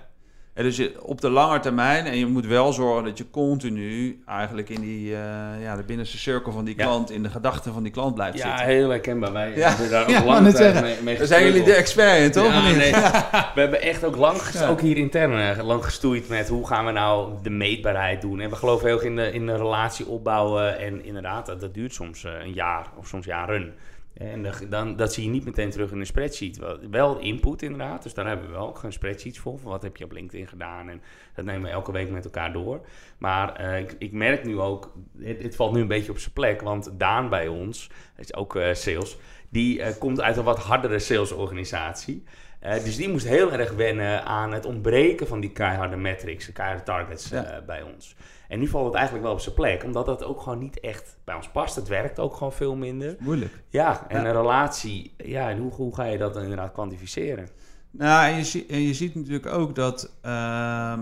En 0.60 0.66
dus 0.66 0.76
je- 0.76 0.92
op 1.02 1.20
de 1.20 1.30
lange 1.30 1.60
termijn, 1.60 2.06
en 2.06 2.16
je 2.18 2.26
moet 2.26 2.46
wel 2.46 2.72
zorgen 2.72 3.04
dat 3.04 3.18
je 3.18 3.30
continu 3.30 4.22
eigenlijk 4.26 4.68
in 4.68 4.80
die, 4.80 5.14
eh, 5.14 5.20
ja, 5.62 5.76
de 5.76 5.82
binnenste 5.82 6.18
cirkel 6.18 6.52
van 6.52 6.64
die 6.64 6.74
Ja. 6.78 6.84
klant, 6.84 7.10
in 7.10 7.22
de 7.22 7.28
gedachten 7.30 7.72
van 7.72 7.82
die 7.82 7.92
klant 7.92 8.14
blijft 8.14 8.38
Ja, 8.38 8.48
zitten. 8.48 8.66
heel 8.66 8.88
herkenbaar. 8.90 9.32
Wij 9.32 9.56
Ja. 9.56 9.68
hebben 9.68 9.90
daar 9.90 10.02
ook 10.02 10.08
Ja, 10.08 10.40
tijd 10.42 10.56
zeggen. 10.56 10.82
mee, 10.82 10.96
mee 11.02 11.18
Daar 11.18 11.26
zijn 11.26 11.44
jullie 11.44 11.62
de 11.62 11.72
expert 11.74 12.18
in, 12.22 12.30
toch? 12.30 12.52
Ja, 12.52 12.60
nee. 12.70 12.92
We 13.54 13.60
hebben 13.60 13.82
echt 13.82 14.04
ook 14.04 14.16
lang, 14.16 14.40
Ja. 14.52 14.68
ook 14.68 14.80
hier 14.80 14.96
intern, 14.96 15.56
eh, 15.58 15.64
lang 15.64 15.84
gestoeid 15.84 16.28
met 16.28 16.48
hoe 16.48 16.66
gaan 16.66 16.86
we 16.86 16.92
nou 16.92 17.32
de 17.42 17.50
meetbaarheid 17.50 18.20
doen. 18.20 18.40
En 18.40 18.50
we 18.50 18.56
geloven 18.56 18.86
heel 18.86 18.96
erg 18.96 19.04
in 19.06 19.16
de, 19.16 19.32
in 19.32 19.46
de 19.46 19.56
relatie 19.56 20.06
opbouwen. 20.06 20.78
En 20.78 21.04
inderdaad, 21.04 21.46
dat, 21.46 21.60
dat 21.60 21.74
duurt 21.74 21.94
soms 21.94 22.24
eh, 22.24 22.32
een 22.44 22.52
jaar 22.52 22.86
of 22.98 23.06
soms 23.06 23.26
jaren. 23.26 23.74
En 24.12 24.46
dan, 24.68 24.96
dat 24.96 25.12
zie 25.12 25.24
je 25.24 25.30
niet 25.30 25.44
meteen 25.44 25.70
terug 25.70 25.90
in 25.90 26.00
een 26.00 26.06
spreadsheet. 26.06 26.60
Wel, 26.90 27.18
input 27.18 27.62
inderdaad, 27.62 28.02
dus 28.02 28.14
daar 28.14 28.26
hebben 28.26 28.46
we 28.46 28.52
wel 28.52 28.72
gewoon 28.72 28.92
spreadsheets 28.92 29.38
voor. 29.38 29.58
Van 29.58 29.70
wat 29.70 29.82
heb 29.82 29.96
je 29.96 30.04
op 30.04 30.12
LinkedIn 30.12 30.46
gedaan 30.46 30.88
en 30.88 31.02
dat 31.34 31.44
nemen 31.44 31.62
we 31.62 31.68
elke 31.68 31.92
week 31.92 32.10
met 32.10 32.24
elkaar 32.24 32.52
door. 32.52 32.86
Maar 33.18 33.54
eh, 33.54 33.78
ik, 33.78 33.96
ik 33.98 34.12
merk 34.12 34.44
nu 34.44 34.58
ook, 34.58 34.92
het, 35.18 35.56
valt 35.56 35.72
nu 35.72 35.80
een 35.80 35.88
beetje 35.88 36.10
op 36.10 36.18
zijn 36.18 36.32
plek. 36.32 36.60
Want 36.60 36.90
Daan 36.98 37.28
bij 37.28 37.48
ons, 37.48 37.90
is 38.16 38.34
ook 38.34 38.56
eh, 38.56 38.74
sales, 38.74 39.18
die 39.48 39.82
eh, 39.82 39.98
komt 39.98 40.20
uit 40.20 40.36
een 40.36 40.44
wat 40.44 40.58
hardere 40.58 40.98
salesorganisatie. 40.98 42.24
Eh, 42.60 42.84
dus 42.84 42.96
die 42.96 43.08
moest 43.08 43.26
heel 43.26 43.52
erg 43.52 43.72
wennen 43.72 44.24
aan 44.24 44.52
het 44.52 44.64
ontbreken 44.66 45.26
van 45.26 45.40
die 45.40 45.50
keiharde 45.52 45.96
metrics, 45.96 46.46
de 46.46 46.52
keiharde 46.52 46.82
targets 46.82 47.30
eh, 47.30 47.42
bij 47.66 47.82
ons. 47.82 48.16
En 48.48 48.58
nu 48.58 48.66
valt 48.68 48.84
het 48.86 48.94
eigenlijk 48.94 49.24
wel 49.24 49.34
op 49.34 49.40
zijn 49.40 49.54
plek, 49.54 49.84
omdat 49.84 50.06
dat 50.06 50.24
ook 50.24 50.40
gewoon 50.40 50.58
niet 50.58 50.80
echt 50.80 51.18
bij 51.24 51.34
ons 51.34 51.48
past. 51.48 51.76
Het 51.76 51.88
werkt 51.88 52.18
ook 52.18 52.34
gewoon 52.36 52.52
veel 52.52 52.76
minder. 52.76 53.16
Moeilijk. 53.18 53.62
Ja, 53.68 54.04
en 54.08 54.20
Ja. 54.22 54.26
een 54.26 54.32
relatie, 54.32 55.14
ja, 55.16 55.50
en 55.50 55.58
hoe, 55.58 55.72
hoe 55.72 55.94
ga 55.94 56.04
je 56.04 56.18
dat 56.18 56.34
dan 56.34 56.42
inderdaad 56.42 56.72
kwantificeren? 56.72 57.48
Nou, 57.90 58.32
en 58.32 58.36
je, 58.38 58.66
en 58.68 58.80
je 58.80 58.94
ziet 58.94 59.14
natuurlijk 59.14 59.46
ook 59.46 59.74
dat. 59.74 60.16
ehm, 60.22 61.00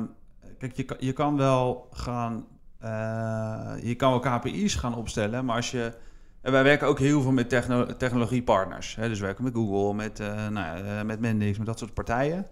kijk, 0.59 0.73
je, 0.77 0.85
kan- 0.85 0.97
je 1.01 1.13
kan 1.13 1.37
wel 1.37 1.89
gaan. 1.93 2.47
eh, 2.81 3.73
je 3.83 3.95
kan 3.95 4.11
wel 4.11 4.21
KPI's 4.21 4.75
gaan 4.75 4.95
opstellen, 4.97 5.45
maar 5.45 5.57
als 5.57 5.71
je. 5.71 5.93
En 6.49 6.55
wij 6.55 6.63
werken 6.63 6.89
ook 6.89 6.99
heel 6.99 7.23
veel 7.23 7.33
met 7.33 7.49
techno- 7.49 7.97
technologiepartners. 7.97 8.95
Hè? 8.95 9.09
Dus 9.09 9.19
we 9.19 9.25
werken 9.25 9.45
met 9.45 9.55
Google, 9.55 9.95
met, 9.95 10.21
eh 10.21 10.49
nou, 10.49 10.55
ja, 10.55 10.99
eh, 10.99 11.05
met 11.05 11.21
Mendix, 11.21 11.59
met 11.59 11.67
dat 11.67 11.79
soort 11.79 11.95
partijen. 11.95 12.47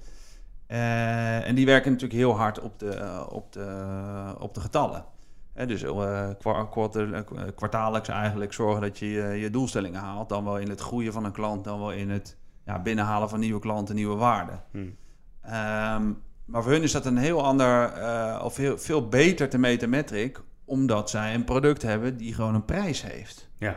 Eh, 0.66 1.48
en 1.48 1.54
die 1.54 1.66
werken 1.66 1.90
natuurlijk 1.92 2.20
heel 2.20 2.36
hard 2.36 2.60
op 2.60 2.78
de, 2.78 3.24
op 3.28 3.52
de, 3.52 4.34
op 4.38 4.54
de 4.54 4.60
getallen. 4.60 5.04
Hè, 5.52 5.66
dus 5.66 5.84
kwartaallijks 7.54 8.08
eigenlijk 8.08 8.52
zorgen 8.52 8.80
dat 8.80 8.98
je 8.98 9.06
je, 9.06 9.50
doelstellingen 9.50 10.00
haalt. 10.00 10.28
Dan 10.28 10.44
wel 10.44 10.58
in 10.58 10.68
het 10.68 10.80
groeien 10.80 11.12
van 11.12 11.24
een 11.24 11.32
klant, 11.32 11.64
dan 11.64 11.78
wel 11.78 11.92
in 11.92 12.10
het 12.10 12.36
ja, 12.64 12.82
binnenhalen 12.82 13.28
van 13.28 13.40
nieuwe 13.40 13.60
klanten, 13.60 13.94
nieuwe 13.94 14.16
waarden. 14.16 14.62
Hm. 14.70 14.78
Ehm, 15.40 16.12
maar 16.44 16.62
voor 16.62 16.72
hun 16.72 16.82
is 16.82 16.92
dat 16.92 17.06
een 17.06 17.16
heel 17.16 17.44
ander, 17.44 17.92
of 18.42 18.56
heel, 18.56 18.78
veel 18.78 19.08
beter 19.08 19.48
te 19.48 19.58
meten 19.58 19.90
metric, 19.90 20.42
omdat 20.64 21.10
zij 21.10 21.34
een 21.34 21.44
product 21.44 21.82
hebben 21.82 22.16
die 22.16 22.34
gewoon 22.34 22.54
een 22.54 22.64
prijs 22.64 23.02
heeft. 23.02 23.50
Ja, 23.58 23.76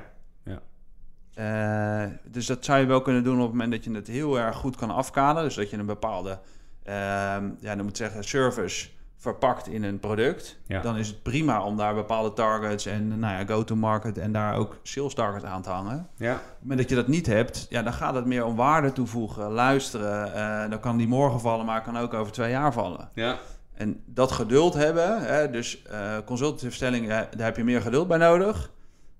Eh, 1.39 2.03
dus 2.23 2.45
dat 2.45 2.65
zou 2.65 2.79
je 2.79 2.85
wel 2.85 3.01
kunnen 3.01 3.23
doen 3.23 3.35
op 3.35 3.41
het 3.41 3.51
moment 3.51 3.71
dat 3.71 3.83
je 3.83 3.91
het 3.91 4.07
heel 4.07 4.39
erg 4.39 4.55
goed 4.55 4.75
kan 4.75 4.91
afkaderen. 4.91 5.43
Dus 5.43 5.55
dat 5.55 5.69
je 5.69 5.77
een 5.77 5.85
bepaalde, 5.85 6.39
ehm, 6.83 7.49
ja, 7.59 7.75
dan 7.75 7.83
moet 7.83 7.97
zeggen, 7.97 8.23
service 8.23 8.89
verpakt 9.17 9.67
in 9.67 9.83
een 9.83 9.99
product. 9.99 10.59
Ja. 10.65 10.81
Dan 10.81 10.97
is 10.97 11.07
het 11.07 11.23
prima 11.23 11.63
om 11.63 11.77
daar 11.77 11.93
bepaalde 11.93 12.33
targets 12.33 12.85
en 12.85 13.19
nou 13.19 13.33
ja, 13.33 13.45
go-to-market 13.45 14.17
en 14.17 14.31
daar 14.31 14.55
ook 14.55 14.77
sales 14.83 15.13
targets 15.13 15.45
aan 15.45 15.61
te 15.61 15.69
hangen. 15.69 16.07
ja, 16.15 16.41
moment 16.61 16.79
dat 16.79 16.89
je 16.89 16.95
dat 16.95 17.07
niet 17.07 17.25
hebt, 17.25 17.65
ja, 17.69 17.81
dan 17.81 17.93
gaat 17.93 18.15
het 18.15 18.25
meer 18.25 18.45
om 18.45 18.55
waarde 18.55 18.91
toevoegen, 18.91 19.51
luisteren. 19.51 20.33
Eh, 20.33 20.69
dan 20.69 20.79
kan 20.79 20.97
die 20.97 21.07
morgen 21.07 21.39
vallen, 21.39 21.65
maar 21.65 21.81
kan 21.81 21.97
ook 21.97 22.13
over 22.13 22.31
twee 22.33 22.51
jaar 22.51 22.73
vallen. 22.73 23.09
ja, 23.13 23.37
En 23.73 24.03
dat 24.05 24.31
geduld 24.31 24.73
hebben, 24.73 25.21
hè, 25.21 25.49
dus 25.49 25.83
eh 25.83 26.17
consultative 26.25 26.75
stelling, 26.75 27.07
ja, 27.07 27.27
daar 27.35 27.45
heb 27.45 27.57
je 27.57 27.63
meer 27.63 27.81
geduld 27.81 28.07
bij 28.07 28.17
nodig. 28.17 28.71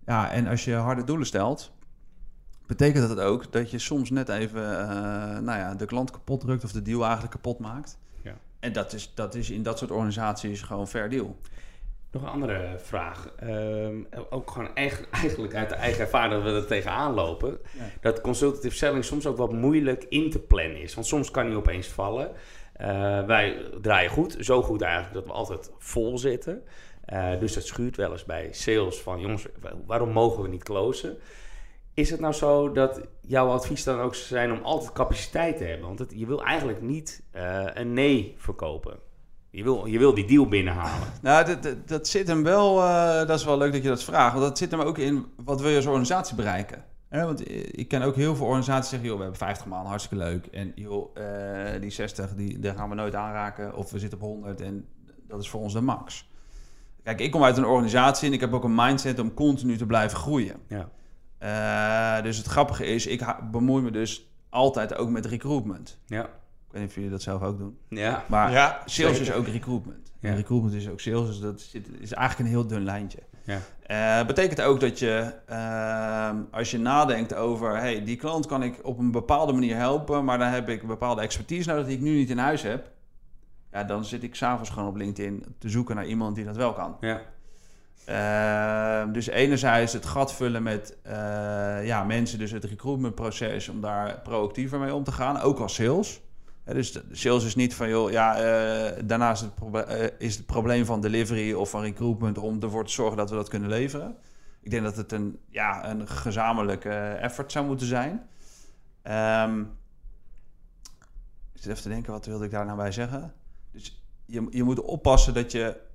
Ja, 0.05 0.31
en 0.31 0.47
als 0.47 0.65
je 0.65 0.75
harde 0.75 1.03
doelen 1.03 1.27
stelt, 1.27 1.71
betekent 2.69 3.07
dat 3.07 3.19
ook 3.19 3.51
dat 3.51 3.71
je 3.71 3.79
soms 3.79 4.09
net 4.09 4.29
even 4.29 4.79
eh, 4.79 4.87
nou 5.39 5.59
ja, 5.59 5.75
de 5.75 5.85
klant 5.85 6.11
kapot 6.11 6.41
drukt 6.41 6.63
of 6.63 6.71
de 6.71 6.81
deal 6.81 7.01
eigenlijk 7.01 7.31
kapot 7.31 7.59
maakt. 7.59 7.97
Ja. 8.23 8.37
En 8.59 8.73
dat 8.73 8.93
is, 8.93 9.11
dat 9.15 9.35
is 9.35 9.49
in 9.49 9.63
dat 9.63 9.77
soort 9.77 9.91
organisaties 9.91 10.61
gewoon 10.61 10.87
fair 10.87 11.09
deal. 11.09 11.37
Nog 12.11 12.21
een 12.21 12.27
andere 12.27 12.75
vraag. 12.77 13.31
Ehm, 13.35 13.95
ook 14.29 14.51
gewoon 14.51 14.75
echt, 14.75 15.09
eigenlijk 15.21 15.55
uit 15.55 15.69
de 15.69 15.75
eigen 15.75 16.01
ervaring 16.01 16.33
dat 16.33 16.43
we 16.43 16.59
er 16.59 16.65
tegenaan 16.65 17.13
lopen. 17.13 17.57
Ja. 17.77 17.83
Dat 18.01 18.21
consultative 18.21 18.75
selling 18.75 19.05
soms 19.05 19.25
ook 19.25 19.37
wat 19.37 19.53
moeilijk 19.53 20.05
in 20.09 20.29
te 20.29 20.39
plannen 20.39 20.81
is. 20.81 20.93
Want 20.93 21.07
soms 21.07 21.31
kan 21.31 21.45
die 21.45 21.55
opeens 21.55 21.87
vallen. 21.87 22.31
Eh, 22.73 23.25
wij 23.25 23.69
draaien 23.81 24.11
goed, 24.11 24.35
zo 24.39 24.61
goed 24.61 24.81
eigenlijk 24.81 25.13
dat 25.13 25.25
we 25.25 25.31
altijd 25.31 25.71
vol 25.77 26.17
zitten. 26.17 26.63
Eh, 27.05 27.39
dus 27.39 27.53
dat 27.53 27.65
schuurt 27.65 27.95
wel 27.95 28.11
eens 28.11 28.25
bij 28.25 28.49
sales 28.51 28.99
van 28.99 29.19
jongens, 29.19 29.45
waarom 29.85 30.09
mogen 30.09 30.43
we 30.43 30.49
niet 30.49 30.63
closen? 30.63 31.17
Is 31.99 32.09
het 32.09 32.19
nou 32.19 32.33
zo 32.33 32.71
dat 32.71 33.01
jouw 33.21 33.47
advies 33.47 33.83
dan 33.83 33.99
ook 33.99 34.15
zou 34.15 34.27
zijn 34.27 34.51
om 34.51 34.63
altijd 34.63 34.91
capaciteit 34.91 35.57
te 35.57 35.63
hebben? 35.63 35.87
Want 35.87 35.99
het, 35.99 36.13
je 36.15 36.25
wil 36.25 36.43
eigenlijk 36.43 36.81
niet 36.81 37.23
eh, 37.31 37.65
een 37.73 37.93
nee 37.93 38.35
verkopen. 38.37 38.99
Je 39.49 39.63
wil, 39.63 39.85
je 39.85 39.99
wil 39.99 40.13
die 40.13 40.27
deal 40.27 40.47
binnenhalen. 40.47 41.07
Nou, 41.21 41.45
dat, 41.45 41.63
dat, 41.63 41.87
dat 41.87 42.07
zit 42.07 42.27
hem 42.27 42.43
wel, 42.43 42.81
eh, 42.81 43.27
dat 43.27 43.39
is 43.39 43.45
wel 43.45 43.57
leuk 43.57 43.71
dat 43.71 43.83
je 43.83 43.87
dat 43.87 44.03
vraagt. 44.03 44.33
Want 44.33 44.45
dat 44.45 44.57
zit 44.57 44.71
hem 44.71 44.79
ook 44.79 44.97
in, 44.97 45.25
wat 45.43 45.61
wil 45.61 45.69
je 45.69 45.75
als 45.75 45.85
organisatie 45.85 46.35
bereiken? 46.35 46.83
Want 47.09 47.43
eh, 47.43 47.65
ik 47.71 47.87
ken 47.87 48.01
ook 48.01 48.15
heel 48.15 48.35
veel 48.35 48.45
organisaties 48.45 48.89
die 48.89 48.99
zeggen, 48.99 49.07
joh, 49.07 49.17
we 49.17 49.23
hebben 49.23 49.47
50 49.47 49.65
man, 49.65 49.85
hartstikke 49.85 50.23
leuk. 50.23 50.45
En 50.45 50.71
joh, 50.75 51.15
die 51.81 51.89
60, 51.91 52.35
die, 52.35 52.59
daar 52.59 52.75
gaan 52.75 52.89
we 52.89 52.95
nooit 52.95 53.15
aanraken. 53.15 53.75
Of 53.75 53.91
we 53.91 53.99
zitten 53.99 54.19
op 54.19 54.25
100 54.25 54.61
en 54.61 54.87
dat 55.27 55.41
is 55.41 55.49
voor 55.49 55.61
ons 55.61 55.73
de 55.73 55.81
max. 55.81 56.29
Kijk, 57.03 57.19
ik 57.19 57.31
kom 57.31 57.43
uit 57.43 57.57
een 57.57 57.65
organisatie 57.65 58.27
en 58.27 58.33
ik 58.33 58.39
heb 58.39 58.53
ook 58.53 58.63
een 58.63 58.75
mindset 58.75 59.19
om 59.19 59.33
continu 59.33 59.77
te 59.77 59.85
blijven 59.85 60.17
groeien. 60.17 60.55
Ja. 60.67 60.89
Eh, 61.39 62.21
dus 62.21 62.37
het 62.37 62.45
grappige 62.45 62.85
is, 62.85 63.07
ik 63.07 63.35
bemoei 63.51 63.83
me 63.83 63.91
dus 63.91 64.29
altijd 64.49 64.95
ook 64.95 65.09
met 65.09 65.25
recruitment. 65.25 65.99
Ja. 66.05 66.23
Ik 66.23 66.75
weet 66.75 66.81
niet 66.81 66.89
of 66.89 66.95
jullie 66.95 67.09
dat 67.09 67.21
zelf 67.21 67.41
ook 67.41 67.57
doen. 67.57 67.77
Ja. 67.89 68.23
Maar 68.27 68.51
Ja, 68.51 68.81
sales 68.85 69.17
zeker. 69.17 69.21
is 69.21 69.31
ook 69.39 69.47
recruitment. 69.47 70.11
Ja. 70.19 70.29
En 70.29 70.35
recruitment 70.35 70.73
is 70.75 70.89
ook 70.89 70.99
sales, 70.99 71.27
dus 71.27 71.39
dat 71.39 71.61
zit, 71.61 71.87
is 71.99 72.13
eigenlijk 72.13 72.49
een 72.49 72.55
heel 72.55 72.67
dun 72.67 72.83
lijntje. 72.83 73.19
Ja. 73.43 73.59
Eh, 74.19 74.27
betekent 74.27 74.61
ook 74.61 74.79
dat 74.79 74.99
je, 74.99 75.33
ehm, 75.45 76.35
als 76.51 76.71
je 76.71 76.77
nadenkt 76.79 77.33
over, 77.35 77.77
hey, 77.77 78.03
die 78.03 78.15
klant 78.15 78.45
kan 78.45 78.63
ik 78.63 78.79
op 78.83 78.97
een 78.99 79.11
bepaalde 79.11 79.53
manier 79.53 79.75
helpen, 79.75 80.25
maar 80.25 80.37
dan 80.37 80.47
heb 80.47 80.69
ik 80.69 80.81
een 80.81 80.87
bepaalde 80.87 81.21
expertise 81.21 81.69
nodig 81.69 81.85
die 81.85 81.95
ik 81.95 82.01
nu 82.01 82.15
niet 82.15 82.29
in 82.29 82.37
huis 82.37 82.61
heb. 82.61 82.89
Ja, 83.71 83.83
dan 83.83 84.05
zit 84.05 84.23
ik 84.23 84.35
s'avonds 84.35 84.69
gewoon 84.69 84.89
op 84.89 84.95
LinkedIn 84.95 85.55
te 85.57 85.69
zoeken 85.69 85.95
naar 85.95 86.05
iemand 86.05 86.35
die 86.35 86.45
dat 86.45 86.55
wel 86.55 86.73
kan. 86.73 86.97
Ja. 86.99 87.21
Ehm, 88.09 89.11
dus 89.11 89.27
enerzijds 89.27 89.93
het 89.93 90.05
gat 90.05 90.33
vullen 90.33 90.63
met 90.63 90.97
eh, 91.01 91.85
ja, 91.85 92.03
mensen, 92.03 92.39
dus 92.39 92.51
het 92.51 92.63
recruitmentproces, 92.63 93.69
om 93.69 93.81
daar 93.81 94.19
proactiever 94.21 94.79
mee 94.79 94.93
om 94.93 95.03
te 95.03 95.11
gaan, 95.11 95.39
ook 95.39 95.59
als 95.59 95.75
sales. 95.75 96.21
Dus 96.63 96.99
sales 97.11 97.45
is 97.45 97.55
niet 97.55 97.75
van, 97.75 97.89
joh, 97.89 98.11
ja, 98.11 98.35
eh, 98.35 99.03
daarnaast 99.05 99.41
het 99.41 99.85
eh, 99.87 100.07
is 100.17 100.35
het 100.35 100.45
probleem 100.45 100.85
van 100.85 101.01
delivery 101.01 101.53
of 101.53 101.69
van 101.69 101.81
recruitment 101.81 102.37
om 102.37 102.61
ervoor 102.61 102.85
te 102.85 102.91
zorgen 102.91 103.17
dat 103.17 103.29
we 103.29 103.35
dat 103.35 103.49
kunnen 103.49 103.69
leveren. 103.69 104.15
Ik 104.61 104.71
denk 104.71 104.83
dat 104.83 104.95
het 104.95 105.11
een, 105.11 105.39
ja, 105.49 105.89
een 105.89 106.07
gezamenlijke 106.07 106.89
effort 107.21 107.51
zou 107.51 107.65
moeten 107.65 107.87
zijn. 107.87 108.27
Ehm, 109.01 109.59
ik 111.53 111.61
zit 111.61 111.71
even 111.71 111.83
te 111.83 111.89
denken, 111.89 112.11
wat 112.11 112.25
wilde 112.25 112.45
ik 112.45 112.51
daar 112.51 112.65
nou 112.65 112.77
bij 112.77 112.91
zeggen? 112.91 113.33
Dus 113.71 114.03
je, 114.25 114.47
je 114.49 114.63
moet 114.63 114.81
oppassen 114.81 115.33
dat 115.33 115.51
je... 115.51 115.87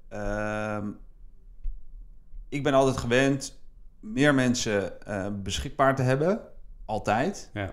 ik 2.54 2.62
ben 2.62 2.74
altijd 2.74 2.96
gewend 2.96 3.58
meer 4.00 4.34
mensen 4.34 5.06
eh, 5.06 5.26
beschikbaar 5.42 5.94
te 5.96 6.02
hebben, 6.02 6.40
altijd, 6.84 7.50
Ja. 7.52 7.72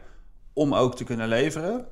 om 0.53 0.73
ook 0.73 0.95
te 0.95 1.03
kunnen 1.03 1.27
leveren, 1.27 1.85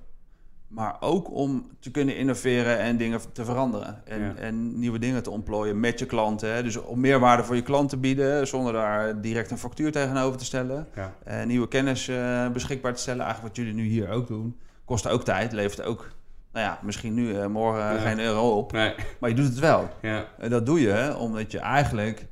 maar 0.67 0.95
ook 0.99 1.31
om 1.31 1.71
te 1.79 1.91
kunnen 1.91 2.17
innoveren 2.17 2.77
en 2.79 2.97
dingen 2.97 3.19
te 3.33 3.45
veranderen 3.45 4.01
en, 4.05 4.21
Ja. 4.21 4.35
en 4.35 4.79
nieuwe 4.79 4.99
dingen 4.99 5.23
te 5.23 5.29
ontplooien 5.29 5.79
met 5.79 5.99
je 5.99 6.05
klanten. 6.05 6.53
Hè. 6.53 6.63
Dus 6.63 6.77
om 6.77 6.99
meerwaarde 6.99 7.43
voor 7.43 7.55
je 7.55 7.61
klant 7.61 7.89
te 7.89 7.97
bieden, 7.97 8.47
zonder 8.47 8.73
daar 8.73 9.21
direct 9.21 9.51
een 9.51 9.57
factuur 9.57 9.91
tegenover 9.91 10.37
te 10.39 10.45
stellen. 10.45 10.87
Ja. 10.95 11.13
Eh, 11.23 11.43
nieuwe 11.45 11.67
kennis 11.67 12.07
eh, 12.07 12.49
beschikbaar 12.49 12.93
te 12.93 13.01
stellen, 13.01 13.25
eigenlijk 13.25 13.55
wat 13.55 13.65
jullie 13.65 13.81
nu 13.81 13.87
hier 13.89 14.09
ook 14.09 14.27
doen, 14.27 14.59
kost 14.85 15.07
ook 15.07 15.23
tijd, 15.23 15.51
levert 15.51 15.81
ook, 15.83 16.07
nou 16.53 16.65
ja, 16.65 16.79
misschien 16.83 17.13
nu, 17.13 17.47
morgen 17.47 17.81
Ja. 17.93 17.97
geen 17.97 18.19
euro 18.19 18.57
op, 18.57 18.71
Nee. 18.71 18.93
maar 19.19 19.29
je 19.29 19.35
doet 19.35 19.45
het 19.45 19.59
wel. 19.59 19.89
Ja. 20.01 20.25
Eh, 20.39 20.49
Dat 20.49 20.65
doe 20.65 20.81
je 20.81 21.15
omdat 21.17 21.51
je 21.51 21.59
eigenlijk 21.59 22.25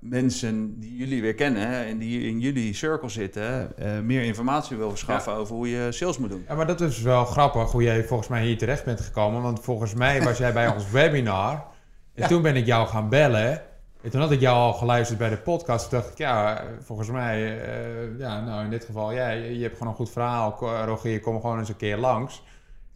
mensen 0.00 0.80
die 0.80 0.96
jullie 0.96 1.22
weer 1.22 1.34
kennen 1.34 1.68
en 1.86 1.98
die 1.98 2.28
in 2.28 2.40
jullie 2.40 2.74
circle 2.74 3.08
zitten, 3.08 3.76
eh, 3.78 4.00
meer 4.00 4.22
informatie 4.22 4.76
wil 4.76 4.88
verschaffen 4.90 5.32
over 5.32 5.54
hoe 5.54 5.70
je 5.70 5.92
sales 5.92 6.18
moet 6.18 6.30
doen. 6.30 6.44
Ja, 6.48 6.54
maar 6.54 6.66
dat 6.66 6.80
is 6.80 7.00
wel 7.02 7.24
grappig 7.24 7.72
hoe 7.72 7.82
jij 7.82 8.04
volgens 8.04 8.28
mij 8.28 8.44
hier 8.44 8.58
terecht 8.58 8.84
bent 8.84 9.00
gekomen. 9.00 9.42
Want 9.42 9.60
volgens 9.60 9.94
mij 9.94 10.22
was 10.22 10.38
jij 10.38 10.52
bij 10.52 10.68
ons 10.74 10.90
webinar. 10.90 11.52
En 12.14 12.22
Ja. 12.22 12.28
toen 12.28 12.42
ben 12.42 12.56
ik 12.56 12.66
jou 12.66 12.86
gaan 12.88 13.08
bellen. 13.08 13.62
En 14.02 14.10
toen 14.10 14.20
had 14.20 14.30
ik 14.30 14.40
jou 14.40 14.56
al 14.56 14.72
geluisterd 14.72 15.18
bij 15.18 15.28
de 15.28 15.36
podcast. 15.36 15.88
Toen 15.90 15.98
dacht 15.98 16.10
ik, 16.10 16.18
ja, 16.18 16.62
volgens 16.80 17.10
mij, 17.10 17.60
eh, 17.60 18.18
ja, 18.18 18.40
nou 18.44 18.64
in 18.64 18.70
dit 18.70 18.84
geval, 18.84 19.12
ja, 19.12 19.28
je, 19.30 19.62
hebt 19.62 19.76
gewoon 19.76 19.88
een 19.92 19.98
goed 19.98 20.10
verhaal. 20.10 20.58
Rogier, 20.84 21.20
kom 21.20 21.40
gewoon 21.40 21.58
eens 21.58 21.68
een 21.68 21.76
keer 21.76 21.96
langs. 21.96 22.42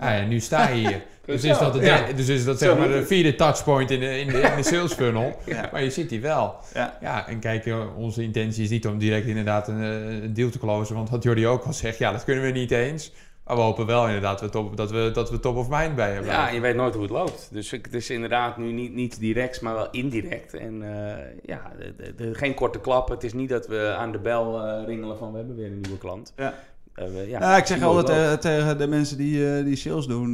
Ja, 0.00 0.14
en 0.14 0.28
nu 0.28 0.40
sta 0.40 0.68
je 0.68 0.74
hier. 0.88 1.02
dus, 1.26 1.44
is 1.44 1.58
dat, 1.58 1.72
de, 1.72 1.80
Ja. 1.80 2.12
dus 2.16 2.28
is 2.28 2.44
dat 2.44 2.58
zeg 2.58 2.78
maar 2.78 2.88
de 2.88 3.06
vierde 3.06 3.34
touchpoint 3.34 3.90
in 3.90 4.00
de, 4.00 4.18
in 4.20 4.26
de, 4.26 4.40
in 4.40 4.56
de 4.56 4.62
sales 4.72 4.92
funnel. 4.92 5.36
Ja. 5.46 5.68
Maar 5.72 5.82
je 5.82 5.90
zit 5.90 6.10
hier 6.10 6.20
wel. 6.20 6.54
Ja. 6.74 6.98
Ja, 7.00 7.28
en 7.28 7.38
kijk, 7.38 7.66
eh, 7.66 7.96
onze 7.96 8.22
intentie 8.22 8.64
is 8.64 8.70
niet 8.70 8.86
om 8.86 8.98
direct 8.98 9.26
inderdaad 9.26 9.68
een, 9.68 9.82
eh, 9.82 10.22
een 10.22 10.34
deal 10.34 10.50
te 10.50 10.58
closen. 10.58 10.94
Want 10.94 11.10
wat 11.10 11.22
Jordi 11.22 11.46
ook 11.46 11.64
al 11.64 11.72
zegt, 11.72 11.98
ja, 11.98 12.12
dat 12.12 12.24
kunnen 12.24 12.44
we 12.44 12.50
niet 12.50 12.70
eens. 12.70 13.12
Maar 13.44 13.58
we 13.58 13.64
hopen 13.64 13.86
wel 13.86 14.06
inderdaad 14.06 14.40
we 14.40 14.48
top, 14.48 14.76
dat, 14.76 14.90
we, 14.90 15.10
dat 15.12 15.30
we 15.30 15.40
top 15.40 15.56
of 15.56 15.68
mind 15.68 15.94
bij 15.94 16.12
hebben. 16.12 16.30
Ja, 16.30 16.48
je 16.48 16.60
weet 16.60 16.74
nooit 16.76 16.92
hoe 16.94 17.02
het 17.02 17.12
loopt. 17.12 17.48
Dus 17.52 17.72
ik- 17.72 17.84
het 17.84 17.94
is 17.94 18.10
inderdaad 18.10 18.56
nu 18.56 18.72
niet, 18.72 18.94
niet 18.94 19.20
direct, 19.20 19.60
maar 19.60 19.74
wel 19.74 19.88
indirect. 19.90 20.54
En 20.54 20.82
eh, 20.82 21.24
ja, 21.44 21.60
de- 21.78 21.94
de- 21.96 22.14
de- 22.14 22.34
geen 22.34 22.54
korte 22.54 22.80
klap. 22.80 23.08
Het 23.08 23.24
is 23.24 23.32
niet 23.32 23.48
dat 23.48 23.66
we 23.66 23.94
aan 23.98 24.12
de 24.12 24.18
bel 24.18 24.66
eh, 24.66 24.86
ringelen 24.86 25.18
van 25.18 25.30
we 25.32 25.38
hebben 25.38 25.56
weer 25.56 25.66
een 25.66 25.80
nieuwe 25.80 25.98
klant. 25.98 26.32
Ja. 26.36 26.54
Eh, 26.94 27.28
ja, 27.28 27.40
Ja, 27.40 27.56
ik 27.56 27.66
zeg 27.66 27.82
altijd 27.82 28.08
eh, 28.08 28.32
tegen 28.38 28.78
de 28.78 28.86
mensen 28.86 29.16
die, 29.16 29.56
eh, 29.56 29.64
die 29.64 29.76
sales 29.76 30.06
doen 30.06 30.24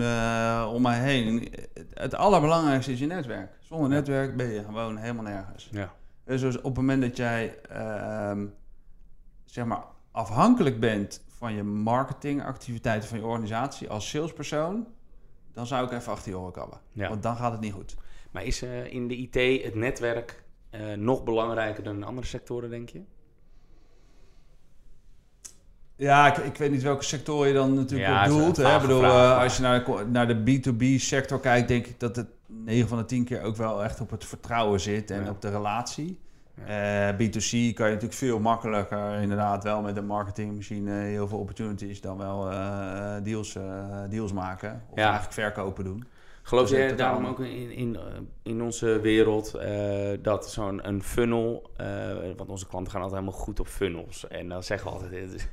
om 0.74 0.82
mij 0.82 0.98
heen. 1.00 1.52
Het 1.94 2.14
allerbelangrijkste 2.14 2.92
is 2.92 2.98
je 2.98 3.06
netwerk. 3.06 3.58
Zonder 3.60 3.88
netwerk 3.88 4.36
ben 4.36 4.48
je 4.48 4.64
gewoon 4.64 4.96
helemaal 4.96 5.24
nergens. 5.24 5.68
Ja. 5.72 5.92
Dus 6.24 6.56
op 6.56 6.62
het 6.62 6.74
moment 6.74 7.02
dat 7.02 7.16
jij 7.16 7.58
ehm, 7.68 8.46
zeg 9.44 9.64
maar 9.64 9.84
afhankelijk 10.10 10.80
bent 10.80 11.24
van 11.28 11.54
je 11.54 11.62
marketingactiviteiten 11.62 13.08
van 13.08 13.18
je 13.18 13.24
organisatie 13.24 13.88
als 13.88 14.08
salespersoon, 14.08 14.86
dan 15.52 15.66
zou 15.66 15.86
ik 15.86 15.92
even 15.92 16.12
achter 16.12 16.30
je 16.30 16.38
oren 16.38 16.52
krabben. 16.52 16.80
Ja. 16.92 17.08
Want 17.08 17.22
dan 17.22 17.36
gaat 17.36 17.52
het 17.52 17.60
niet 17.60 17.72
goed. 17.72 17.96
Maar 18.30 18.44
is 18.44 18.62
in 18.62 19.08
de 19.08 19.16
IT 19.16 19.64
het 19.64 19.74
netwerk 19.74 20.44
nog 20.96 21.24
belangrijker 21.24 21.82
dan 21.82 21.96
in 21.96 22.04
andere 22.04 22.26
sectoren, 22.26 22.70
denk 22.70 22.88
je? 22.88 23.02
Ja, 25.96 26.26
ik, 26.26 26.36
ik 26.44 26.56
weet 26.56 26.70
niet 26.70 26.82
welke 26.82 27.04
sector 27.04 27.46
je 27.46 27.52
dan 27.52 27.74
natuurlijk 27.74 28.10
Ja, 28.10 28.20
op 28.22 28.28
is 28.28 28.34
een 28.34 28.40
doelt. 28.40 28.56
hè. 28.56 28.74
Ik 28.74 28.80
bedoel, 28.80 28.98
vraag, 28.98 29.36
eh, 29.36 29.42
als 29.42 29.56
je 29.56 29.62
naar, 29.62 29.84
de- 29.84 30.04
naar 30.10 30.26
de 30.28 30.34
B2B 30.60 30.98
sector 31.00 31.40
kijkt, 31.40 31.68
denk 31.68 31.86
ik 31.86 32.00
dat 32.00 32.16
het 32.16 32.26
9 32.46 32.88
van 32.88 32.98
de 32.98 33.04
10 33.04 33.24
keer 33.24 33.42
ook 33.42 33.56
wel 33.56 33.84
echt 33.84 34.00
op 34.00 34.10
het 34.10 34.24
vertrouwen 34.24 34.80
zit 34.80 35.10
en 35.10 35.24
Ja. 35.24 35.30
op 35.30 35.40
de 35.42 35.50
relatie. 35.50 36.18
Eh, 36.66 37.08
B2C 37.08 37.50
kan 37.50 37.86
je 37.86 37.92
natuurlijk 37.92 38.12
veel 38.12 38.38
makkelijker, 38.40 39.20
inderdaad, 39.20 39.64
wel 39.64 39.82
met 39.82 39.96
een 39.96 40.06
marketingmachine 40.06 40.92
heel 40.92 41.28
veel 41.28 41.38
opportunities 41.38 42.00
dan 42.00 42.16
wel 42.18 42.50
eh, 42.50 43.14
deals, 43.22 43.56
deals 44.10 44.32
maken. 44.32 44.82
Of 44.90 44.96
Ja. 44.98 45.02
eigenlijk 45.04 45.32
verkopen 45.32 45.84
doen. 45.84 46.04
Geloof 46.42 46.68
totaal 46.68 46.96
daarom 46.96 47.26
ook 47.26 47.40
in, 47.40 47.70
in, 47.72 47.98
in 48.42 48.62
onze 48.62 49.00
wereld 49.00 49.58
dat 50.22 50.50
zo'n 50.50 50.88
een 50.88 51.02
funnel, 51.02 51.70
want 52.36 52.50
onze 52.50 52.66
klanten 52.66 52.92
gaan 52.92 53.02
altijd 53.02 53.20
helemaal 53.20 53.40
goed 53.40 53.60
op 53.60 53.66
funnels. 53.66 54.28
En 54.28 54.48
dan 54.48 54.62
zeggen 54.62 54.90
we 54.90 54.96
altijd, 54.96 55.48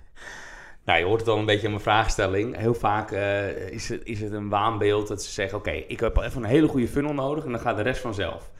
nou 0.85 0.99
je 0.99 1.05
hoort 1.05 1.19
het 1.19 1.29
al 1.29 1.37
een 1.37 1.45
beetje 1.45 1.63
in 1.65 1.69
mijn 1.71 1.83
vraagstelling. 1.83 2.57
Heel 2.57 2.73
vaak 2.73 3.11
eh, 3.11 3.69
is, 3.69 3.89
het, 3.89 4.01
is 4.03 4.21
het 4.21 4.31
een 4.31 4.49
waanbeeld 4.49 5.07
dat 5.07 5.23
ze 5.23 5.31
zeggen, 5.31 5.57
oké, 5.57 5.71
ik 5.71 5.99
heb 5.99 6.17
even 6.17 6.43
een 6.43 6.49
hele 6.49 6.67
goede 6.67 6.87
funnel 6.87 7.13
nodig 7.13 7.45
en 7.45 7.51
dan 7.51 7.59
gaat 7.59 7.75
de 7.75 7.81
rest 7.83 8.01
vanzelf. 8.01 8.51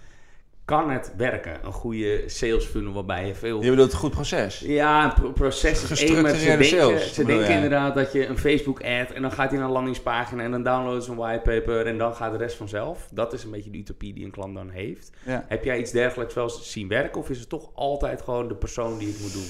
Kan 0.66 0.90
het 0.92 1.14
werken, 1.18 1.58
een 1.64 1.72
goede 1.72 2.24
sales 2.26 2.66
funnel 2.66 2.94
waarbij 2.94 3.28
je 3.28 3.36
veel 3.36 3.64
Je 3.64 3.70
bedoelt 3.70 3.92
een 3.92 3.98
goed 3.98 4.12
proces. 4.12 4.60
ja, 4.60 5.04
een 5.04 5.14
pro- 5.14 5.32
proces 5.32 5.92
is 5.92 6.04
één, 6.04 6.22
maar 6.22 6.36
ze 6.36 6.46
denken, 6.46 6.66
sales, 6.66 7.14
ze 7.14 7.26
denken 7.26 7.50
inderdaad 7.54 7.96
dat 7.96 8.12
je 8.14 8.28
een 8.28 8.38
Facebook-ad 8.38 9.12
en 9.12 9.22
dan 9.22 9.32
gaat 9.32 9.50
hij 9.50 9.58
naar 9.58 9.68
een 9.68 9.74
landingspagina 9.74 10.44
en 10.44 10.52
dan 10.52 10.64
downloaden 10.64 11.04
ze 11.04 11.12
een 11.12 11.18
whitepaper 11.18 11.88
en 11.88 11.98
dan 11.98 12.16
gaat 12.16 12.32
de 12.32 12.38
rest 12.38 12.56
vanzelf. 12.56 13.08
Dat 13.12 13.34
is 13.34 13.44
een 13.44 13.52
beetje 13.52 13.70
de 13.70 13.78
utopie 13.78 14.14
die 14.14 14.26
een 14.26 14.32
klant 14.32 14.56
dan 14.56 14.70
heeft. 14.70 15.12
Ja. 15.26 15.46
Heb 15.48 15.64
jij 15.64 15.80
iets 15.80 15.92
dergelijks 15.92 16.34
wel 16.34 16.44
eens 16.44 16.72
zien 16.72 16.88
werken 16.88 17.22
of 17.22 17.30
is 17.30 17.40
het 17.40 17.50
toch 17.50 17.70
altijd 17.74 18.22
gewoon 18.22 18.48
de 18.48 18.56
persoon 18.56 18.98
die 18.98 19.08
het 19.08 19.20
moet 19.22 19.34
doen? 19.34 19.48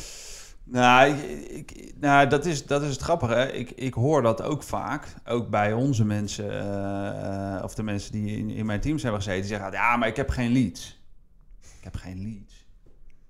Nou, 0.74 1.14
ik, 1.14 1.72
ik- 1.72 1.94
nou 2.00 2.28
dat, 2.28 2.46
is, 2.46 2.66
dat 2.66 2.82
is 2.82 2.90
het 2.90 3.02
grappige. 3.02 3.52
Ik, 3.52 3.72
ik 3.72 3.94
hoor 3.94 4.22
dat 4.22 4.42
ook 4.42 4.64
vaak. 4.64 5.08
Ook 5.26 5.50
bij 5.50 5.74
onze 5.74 6.06
mensen, 6.06 6.60
eh, 6.60 7.64
of 7.64 7.76
de 7.76 7.84
mensen 7.84 8.12
die 8.12 8.38
in, 8.38 8.50
in 8.50 8.66
mijn 8.66 8.80
teams 8.80 9.02
hebben 9.04 9.22
gezeten. 9.22 9.42
Die 9.42 9.50
zeggen, 9.52 9.72
ja, 9.72 9.98
maar 9.98 10.08
ik 10.08 10.16
heb 10.16 10.30
geen 10.30 10.52
leads. 10.52 11.02
Ik 11.62 11.84
heb 11.84 11.96
geen 11.96 12.22
leads. 12.22 12.66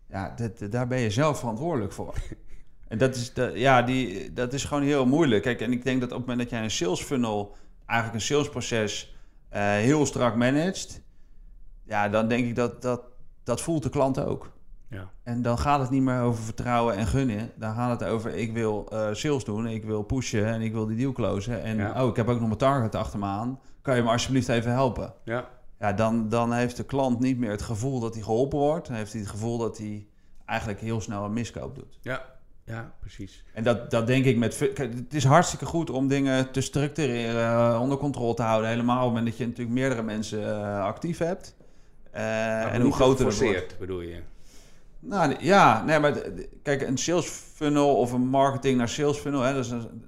Ja, 0.09 0.33
dat, 0.35 0.71
daar 0.71 0.87
ben 0.87 0.99
je 0.99 1.09
zelf 1.09 1.39
verantwoordelijk 1.39 1.93
voor. 1.93 2.13
En 2.87 2.97
dat 2.99 3.15
is, 3.15 3.31
ja, 3.53 3.81
die, 3.81 4.33
dat 4.33 4.53
is 4.53 4.63
gewoon 4.63 4.83
heel 4.83 5.05
moeilijk. 5.05 5.43
Kijk, 5.43 5.61
en 5.61 5.71
ik 5.71 5.83
denk 5.83 5.99
dat 6.01 6.11
op 6.11 6.17
het 6.17 6.27
moment 6.27 6.49
dat 6.49 6.57
jij 6.57 6.63
een 6.63 6.71
sales 6.71 7.01
funnel, 7.01 7.55
eigenlijk 7.85 8.19
een 8.19 8.25
salesproces, 8.27 9.15
eh, 9.49 9.61
heel 9.61 10.05
strak 10.05 10.35
managt. 10.35 11.01
Ja, 11.83 12.09
dan 12.09 12.27
denk 12.27 12.45
ik 12.45 12.55
dat 12.55 12.81
dat, 12.81 13.01
dat 13.43 13.61
voelt 13.61 13.83
de 13.83 13.89
klant 13.89 14.19
ook. 14.19 14.52
Ja. 14.93 15.09
En 15.23 15.41
dan 15.41 15.57
gaat 15.57 15.79
het 15.79 15.89
niet 15.89 16.01
meer 16.01 16.21
over 16.21 16.43
vertrouwen 16.43 16.95
en 16.95 17.07
gunnen. 17.07 17.51
Dan 17.55 17.75
gaat 17.75 17.99
het 17.99 18.09
over 18.09 18.35
ik 18.35 18.53
wil 18.53 18.85
eh, 18.89 19.07
sales 19.11 19.43
doen, 19.43 19.67
ik 19.67 19.83
wil 19.83 20.03
pushen 20.03 20.45
en 20.45 20.61
ik 20.61 20.71
wil 20.71 20.85
die 20.85 20.97
deal 20.97 21.11
closen. 21.11 21.63
En 21.63 21.77
Ja. 21.77 22.03
oh, 22.03 22.09
ik 22.09 22.15
heb 22.15 22.27
ook 22.27 22.39
nog 22.39 22.47
mijn 22.47 22.57
target 22.59 22.95
achter 22.95 23.19
me 23.19 23.25
aan. 23.25 23.59
Kan 23.81 23.95
je 23.95 24.01
me 24.01 24.09
alsjeblieft 24.09 24.49
even 24.49 24.71
helpen? 24.71 25.13
Ja, 25.23 25.49
Ja, 25.79 25.93
dan, 25.93 26.29
dan 26.29 26.53
heeft 26.53 26.77
de 26.77 26.83
klant 26.83 27.19
niet 27.19 27.37
meer 27.37 27.51
het 27.51 27.61
gevoel 27.61 27.99
dat 27.99 28.13
hij 28.13 28.23
geholpen 28.23 28.59
wordt. 28.59 28.87
Dan 28.87 28.95
heeft 28.95 29.11
hij 29.11 29.21
het 29.21 29.29
gevoel 29.29 29.57
dat 29.57 29.77
hij 29.77 30.07
eigenlijk 30.45 30.79
heel 30.79 31.01
snel 31.01 31.23
een 31.23 31.33
miskoop 31.33 31.75
doet. 31.75 31.99
ja, 32.01 32.25
ja 32.65 32.93
precies. 32.99 33.43
En 33.53 33.63
dat, 33.63 33.91
dat 33.91 34.07
denk 34.07 34.25
ik 34.25 34.37
met... 34.37 34.57
kijk, 34.73 34.93
Het 34.93 35.13
is 35.13 35.23
hartstikke 35.23 35.65
goed 35.65 35.89
om 35.89 36.07
dingen 36.07 36.51
te 36.51 36.61
structureren, 36.61 37.73
eh, 37.73 37.81
onder 37.81 37.97
controle 37.97 38.33
te 38.33 38.41
houden. 38.41 38.69
Helemaal 38.69 38.97
op 38.97 39.03
het 39.03 39.09
moment 39.09 39.25
dat 39.25 39.37
je 39.37 39.45
natuurlijk 39.45 39.75
meerdere 39.75 40.03
mensen 40.03 40.43
eh, 40.43 40.83
actief 40.83 41.17
hebt. 41.17 41.55
Eh, 42.11 42.73
en 42.73 42.81
hoe 42.81 42.93
groter 42.93 43.25
het 43.25 43.39
wordt. 43.39 43.79
Bedoel 43.79 44.01
je? 44.01 44.21
Nou 45.05 45.35
ja, 45.39 45.83
nee, 45.83 45.99
maar 45.99 46.13
kijk, 46.63 46.81
een 46.81 46.97
sales 46.97 47.25
funnel 47.27 47.95
of 47.95 48.11
een 48.11 48.27
marketing 48.27 48.77
naar 48.77 48.89
sales 48.89 49.17
funnel, 49.17 49.41
hè, 49.41 49.53
dat 49.53 49.65
is 49.65 49.71
een- 49.71 50.05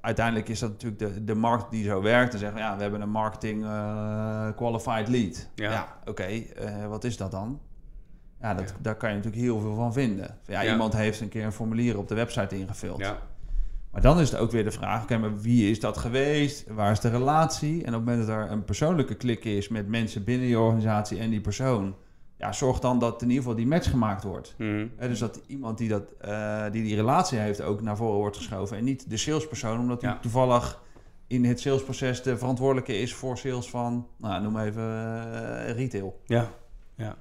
uiteindelijk 0.00 0.48
is 0.48 0.58
dat 0.58 0.70
natuurlijk 0.70 0.98
de, 1.14 1.24
de 1.24 1.34
markt 1.34 1.70
die 1.70 1.84
zo 1.84 2.02
werkt. 2.02 2.30
Dan 2.30 2.40
zeggen 2.40 2.58
we, 2.58 2.64
ja, 2.64 2.76
we 2.76 2.82
hebben 2.82 3.00
een 3.00 3.10
marketing 3.10 3.64
eh, 3.64 4.48
qualified 4.56 5.08
lead. 5.08 5.48
Ja. 5.54 5.70
Ja, 5.70 5.96
oké, 6.04 6.22
eh, 6.22 6.86
wat 6.86 7.04
is 7.04 7.16
dat 7.16 7.30
dan? 7.30 7.60
Ja, 8.40 8.54
dat, 8.54 8.68
Ja. 8.68 8.74
daar 8.80 8.94
kan 8.96 9.08
je 9.10 9.16
natuurlijk 9.16 9.42
heel 9.42 9.60
veel 9.60 9.74
van 9.74 9.92
vinden. 9.92 10.38
Ja, 10.46 10.60
Ja. 10.60 10.72
Iemand 10.72 10.92
heeft 10.96 11.20
een 11.20 11.28
keer 11.28 11.44
een 11.44 11.52
formulier 11.52 11.98
op 11.98 12.08
de 12.08 12.14
website 12.14 12.58
ingevuld. 12.58 12.98
Ja, 12.98 13.18
Maar 13.90 14.00
dan 14.02 14.20
is 14.20 14.30
het 14.30 14.40
ook 14.40 14.50
weer 14.50 14.64
de 14.64 14.70
vraag, 14.70 15.02
oké, 15.02 15.18
maar 15.18 15.40
wie 15.40 15.70
is 15.70 15.80
dat 15.80 15.96
geweest? 15.98 16.64
Waar 16.68 16.90
is 16.90 17.00
de 17.00 17.08
relatie? 17.10 17.72
En 17.84 17.94
op 17.94 18.00
het 18.00 18.04
moment 18.08 18.26
dat 18.26 18.36
er 18.36 18.50
een 18.50 18.64
persoonlijke 18.64 19.14
klik 19.14 19.44
is 19.44 19.68
met 19.68 19.88
mensen 19.88 20.24
binnen 20.24 20.46
je 20.48 20.58
organisatie 20.58 21.18
en 21.18 21.30
die 21.30 21.40
persoon, 21.40 21.94
ja, 22.42 22.52
zorg 22.52 22.78
dan 22.78 22.98
dat 22.98 23.22
in 23.22 23.28
ieder 23.28 23.42
geval 23.42 23.56
die 23.58 23.66
match 23.66 23.90
gemaakt 23.90 24.22
wordt. 24.24 24.54
Mhm. 24.58 24.86
Dus 24.98 25.18
dat 25.18 25.40
iemand 25.46 25.78
die, 25.78 25.88
dat, 25.88 26.12
eh, 26.20 26.64
die 26.70 26.82
die 26.82 26.94
relatie 26.94 27.38
heeft 27.38 27.62
ook 27.62 27.80
naar 27.82 27.96
voren 27.96 28.18
wordt 28.18 28.36
geschoven. 28.36 28.76
En 28.76 28.84
niet 28.84 29.10
de 29.10 29.16
salespersoon, 29.16 29.78
omdat 29.78 30.02
hij 30.02 30.10
Ja. 30.10 30.18
toevallig 30.18 30.82
in 31.26 31.44
het 31.44 31.60
salesproces 31.60 32.22
de 32.22 32.38
verantwoordelijke 32.38 32.98
is 32.98 33.14
voor 33.14 33.38
sales 33.38 33.70
van, 33.70 34.06
nou, 34.16 34.42
noem 34.42 34.58
even 34.58 34.82
eh, 34.82 35.74
retail. 35.74 36.20
Ja, 36.26 36.48
ja. 36.94 37.16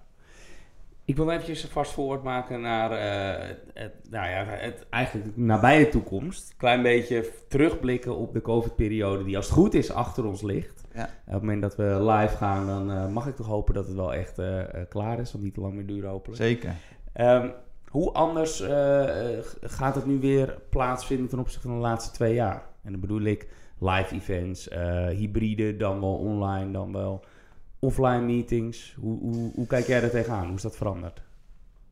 Ik 1.06 1.16
wil 1.16 1.32
eventjes 1.32 1.66
vast 1.66 1.92
voorwaarts 1.92 2.24
maken 2.24 2.62
naar 2.62 2.92
eh, 2.92 3.56
het, 3.74 3.94
nou 4.10 4.30
ja, 4.30 4.44
het 4.46 4.86
eigenlijk 4.90 5.36
de 5.36 5.42
nabije 5.42 5.90
toekomst. 5.90 6.54
Klein 6.58 6.82
beetje 6.82 7.32
terugblikken 7.48 8.16
op 8.18 8.34
de 8.34 8.42
COVID-periode 8.42 9.24
die 9.24 9.36
als 9.38 9.46
het 9.46 9.56
goed 9.56 9.74
is 9.74 9.92
achter 9.92 10.26
ons 10.26 10.42
ligt. 10.42 10.81
Ja. 10.94 11.04
Op 11.04 11.34
het 11.34 11.42
moment 11.42 11.62
dat 11.62 11.76
we 11.76 12.04
live 12.04 12.36
gaan, 12.36 12.68
dan 12.68 12.92
eh, 12.92 13.08
mag 13.08 13.28
ik 13.28 13.36
toch 13.36 13.48
hopen 13.48 13.74
dat 13.74 13.88
het 13.88 13.96
wel 13.96 14.14
echt 14.14 14.40
eh, 14.40 14.60
eh, 14.60 14.90
klaar 14.90 15.20
is. 15.20 15.32
Want 15.32 15.44
niet 15.44 15.54
te 15.54 15.62
lang 15.62 15.74
meer 15.74 15.86
duren 15.86 16.10
hopelijk. 16.10 16.42
Zeker. 16.42 16.76
Ehm, 17.14 17.50
hoe 17.88 18.12
anders 18.12 18.64
gaat 19.62 19.96
het 19.96 20.06
nu 20.06 20.20
weer 20.20 20.58
plaatsvinden 20.70 21.28
ten 21.28 21.40
opzichte 21.40 21.68
van 21.68 21.76
de 21.76 21.84
laatste 21.84 22.12
twee 22.12 22.34
jaar? 22.34 22.64
En 22.84 22.92
dan 22.92 23.02
bedoel 23.02 23.22
ik 23.22 23.48
live 23.80 24.16
events, 24.16 24.70
hybride, 25.10 25.78
dan 25.78 26.00
wel 26.00 26.16
online, 26.16 26.72
dan 26.72 26.94
wel 26.94 27.24
offline 27.80 28.22
meetings. 28.22 28.96
Hoe, 29.00 29.20
hoe, 29.20 29.52
hoe 29.56 29.68
kijk 29.68 29.88
jij 29.88 30.02
er 30.04 30.10
tegenaan? 30.10 30.46
Hoe 30.46 30.56
is 30.56 30.62
dat 30.62 30.76
veranderd? 30.76 31.22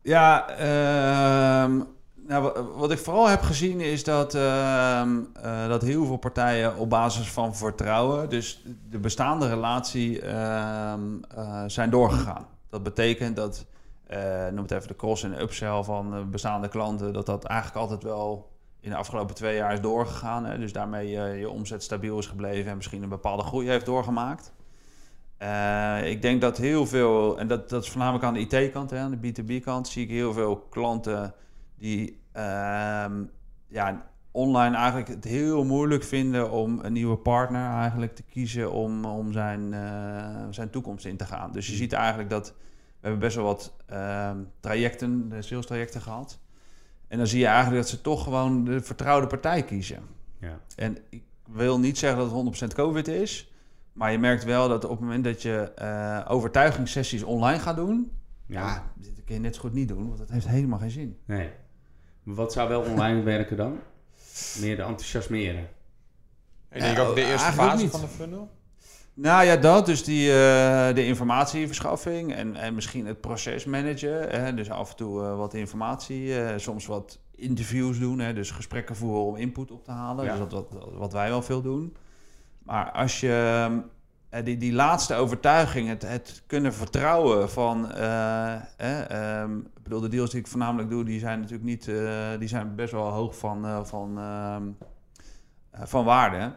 Ja, 0.02 0.50
ehm, 0.50 1.82
nou, 2.30 2.44
wa- 2.44 2.64
wat 2.64 2.92
ik 2.92 2.98
vooral 2.98 3.28
heb 3.30 3.42
gezien 3.42 3.82
is 3.82 4.04
dat, 4.04 4.36
ehm, 4.36 5.20
eh, 5.42 5.68
dat 5.68 5.82
heel 5.82 6.06
veel 6.06 6.18
partijen 6.18 6.78
op 6.78 6.90
basis 6.90 7.32
van 7.32 7.56
vertrouwen, 7.56 8.30
dus 8.30 8.64
de 8.90 9.00
bestaande 9.00 9.48
relatie, 9.48 10.22
ehm, 10.22 11.02
eh, 11.36 11.64
zijn 11.68 11.90
doorgegaan. 11.90 12.48
Dat 12.70 12.84
betekent 12.84 13.36
dat, 13.36 13.66
eh, 14.08 14.48
noem 14.48 14.62
het 14.62 14.72
even 14.72 14.88
de 14.88 14.96
cross- 14.96 15.24
en 15.24 15.42
upsell 15.42 15.84
van 15.84 16.30
bestaande 16.32 16.68
klanten, 16.68 17.14
dat 17.14 17.26
dat 17.26 17.44
eigenlijk 17.44 17.80
altijd 17.80 18.04
wel 18.04 18.50
in 18.80 18.90
de 18.90 18.96
afgelopen 18.96 19.36
twee 19.36 19.56
jaar 19.56 19.74
is 19.74 19.82
doorgegaan. 19.82 20.46
Hè? 20.46 20.58
Dus 20.58 20.74
daarmee 20.74 21.10
je 21.40 21.50
omzet 21.50 21.84
stabiel 21.84 22.18
is 22.20 22.28
gebleven 22.28 22.72
en 22.72 22.76
misschien 22.78 23.04
een 23.04 23.10
bepaalde 23.10 23.44
groei 23.44 23.68
heeft 23.68 23.86
doorgemaakt. 23.86 24.54
Ik 26.04 26.22
denk 26.22 26.42
dat 26.42 26.58
heel 26.58 26.86
veel, 26.86 27.40
en 27.40 27.48
dat, 27.48 27.70
dat 27.70 27.84
is 27.84 27.90
voornamelijk 27.90 28.24
aan 28.24 28.34
de 28.34 28.40
IT-kant, 28.40 28.94
aan 28.94 29.20
de 29.22 29.32
B2B-kant, 29.32 29.88
zie 29.88 30.04
ik 30.04 30.10
heel 30.10 30.34
veel 30.34 30.58
klanten 30.58 31.34
die 31.78 32.19
ja, 33.68 34.10
online 34.32 34.76
eigenlijk 34.76 35.08
het 35.08 35.24
heel 35.24 35.64
moeilijk 35.64 36.04
vinden 36.04 36.52
om 36.52 36.80
een 36.82 36.94
nieuwe 36.94 37.18
partner 37.18 37.70
eigenlijk 37.70 38.16
te 38.16 38.24
kiezen 38.24 38.72
om, 38.72 39.06
om 39.06 39.32
zijn, 39.32 39.74
eh, 39.74 40.46
zijn 40.50 40.70
toekomst 40.70 41.06
in 41.06 41.18
te 41.18 41.26
gaan. 41.26 41.52
Dus 41.52 41.68
je 41.68 41.76
ziet 41.76 41.94
eigenlijk 41.94 42.30
dat 42.30 42.48
we 42.48 43.08
hebben 43.08 43.20
best 43.20 43.36
wel 43.36 43.46
wat 43.46 43.76
ehm, 43.86 44.38
trajecten, 44.60 45.30
de 45.30 45.42
sales 45.42 45.66
trajecten 45.66 46.02
gehad. 46.02 46.40
En 47.08 47.18
dan 47.18 47.28
zie 47.28 47.40
je 47.40 47.46
eigenlijk 47.46 47.82
dat 47.82 47.90
ze 47.90 48.02
toch 48.02 48.24
gewoon 48.24 48.64
de 48.64 48.82
vertrouwde 48.82 49.28
partij 49.28 49.64
kiezen. 49.64 50.04
Ja. 50.40 50.60
En 50.76 50.98
ik 51.10 51.24
wil 51.46 51.80
niet 51.80 51.98
zeggen 51.98 52.20
dat 52.20 52.32
het 52.32 52.72
100% 52.72 52.74
COVID 52.74 53.08
is. 53.08 53.54
Maar 53.94 54.12
je 54.12 54.20
merkt 54.20 54.44
wel 54.44 54.68
dat 54.68 54.84
op 54.84 54.90
het 54.90 55.00
moment 55.00 55.24
dat 55.24 55.42
je 55.42 55.72
eh, 55.76 56.26
overtuigingssessies 56.28 57.24
online 57.24 57.60
gaat 57.60 57.76
doen... 57.76 58.12
Ja. 58.46 58.68
Ja, 58.68 58.92
dit 58.96 59.24
kun 59.26 59.36
je 59.36 59.42
net 59.42 59.56
zo 59.56 59.62
goed 59.62 59.74
niet 59.74 59.88
doen, 59.88 60.08
want 60.08 60.18
dat 60.18 60.30
heeft 60.30 60.48
helemaal 60.48 60.80
geen 60.80 60.90
zin. 60.90 61.18
Nee. 61.26 61.50
Wat 62.36 62.54
zou 62.54 62.70
wel 62.70 62.82
online 62.82 63.24
werken 63.24 63.58
dan? 63.58 63.80
Meer 64.60 64.76
de 64.76 64.82
enthousiasmeren. 64.82 65.70
Ik 66.72 66.82
denk 66.82 67.00
ook 67.00 67.16
de 67.16 67.26
eerste 67.26 67.52
fase 67.52 67.84
niet. 67.84 67.92
van 67.92 68.02
de 68.02 68.08
funnel. 68.08 68.50
Nou 69.14 69.46
ja, 69.46 69.56
dat. 69.56 69.86
Dus 69.86 70.04
die, 70.04 70.30
eh, 70.30 70.96
de 70.96 71.06
informatieverschaffing 71.06 72.34
en, 72.34 72.56
en 72.56 72.76
misschien 72.76 73.06
het 73.06 73.22
proces 73.22 73.66
managen. 73.66 74.30
Hè, 74.30 74.54
dus 74.54 74.70
af 74.70 74.90
en 74.90 74.96
toe 74.96 75.24
eh, 75.24 75.38
wat 75.38 75.54
informatie, 75.54 76.42
eh, 76.42 76.58
soms 76.58 76.86
wat 76.86 77.20
interviews 77.36 78.00
doen. 78.00 78.20
Hè, 78.20 78.34
dus 78.34 78.52
gesprekken 78.52 78.96
voeren 78.96 79.26
om 79.26 79.36
input 79.36 79.72
op 79.72 79.84
te 79.84 79.92
halen. 79.92 80.26
Ja. 80.26 80.32
Dus 80.32 80.50
dat, 80.50 80.52
wat, 80.52 80.90
wat 80.94 81.14
wij 81.14 81.30
wel 81.30 81.42
veel 81.42 81.62
doen. 81.62 81.96
Maar 82.64 82.92
als 82.92 83.20
je 83.20 83.66
eh, 83.68 83.78
die, 84.44 84.58
die 84.58 84.74
laatste 84.74 85.16
overtuiging, 85.16 85.88
het, 85.88 86.02
het 86.02 86.44
kunnen 86.48 86.74
vertrouwen 86.74 87.50
van... 87.50 87.92
eh, 87.92 88.54
eh, 88.78 89.10
ehm, 89.42 89.58
ik 89.58 89.84
bedoel, 89.84 90.00
de 90.00 90.08
deals 90.08 90.30
die 90.30 90.40
ik 90.40 90.48
voornamelijk 90.48 90.90
doe, 90.90 91.04
die 91.04 91.20
zijn 91.20 91.38
natuurlijk 91.40 91.66
niet... 91.66 91.88
eh, 91.88 92.28
die 92.40 92.48
zijn 92.48 92.76
best 92.76 92.92
wel 92.92 93.08
hoog 93.10 93.38
van, 93.38 93.66
eh, 93.66 93.84
van, 93.84 94.18
ehm, 94.20 94.64
eh, 95.72 95.82
van 95.86 96.06
waarde. 96.06 96.54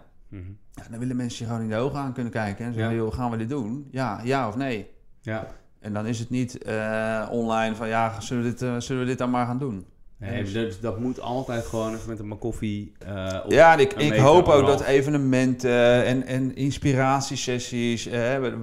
Ja, 0.74 0.82
dan 0.90 0.98
willen 0.98 1.16
mensen 1.16 1.38
je 1.44 1.50
gewoon 1.50 1.64
in 1.64 1.70
de 1.70 1.76
ogen 1.76 1.98
aan 1.98 2.12
kunnen 2.12 2.32
kijken. 2.32 2.64
En 2.66 2.72
zeggen, 2.72 2.92
Ja. 2.92 2.98
joh, 2.98 3.12
gaan 3.14 3.30
we 3.30 3.36
dit 3.36 3.48
doen? 3.48 3.88
Ja, 3.90 4.20
ja 4.24 4.48
of 4.48 4.56
nee? 4.56 4.90
Ja. 5.20 5.46
En 5.80 5.92
dan 5.92 6.06
is 6.06 6.18
het 6.18 6.30
niet 6.30 6.62
eh, 6.62 7.28
online 7.30 7.74
van, 7.74 7.88
ja, 7.88 8.20
zullen 8.20 8.42
we, 8.42 8.48
dit, 8.50 8.62
eh, 8.62 8.76
zullen 8.78 9.02
we 9.02 9.08
dit 9.08 9.18
dan 9.18 9.30
maar 9.30 9.46
gaan 9.46 9.58
doen? 9.58 9.86
Nee, 10.30 10.42
Dus- 10.42 10.52
dus 10.52 10.80
dat 10.80 10.98
moet 10.98 11.20
altijd 11.20 11.64
gewoon 11.66 11.94
even 11.94 12.08
met 12.08 12.18
een 12.18 12.38
koffie. 12.38 12.92
eh 12.98 13.40
op 13.44 13.50
ja, 13.52 13.72
en 13.72 13.78
ik, 13.78 13.92
ik 13.92 14.14
hoop 14.16 14.48
ook 14.48 14.66
dat 14.66 14.80
evenementen 14.82 16.04
en, 16.04 16.26
en 16.26 16.54
inspiratiesessies, 16.56 18.06
eh, 18.06 18.38
we, 18.38 18.56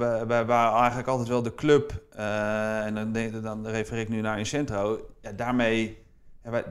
waren 0.46 0.78
eigenlijk 0.78 1.08
altijd 1.08 1.28
wel 1.28 1.42
de 1.44 1.56
club, 1.56 2.04
eh, 2.12 2.86
en 2.86 2.94
dan, 2.94 3.42
dan 3.42 3.68
refereer 3.68 4.02
ik 4.02 4.10
nu 4.10 4.22
naar 4.22 4.38
Incentro, 4.38 5.00
ja, 5.22 5.32
daarmee, 5.32 5.98
wij- 6.42 6.64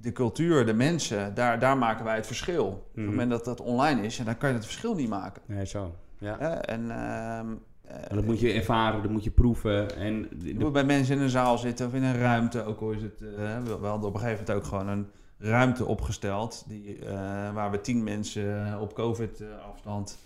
de 0.00 0.12
cultuur, 0.12 0.66
de 0.66 0.74
mensen, 0.74 1.34
daar, 1.34 1.58
daar 1.58 1.76
maken 1.78 2.04
wij 2.04 2.16
het 2.16 2.26
verschil. 2.26 2.66
Op 2.66 2.86
Mhm. 2.92 3.00
het 3.00 3.10
moment 3.10 3.30
dat 3.30 3.44
dat 3.44 3.60
online 3.60 4.02
is, 4.02 4.16
ja, 4.16 4.24
dan 4.24 4.36
kan 4.38 4.48
je 4.48 4.54
het 4.54 4.64
verschil 4.64 4.94
niet 4.94 5.08
maken. 5.08 5.42
Nee, 5.46 5.66
zo. 5.66 5.94
Ja. 6.18 6.38
En, 6.60 6.90
ehm, 6.90 7.46
eh, 7.46 7.56
Maar 7.92 8.14
dat 8.14 8.24
moet 8.24 8.40
je 8.40 8.52
ervaren, 8.52 9.02
dat 9.02 9.10
moet 9.10 9.24
je 9.24 9.30
proeven. 9.30 9.96
En 9.96 10.28
de- 10.58 10.70
bij 10.70 10.84
mensen 10.84 11.16
in 11.16 11.22
een 11.22 11.30
zaal 11.30 11.58
zitten 11.58 11.86
of 11.86 11.94
in 11.94 12.02
een 12.02 12.18
ruimte. 12.18 12.64
Ook 12.64 12.80
al 12.80 12.90
is 12.90 13.02
het. 13.02 13.22
eh, 13.22 13.62
we, 13.80 13.86
hadden 13.86 14.08
op 14.08 14.14
een 14.14 14.20
gegeven 14.20 14.44
moment 14.46 14.50
ook 14.50 14.64
gewoon 14.64 14.88
een 14.88 15.06
ruimte 15.38 15.84
opgesteld. 15.84 16.64
Die, 16.68 16.98
eh, 17.04 17.12
waar 17.54 17.70
we 17.70 17.80
tien 17.80 18.02
mensen 18.04 18.80
op 18.80 18.94
COVID-afstand. 18.94 20.18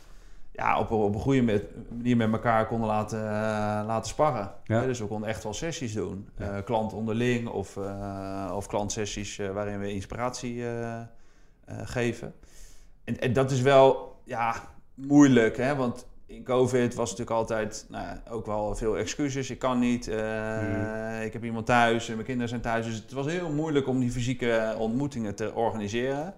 ja, 0.53 0.79
op, 0.81 0.91
op 0.91 1.15
een 1.15 1.21
goede 1.21 1.43
met- 1.43 1.65
manier 1.97 2.17
met 2.17 2.33
elkaar 2.33 2.67
konden 2.67 2.89
laten, 2.89 3.19
eh, 3.19 3.25
laten 3.87 4.09
sparren. 4.11 4.53
Ja. 4.65 4.81
Eh, 4.81 4.87
dus 4.87 4.99
we 4.99 5.07
konden 5.07 5.29
echt 5.29 5.43
wel 5.43 5.55
sessies 5.55 5.95
doen. 5.95 6.29
Ja. 6.39 6.57
Eh, 6.57 6.65
klant 6.65 6.93
onderling 6.93 7.49
of, 7.49 7.77
eh, 7.77 8.53
of 8.55 8.67
klantsessies 8.67 9.39
eh, 9.39 9.51
waarin 9.51 9.79
we 9.79 9.93
inspiratie 9.93 10.63
eh, 10.67 10.97
eh, 11.01 11.05
geven. 11.85 12.35
En, 13.05 13.21
en 13.21 13.33
dat 13.33 13.51
is 13.51 13.61
wel 13.61 14.17
ja, 14.25 14.55
moeilijk, 14.95 15.57
hè? 15.57 15.77
want 15.77 16.07
in 16.35 16.45
COVID 16.45 16.95
was 16.95 17.11
natuurlijk 17.11 17.37
altijd 17.37 17.87
nou, 17.89 18.19
ook 18.31 18.47
wel 18.47 18.75
veel 18.75 18.99
excuses. 18.99 19.51
Ik 19.51 19.59
kan 19.59 19.79
niet, 19.79 20.09
eh, 20.09 20.59
Hmm. 20.59 21.23
ik 21.23 21.33
heb 21.33 21.45
iemand 21.45 21.67
thuis 21.67 22.09
en 22.09 22.15
mijn 22.15 22.27
kinderen 22.27 22.49
zijn 22.49 22.61
thuis. 22.61 22.87
Dus 22.87 22.95
het 22.95 23.13
was 23.13 23.27
heel 23.27 23.51
moeilijk 23.51 23.87
om 23.89 24.01
die 24.01 24.11
fysieke 24.11 24.75
ontmoetingen 24.79 25.35
te 25.35 25.55
organiseren. 25.55 26.35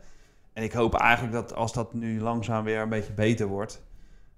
En 0.53 0.63
ik 0.63 0.73
hoop 0.73 0.95
eigenlijk 0.95 1.33
dat 1.33 1.55
als 1.55 1.73
dat 1.73 1.95
nu 1.95 2.21
langzaam 2.21 2.65
weer 2.65 2.81
een 2.81 2.89
beetje 2.89 3.13
beter 3.13 3.47
wordt, 3.47 3.83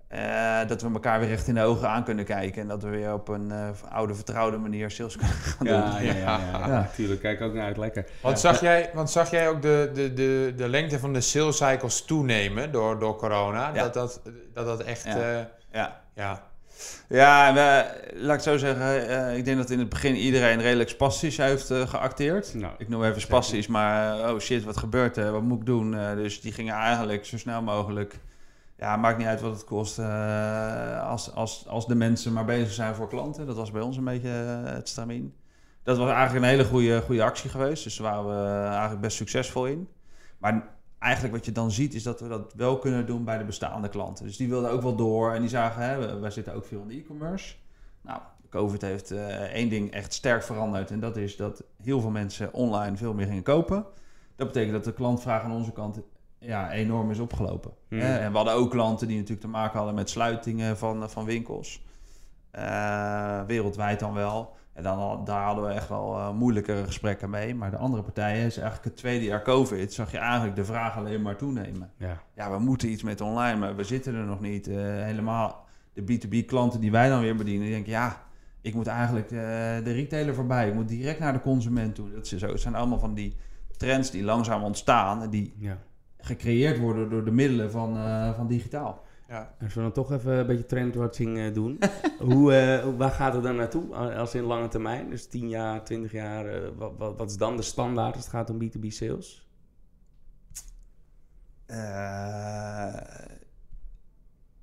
eh, 0.09 0.59
dat 0.69 0.83
we 0.83 0.89
elkaar 0.93 1.21
weer 1.21 1.29
recht 1.29 1.49
in 1.49 1.55
de 1.55 1.63
ogen 1.63 1.89
aan 1.89 2.05
kunnen 2.05 2.25
kijken. 2.25 2.63
En 2.63 2.69
dat 2.69 2.83
we 2.83 2.89
weer 2.89 3.13
op 3.13 3.29
een 3.29 3.51
eh, 3.53 3.69
oude 3.91 4.15
vertrouwde 4.15 4.57
manier 4.57 4.91
sales 4.91 5.17
kunnen 5.17 5.35
gaan 5.57 5.67
doen. 5.67 5.75
ja, 5.77 5.99
ja, 5.99 6.13
ja, 6.13 6.39
ja, 6.39 6.41
ja, 6.53 6.59
Ja. 6.59 6.67
natuurlijk. 6.69 7.21
Kijk 7.21 7.41
ook 7.41 7.53
naar 7.55 7.65
uit, 7.65 7.77
lekker. 7.77 8.05
Want, 8.23 8.41
zag 8.41 8.61
jij, 8.61 8.91
want 8.95 9.11
zag 9.11 9.31
jij 9.31 9.49
ook 9.49 9.63
de, 9.63 9.91
de, 9.95 10.13
de, 10.13 10.53
de 10.57 10.69
lengte 10.69 10.99
van 10.99 11.13
de 11.13 11.21
sales 11.21 11.57
cycles 11.57 12.03
toenemen 12.05 12.73
door, 12.73 12.99
door 12.99 13.17
corona? 13.17 13.71
Ja. 13.75 13.83
Dat, 13.83 13.95
dat, 13.95 14.21
dat 14.55 14.67
dat 14.67 14.81
echt... 14.83 15.05
Ja. 15.05 15.17
eh, 15.39 15.45
Ja. 15.73 16.01
ja. 16.15 16.47
Ja, 17.09 17.49
en 17.49 17.55
we, 17.55 17.85
laat 18.15 18.37
ik 18.37 18.43
zo 18.43 18.57
zeggen, 18.57 19.09
eh, 19.09 19.37
ik 19.37 19.45
denk 19.45 19.57
dat 19.57 19.71
in 19.71 19.79
het 19.79 19.89
begin 19.89 20.15
iedereen 20.17 20.61
redelijk 20.61 20.89
spastisch 20.91 21.37
heeft 21.37 21.67
geacteerd. 21.73 22.55
Nou, 22.55 22.73
Ik 22.79 22.89
noem 22.89 23.05
even 23.05 23.21
spastisch, 23.21 23.67
maar 23.67 24.31
oh 24.33 24.39
shit, 24.41 24.65
wat 24.65 24.77
gebeurt 24.77 25.17
er? 25.17 25.33
Wat 25.33 25.43
moet 25.43 25.59
ik 25.61 25.67
doen? 25.67 25.99
Eh, 25.99 26.15
dus 26.15 26.41
die 26.41 26.53
gingen 26.53 26.75
eigenlijk 26.75 27.25
zo 27.25 27.39
snel 27.39 27.63
mogelijk. 27.63 28.15
Ja, 28.79 28.97
maakt 28.97 29.19
niet 29.19 29.27
uit 29.27 29.41
wat 29.41 29.53
het 29.53 29.65
kost. 29.65 29.99
eh, 29.99 31.09
als, 31.09 31.35
als, 31.35 31.67
als 31.67 31.87
de 31.87 31.95
mensen 31.95 32.33
maar 32.33 32.45
bezig 32.45 32.73
zijn 32.73 32.95
voor 32.95 33.09
klanten. 33.09 33.47
Dat 33.47 33.57
was 33.57 33.71
bij 33.71 33.81
ons 33.83 33.97
een 33.97 34.05
beetje 34.05 34.63
eh, 34.65 34.73
het 34.73 34.89
stramien. 34.89 35.35
Dat 35.83 35.97
was 35.97 36.11
eigenlijk 36.11 36.45
een 36.45 36.51
hele 36.51 36.65
goede, 36.65 37.03
goede 37.03 37.23
actie 37.23 37.51
geweest. 37.51 37.85
Dus 37.85 37.97
daar 37.97 38.13
waren 38.13 38.27
we 38.27 38.67
eigenlijk 38.69 39.01
best 39.01 39.17
succesvol 39.17 39.67
in. 39.67 39.89
Maar 40.39 40.69
eigenlijk 40.99 41.35
wat 41.35 41.45
je 41.45 41.53
dan 41.53 41.71
ziet 41.71 41.95
is 41.95 42.03
dat 42.03 42.21
we 42.21 42.29
dat 42.29 42.55
wel 42.55 42.79
kunnen 42.79 43.07
doen 43.07 43.25
bij 43.25 43.39
de 43.39 43.45
bestaande 43.45 43.89
klanten. 43.89 44.27
Dus 44.27 44.37
die 44.37 44.49
wilden 44.49 44.71
ook 44.71 44.83
wel 44.83 44.97
door 44.97 45.33
en 45.33 45.41
die 45.41 45.51
zagen, 45.51 45.83
hè, 45.83 46.19
wij 46.21 46.31
zitten 46.31 46.55
ook 46.55 46.65
veel 46.65 46.81
in 46.81 46.89
de 46.89 46.95
e-commerce. 46.95 47.55
Nou, 48.01 48.21
COVID 48.51 48.83
heeft 48.83 49.11
eh, 49.11 49.43
één 49.43 49.69
ding 49.69 49.91
echt 49.91 50.13
sterk 50.13 50.43
veranderd 50.43 50.91
en 50.91 51.01
dat 51.01 51.17
is 51.17 51.37
dat 51.37 51.63
heel 51.83 52.01
veel 52.01 52.11
mensen 52.11 52.53
online 52.53 52.97
veel 52.97 53.15
meer 53.15 53.27
gingen 53.27 53.43
kopen. 53.43 53.85
Dat 54.37 54.47
betekent 54.47 54.73
dat 54.73 54.85
de 54.85 54.93
klantvraag 54.93 55.43
aan 55.43 55.53
onze 55.53 55.73
kant 55.73 56.01
ja, 56.39 56.71
enorm 56.71 57.11
is 57.11 57.19
opgelopen. 57.19 57.71
Hmm. 57.89 57.99
Hè, 57.99 58.19
en 58.19 58.31
we 58.31 58.37
hadden 58.37 58.55
ook 58.55 58.71
klanten 58.71 59.07
die 59.07 59.17
natuurlijk 59.17 59.47
te 59.47 59.53
maken 59.53 59.77
hadden 59.77 59.95
met 59.95 60.11
sluitingen 60.11 60.79
van, 60.79 61.11
van 61.11 61.25
winkels. 61.25 61.87
Eh, 62.51 63.43
wereldwijd 63.47 64.01
dan 64.01 64.15
wel. 64.15 64.57
En 64.79 64.85
dan, 64.85 65.25
daar 65.25 65.45
hadden 65.45 65.65
we 65.65 65.71
echt 65.71 65.89
wel 65.89 66.17
eh, 66.17 66.33
moeilijkere 66.33 66.85
gesprekken 66.85 67.31
mee. 67.31 67.55
Maar 67.55 67.71
de 67.71 67.77
andere 67.77 68.03
partijen, 68.03 68.47
is 68.47 68.57
eigenlijk 68.57 68.85
het 68.85 68.97
tweede 68.97 69.25
jaar 69.25 69.43
COVID, 69.43 69.93
zag 69.93 70.11
je 70.11 70.19
eigenlijk 70.19 70.57
de 70.57 70.65
vraag 70.65 70.97
alleen 70.97 71.23
maar 71.23 71.37
toenemen. 71.37 71.91
ja. 71.97 72.23
Ja, 72.35 72.51
we 72.51 72.59
moeten 72.59 72.91
iets 72.91 73.03
met 73.03 73.21
online, 73.21 73.59
maar 73.59 73.77
we 73.77 73.85
zitten 73.85 74.15
er 74.15 74.25
nog 74.25 74.41
niet. 74.41 74.69
Eh, 74.69 74.77
helemaal 74.81 75.67
de 75.93 76.03
B2B-klanten 76.03 76.81
die 76.81 76.91
wij 76.91 77.09
dan 77.09 77.21
weer 77.21 77.37
bedienen, 77.37 77.63
die 77.63 77.73
denken 77.73 77.93
ja, 77.93 78.23
ik 78.61 78.75
moet 78.75 78.87
eigenlijk 78.87 79.27
eh, 79.27 79.39
de 79.85 79.93
retailer 79.93 80.35
voorbij. 80.35 80.69
Ik 80.69 80.75
moet 80.75 80.89
direct 80.89 81.19
naar 81.19 81.33
de 81.33 81.41
consument 81.41 81.95
toe. 81.95 82.11
Dat 82.11 82.33
is 82.33 82.37
zo. 82.37 82.49
Het 82.49 82.61
zijn 82.61 82.75
allemaal 82.75 82.99
van 82.99 83.15
die 83.15 83.37
trends 83.77 84.11
die 84.11 84.25
langzaam 84.25 84.63
ontstaan 84.63 85.23
en 85.23 85.31
die 85.31 85.55
ja. 85.59 85.79
Gecreëerd 86.19 86.79
worden 86.79 87.11
door 87.11 87.25
de 87.25 87.31
middelen 87.31 87.71
van, 87.71 87.97
eh, 87.97 88.35
van 88.37 88.47
digitaal. 88.47 89.07
Ja. 89.29 89.55
Als 89.63 89.75
we 89.75 89.81
dan 89.81 89.93
toch 89.93 90.13
even 90.13 90.33
een 90.33 90.47
beetje 90.47 90.67
trendwatching 90.67 91.39
eh, 91.39 91.55
doen. 91.55 91.79
hoe, 92.33 92.53
eh, 92.55 92.83
hoe- 92.85 92.97
waar 92.97 93.11
gaat 93.11 93.33
het 93.35 93.43
dan 93.43 93.57
naartoe 93.57 93.95
als 93.95 94.35
in 94.35 94.43
lange 94.43 94.69
termijn? 94.69 95.11
Dus 95.11 95.27
10 95.27 95.49
jaar, 95.49 95.85
20 95.85 96.13
jaar. 96.13 96.47
eh, 96.47 96.69
wat, 96.77 96.93
wat, 96.99 97.17
wat 97.17 97.31
is 97.31 97.37
dan 97.37 97.57
de 97.57 97.63
standaard 97.63 98.15
als 98.15 98.25
het 98.25 98.33
gaat 98.35 98.51
om 98.51 98.59
B2B 98.63 98.87
sales? 98.89 99.47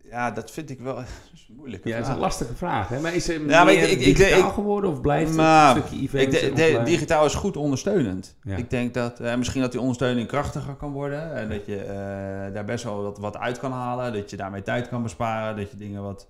Eh, 0.05 0.11
ja, 0.11 0.31
dat 0.31 0.51
vind 0.51 0.69
ik 0.69 0.79
wel 0.79 1.03
moeilijke 1.49 1.89
Ja, 1.89 1.97
dat 1.97 2.07
is 2.07 2.13
een 2.13 2.19
lastige 2.19 2.55
vraag. 2.55 2.87
Hè? 2.89 2.99
Maar 2.99 3.15
is 3.15 3.27
het 3.27 3.41
Ja, 3.47 3.63
maar 3.63 3.73
ik- 3.73 3.81
ik- 3.81 3.89
ik- 3.99 4.15
digitaal 4.15 4.47
ik- 4.47 4.53
geworden 4.53 4.89
of 4.89 5.01
blijft 5.01 5.27
het 5.27 5.37
Maar 5.37 5.75
een 5.75 5.81
stukje 5.81 6.03
Ik 6.03 6.13
events 6.13 6.39
de- 6.39 6.47
en 6.49 6.55
de- 6.55 6.61
offline? 6.63 6.83
digitaal 6.83 7.25
is 7.25 7.33
goed 7.33 7.57
ondersteunend. 7.57 8.35
Ja. 8.41 8.55
Ik 8.55 8.69
denk 8.69 8.93
dat 8.93 9.19
eh, 9.19 9.35
misschien 9.35 9.61
dat 9.61 9.71
die 9.71 9.79
ondersteuning 9.81 10.27
krachtiger 10.27 10.73
kan 10.73 10.91
worden. 10.91 11.35
En 11.35 11.49
dat 11.49 11.65
je 11.65 11.77
eh, 11.83 12.53
daar 12.53 12.65
best 12.65 12.83
wel 12.83 13.01
wat, 13.03 13.17
wat 13.19 13.37
uit 13.37 13.57
kan 13.59 13.71
halen. 13.71 14.13
Dat 14.13 14.29
je 14.29 14.37
daarmee 14.37 14.61
tijd 14.61 14.89
kan 14.89 15.03
besparen. 15.03 15.55
Dat 15.57 15.71
je 15.71 15.77
dingen 15.77 16.01
wat 16.03 16.27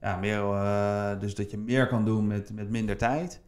ja, 0.00 0.16
meer. 0.16 0.40
eh, 0.40 1.20
dus 1.20 1.34
dat 1.34 1.50
je 1.50 1.58
meer 1.58 1.86
kan 1.88 2.04
doen 2.04 2.26
met, 2.26 2.50
met 2.54 2.70
minder 2.70 2.96
tijd. 2.96 3.40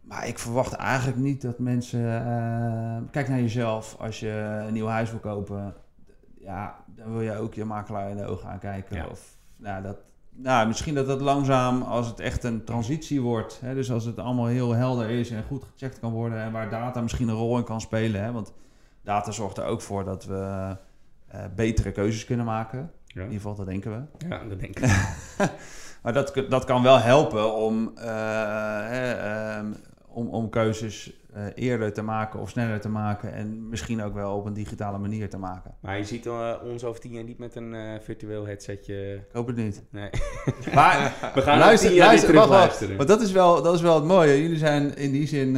Maar 0.00 0.26
ik 0.26 0.38
verwacht 0.38 0.72
eigenlijk 0.72 1.18
niet 1.18 1.42
dat 1.42 1.58
mensen. 1.58 2.00
eh, 2.26 2.96
kijk 3.10 3.28
naar 3.28 3.40
jezelf. 3.40 3.96
Als 3.98 4.20
je 4.20 4.62
een 4.66 4.72
nieuw 4.72 4.86
huis 4.86 5.10
wil 5.10 5.20
kopen. 5.20 5.74
Ja, 6.40 6.84
dan 6.86 7.12
wil 7.12 7.20
je 7.20 7.36
ook 7.36 7.54
je 7.54 7.64
makelaar 7.64 8.10
in 8.10 8.16
de 8.16 8.26
ogen 8.26 8.48
aankijken. 8.48 8.96
Ja. 8.96 9.06
Of 9.06 9.36
nou, 9.56 9.82
dat, 9.82 9.96
nou, 10.30 10.66
misschien 10.66 10.94
dat 10.94 11.06
dat 11.06 11.20
langzaam, 11.20 11.82
als 11.82 12.06
het 12.06 12.20
echt 12.20 12.44
een 12.44 12.64
transitie 12.64 13.20
wordt, 13.20 13.60
hè, 13.60 13.74
dus 13.74 13.92
als 13.92 14.04
het 14.04 14.18
allemaal 14.18 14.46
heel 14.46 14.72
helder 14.72 15.10
is 15.10 15.30
en 15.30 15.44
goed 15.44 15.64
gecheckt 15.64 15.98
kan 15.98 16.12
worden 16.12 16.38
en 16.38 16.52
waar 16.52 16.70
data 16.70 17.00
misschien 17.00 17.28
een 17.28 17.34
rol 17.34 17.56
in 17.56 17.64
kan 17.64 17.80
spelen, 17.80 18.22
hè, 18.22 18.32
want 18.32 18.52
data 19.02 19.30
zorgt 19.30 19.58
er 19.58 19.64
ook 19.64 19.80
voor 19.80 20.04
dat 20.04 20.24
we 20.24 20.76
eh, 21.28 21.40
betere 21.54 21.92
keuzes 21.92 22.24
kunnen 22.24 22.46
maken. 22.46 22.90
Ja. 23.06 23.20
In 23.20 23.26
ieder 23.26 23.36
geval, 23.36 23.54
dat 23.54 23.66
denken 23.66 23.90
we. 23.90 24.28
Ja, 24.28 24.44
dat 24.44 24.60
denk 24.60 24.78
ik. 24.78 24.88
Maar 26.02 26.12
dat, 26.12 26.44
dat 26.48 26.64
kan 26.64 26.82
wel 26.82 26.98
helpen 26.98 27.54
om, 27.54 27.92
eh, 27.96 28.04
hè, 28.86 29.12
ehm, 29.12 29.72
om, 30.06 30.28
om 30.28 30.48
keuzes 30.48 31.12
eh, 31.32 31.44
eerder 31.54 31.92
te 31.92 32.02
maken 32.02 32.40
of 32.40 32.48
sneller 32.50 32.80
te 32.80 32.88
maken. 32.88 33.32
En 33.32 33.68
misschien 33.68 34.02
ook 34.02 34.14
wel 34.14 34.36
op 34.36 34.46
een 34.46 34.52
digitale 34.52 34.98
manier 34.98 35.30
te 35.30 35.38
maken. 35.38 35.74
maar 35.80 35.98
je 35.98 36.04
ziet 36.04 36.26
eh, 36.26 36.54
ons 36.64 36.84
over 36.84 37.00
tien 37.00 37.12
jaar 37.12 37.24
niet 37.24 37.38
met 37.38 37.54
een 37.54 37.74
eh, 37.74 38.00
virtueel 38.00 38.46
headsetje. 38.46 39.14
Ik 39.14 39.32
hoop 39.32 39.46
het 39.46 39.56
niet. 39.56 39.82
Nee. 39.90 40.10
Maar 40.74 41.14
We 41.34 41.42
gaan 41.42 41.58
luister, 41.58 41.68
over 41.68 41.78
tien 41.88 41.94
jaar 41.94 42.06
luister, 42.06 42.32
weer 42.32 42.46
wacht. 42.48 42.96
Want 42.96 43.08
dat 43.08 43.20
is, 43.20 43.32
wel, 43.32 43.62
dat 43.62 43.74
is 43.74 43.80
wel 43.80 43.94
het 43.94 44.04
mooie. 44.04 44.42
Jullie 44.42 44.58
zijn 44.58 44.96
in 44.96 45.12
die 45.12 45.26
zin... 45.26 45.54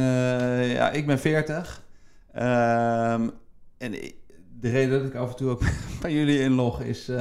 ja, 0.69 0.89
ik 0.91 1.05
ben 1.05 1.19
40. 1.19 1.83
Ehm, 2.31 3.29
en 3.77 4.03
ik- 4.03 4.15
de 4.59 4.69
reden 4.69 4.99
dat 4.99 5.07
ik 5.09 5.15
af 5.15 5.29
en 5.29 5.35
toe 5.35 5.49
ook 5.49 5.61
bij 6.01 6.13
jullie 6.13 6.39
inlog 6.39 6.81
is... 6.81 7.11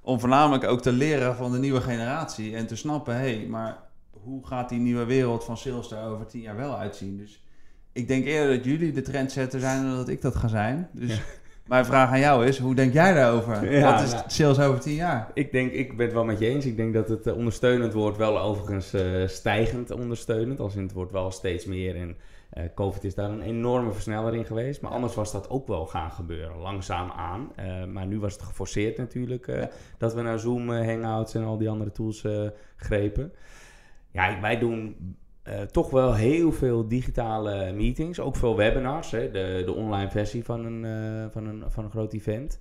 om 0.00 0.20
voornamelijk 0.20 0.64
ook 0.64 0.82
te 0.82 0.92
leren 0.92 1.36
van 1.36 1.52
de 1.52 1.58
nieuwe 1.58 1.80
generatie. 1.80 2.56
En 2.56 2.66
te 2.66 2.76
snappen, 2.76 3.14
hé, 3.14 3.36
hey, 3.36 3.46
maar 3.46 3.78
hoe 4.10 4.46
gaat 4.46 4.68
die 4.68 4.78
nieuwe 4.80 5.04
wereld 5.04 5.44
van 5.44 5.56
sales 5.56 5.90
er 5.92 6.04
over 6.04 6.26
tien 6.26 6.40
jaar 6.40 6.56
wel 6.56 6.78
uitzien? 6.78 7.16
Dus 7.16 7.43
ik 7.94 8.08
denk 8.08 8.24
eerder 8.24 8.56
dat 8.56 8.64
jullie 8.64 8.92
de 8.92 9.02
trendsetter 9.02 9.60
zijn 9.60 9.82
dan 9.82 9.96
dat 9.96 10.08
ik 10.08 10.20
dat 10.22 10.36
ga 10.36 10.48
zijn. 10.48 10.88
Dus 10.92 11.14
Ja. 11.16 11.22
mijn 11.66 11.84
vraag 11.84 12.10
aan 12.10 12.20
jou 12.20 12.46
is, 12.46 12.58
hoe 12.58 12.74
denk 12.74 12.92
jij 12.92 13.14
daarover? 13.14 13.72
Ja, 13.72 13.92
Wat 13.92 14.02
is 14.02 14.12
nou. 14.12 14.24
sales 14.26 14.58
over 14.60 14.80
tien 14.80 14.94
jaar? 14.94 15.30
Ik 15.34 15.52
denk, 15.52 15.72
ik 15.72 15.96
ben 15.96 16.04
het 16.06 16.14
wel 16.14 16.24
met 16.24 16.38
je 16.38 16.46
eens. 16.46 16.66
Ik 16.66 16.76
denk 16.76 16.94
dat 16.94 17.08
het 17.08 17.26
eh, 17.26 17.36
ondersteunend 17.36 17.92
wordt 17.92 18.16
wel 18.16 18.38
overigens 18.40 18.92
eh, 18.92 19.26
stijgend 19.26 19.90
ondersteunend. 19.90 20.60
Als 20.60 20.74
in 20.76 20.82
het 20.82 20.92
wordt 20.92 21.12
wel 21.12 21.30
steeds 21.30 21.64
meer. 21.64 21.96
En 21.96 22.16
eh, 22.50 22.64
COVID 22.74 23.04
is 23.04 23.14
daar 23.14 23.30
een 23.30 23.42
enorme 23.42 23.92
versneller 23.92 24.34
in 24.34 24.44
geweest. 24.44 24.80
Maar 24.80 24.90
anders 24.90 25.14
was 25.14 25.32
dat 25.32 25.50
ook 25.50 25.66
wel 25.66 25.86
gaan 25.86 26.10
gebeuren, 26.10 26.56
langzaam 26.58 27.10
aan. 27.10 27.52
Maar 27.92 28.06
nu 28.06 28.20
was 28.20 28.32
het 28.32 28.42
geforceerd 28.42 28.96
natuurlijk 28.96 29.46
Ja. 29.46 29.68
dat 29.98 30.14
we 30.14 30.22
naar 30.22 30.38
Zoom, 30.38 30.70
Hangouts 30.70 31.34
en 31.34 31.44
al 31.44 31.58
die 31.58 31.68
andere 31.68 31.92
tools 31.92 32.24
grepen. 32.76 33.32
Ja, 34.10 34.40
wij 34.40 34.58
doen 34.58 34.96
eh, 35.44 35.60
toch 35.60 35.90
wel 35.90 36.14
heel 36.14 36.52
veel 36.52 36.88
digitale 36.88 37.72
meetings. 37.72 38.20
Ook 38.20 38.36
veel 38.36 38.56
webinars. 38.56 39.10
Hè? 39.10 39.30
De, 39.30 39.62
de 39.64 39.72
online 39.72 40.10
versie 40.10 40.44
van 40.44 40.64
een, 40.64 40.84
eh, 40.84 41.30
van, 41.30 41.46
een, 41.46 41.64
van 41.68 41.84
een 41.84 41.90
groot 41.90 42.12
event. 42.12 42.60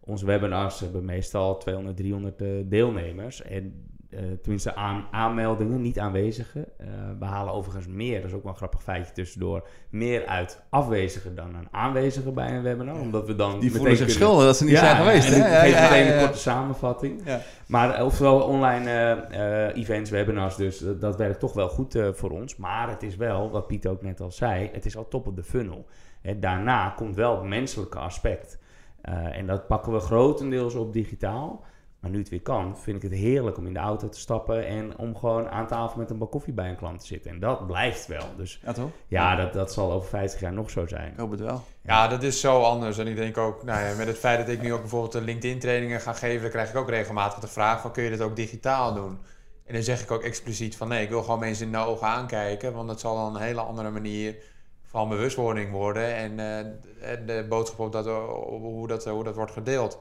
Onze 0.00 0.26
webinars 0.26 0.80
hebben 0.80 1.04
meestal 1.04 1.58
200, 1.58 1.96
300 1.96 2.40
eh, 2.42 2.48
deelnemers. 2.64 3.42
En 3.42 3.88
eh, 4.10 4.18
tenminste 4.42 4.74
aan, 4.74 5.04
aanmeldingen, 5.10 5.80
niet 5.82 5.98
aanwezigen. 5.98 6.64
Eh, 6.78 6.86
we 7.18 7.24
halen 7.24 7.52
overigens 7.52 7.86
meer, 7.86 8.20
dat 8.20 8.30
is 8.30 8.36
ook 8.36 8.42
wel 8.42 8.52
een 8.52 8.58
grappig 8.58 8.82
feitje 8.82 9.12
tussendoor, 9.12 9.68
meer 9.90 10.26
uit 10.26 10.62
afwezigen 10.70 11.34
dan 11.34 11.54
een 11.54 11.68
aanwezige 11.70 12.32
bij 12.32 12.56
een 12.56 12.62
webinar. 12.62 13.00
Omdat 13.00 13.26
we 13.26 13.34
dan 13.36 13.50
Die 13.50 13.58
meteen 13.58 13.70
voelen 13.76 13.96
zich 13.96 14.06
kunnen- 14.06 14.22
schuldig 14.24 14.44
dat 14.44 14.56
ze 14.56 14.64
niet 14.64 14.78
zijn 14.78 14.96
geweest. 14.96 15.28
hè? 15.34 15.60
geef 15.60 15.80
meteen 15.80 16.12
een 16.12 16.18
korte 16.20 16.38
samenvatting. 16.38 17.20
Ja. 17.24 17.40
Maar 17.66 17.94
eh, 17.94 18.04
oftewel 18.04 18.40
online 18.40 18.90
eh, 18.90 19.66
eh, 19.68 19.76
events, 19.76 20.10
webinars, 20.10 20.56
dus 20.56 20.78
dat, 20.78 21.00
dat 21.00 21.16
werkt 21.16 21.40
toch 21.40 21.52
wel 21.52 21.68
goed 21.68 21.94
eh, 21.94 22.08
voor 22.12 22.30
ons. 22.30 22.56
Maar 22.56 22.88
het 22.88 23.02
is 23.02 23.16
wel, 23.16 23.50
wat 23.50 23.66
Piet 23.66 23.86
ook 23.86 24.02
net 24.02 24.20
al 24.20 24.30
zei, 24.30 24.70
het 24.72 24.86
is 24.86 24.96
al 24.96 25.08
top 25.08 25.26
of 25.26 25.34
the 25.34 25.42
funnel. 25.42 25.86
Hè, 26.20 26.38
daarna 26.38 26.88
komt 26.96 27.16
wel 27.16 27.34
het 27.36 27.44
menselijke 27.48 27.98
aspect. 27.98 28.58
Eh, 29.00 29.36
en 29.38 29.46
dat 29.46 29.66
pakken 29.66 29.92
we 29.92 29.98
grotendeels 29.98 30.74
op 30.74 30.92
digitaal. 30.92 31.64
Maar 32.00 32.10
nu 32.10 32.18
het 32.18 32.28
weer 32.28 32.42
kan, 32.42 32.78
vind 32.78 32.96
ik 32.96 33.10
het 33.10 33.20
heerlijk 33.20 33.58
om 33.58 33.66
in 33.66 33.72
de 33.72 33.78
auto 33.78 34.08
te 34.08 34.18
stappen 34.18 34.66
en 34.66 34.98
om 34.98 35.16
gewoon 35.16 35.48
aan 35.48 35.66
tafel 35.66 35.98
met 35.98 36.10
een 36.10 36.18
bak 36.18 36.30
koffie 36.30 36.52
bij 36.52 36.68
een 36.68 36.76
klant 36.76 37.00
te 37.00 37.06
zitten. 37.06 37.30
En 37.30 37.40
dat 37.40 37.66
blijft 37.66 38.06
wel. 38.06 38.26
Dus 38.36 38.60
Ja, 38.64 38.72
toch? 38.72 38.90
ja, 39.06 39.36
dat, 39.36 39.52
dat 39.52 39.72
zal 39.72 39.92
over 39.92 40.08
50 40.08 40.40
jaar 40.40 40.52
nog 40.52 40.70
zo 40.70 40.86
zijn. 40.86 41.12
Ik 41.12 41.18
hoop 41.18 41.30
het 41.30 41.40
wel. 41.40 41.62
Ja, 41.82 42.08
dat 42.08 42.22
is 42.22 42.40
zo 42.40 42.62
anders. 42.62 42.98
En 42.98 43.06
ik 43.06 43.16
denk 43.16 43.38
ook, 43.38 43.62
nou 43.64 43.86
ja, 43.86 43.96
met 43.96 44.06
het 44.06 44.18
feit 44.18 44.38
dat 44.38 44.48
ik 44.48 44.62
nu 44.62 44.72
ook 44.72 44.80
bijvoorbeeld 44.80 45.12
de 45.12 45.20
LinkedIn-trainingen 45.20 46.00
ga 46.00 46.12
geven, 46.12 46.40
dan 46.40 46.50
krijg 46.50 46.70
ik 46.70 46.76
ook 46.76 46.88
regelmatig 46.88 47.38
de 47.38 47.48
vraag 47.48 47.80
van, 47.80 47.92
kun 47.92 48.02
je 48.02 48.10
dit 48.10 48.20
ook 48.20 48.36
digitaal 48.36 48.94
doen? 48.94 49.18
En 49.64 49.74
dan 49.74 49.82
zeg 49.82 50.02
ik 50.02 50.10
ook 50.10 50.22
expliciet 50.22 50.76
van, 50.76 50.88
nee, 50.88 51.02
ik 51.02 51.08
wil 51.08 51.22
gewoon 51.22 51.38
mensen 51.38 51.66
in 51.66 51.72
de 51.72 51.78
ogen 51.78 52.06
aankijken, 52.06 52.72
want 52.72 52.88
dat 52.88 53.00
zal 53.00 53.16
dan 53.16 53.34
een 53.34 53.42
hele 53.42 53.60
andere 53.60 53.90
manier 53.90 54.36
van 54.82 55.08
bewustwording 55.08 55.70
worden 55.70 56.14
en, 56.14 56.40
eh, 56.40 57.10
en 57.12 57.26
de 57.26 57.46
boodschap 57.48 57.78
op 57.78 57.92
dat, 57.92 58.06
op 58.06 58.60
hoe, 58.60 58.86
dat, 58.86 59.04
hoe 59.04 59.24
dat 59.24 59.34
wordt 59.34 59.52
gedeeld. 59.52 59.98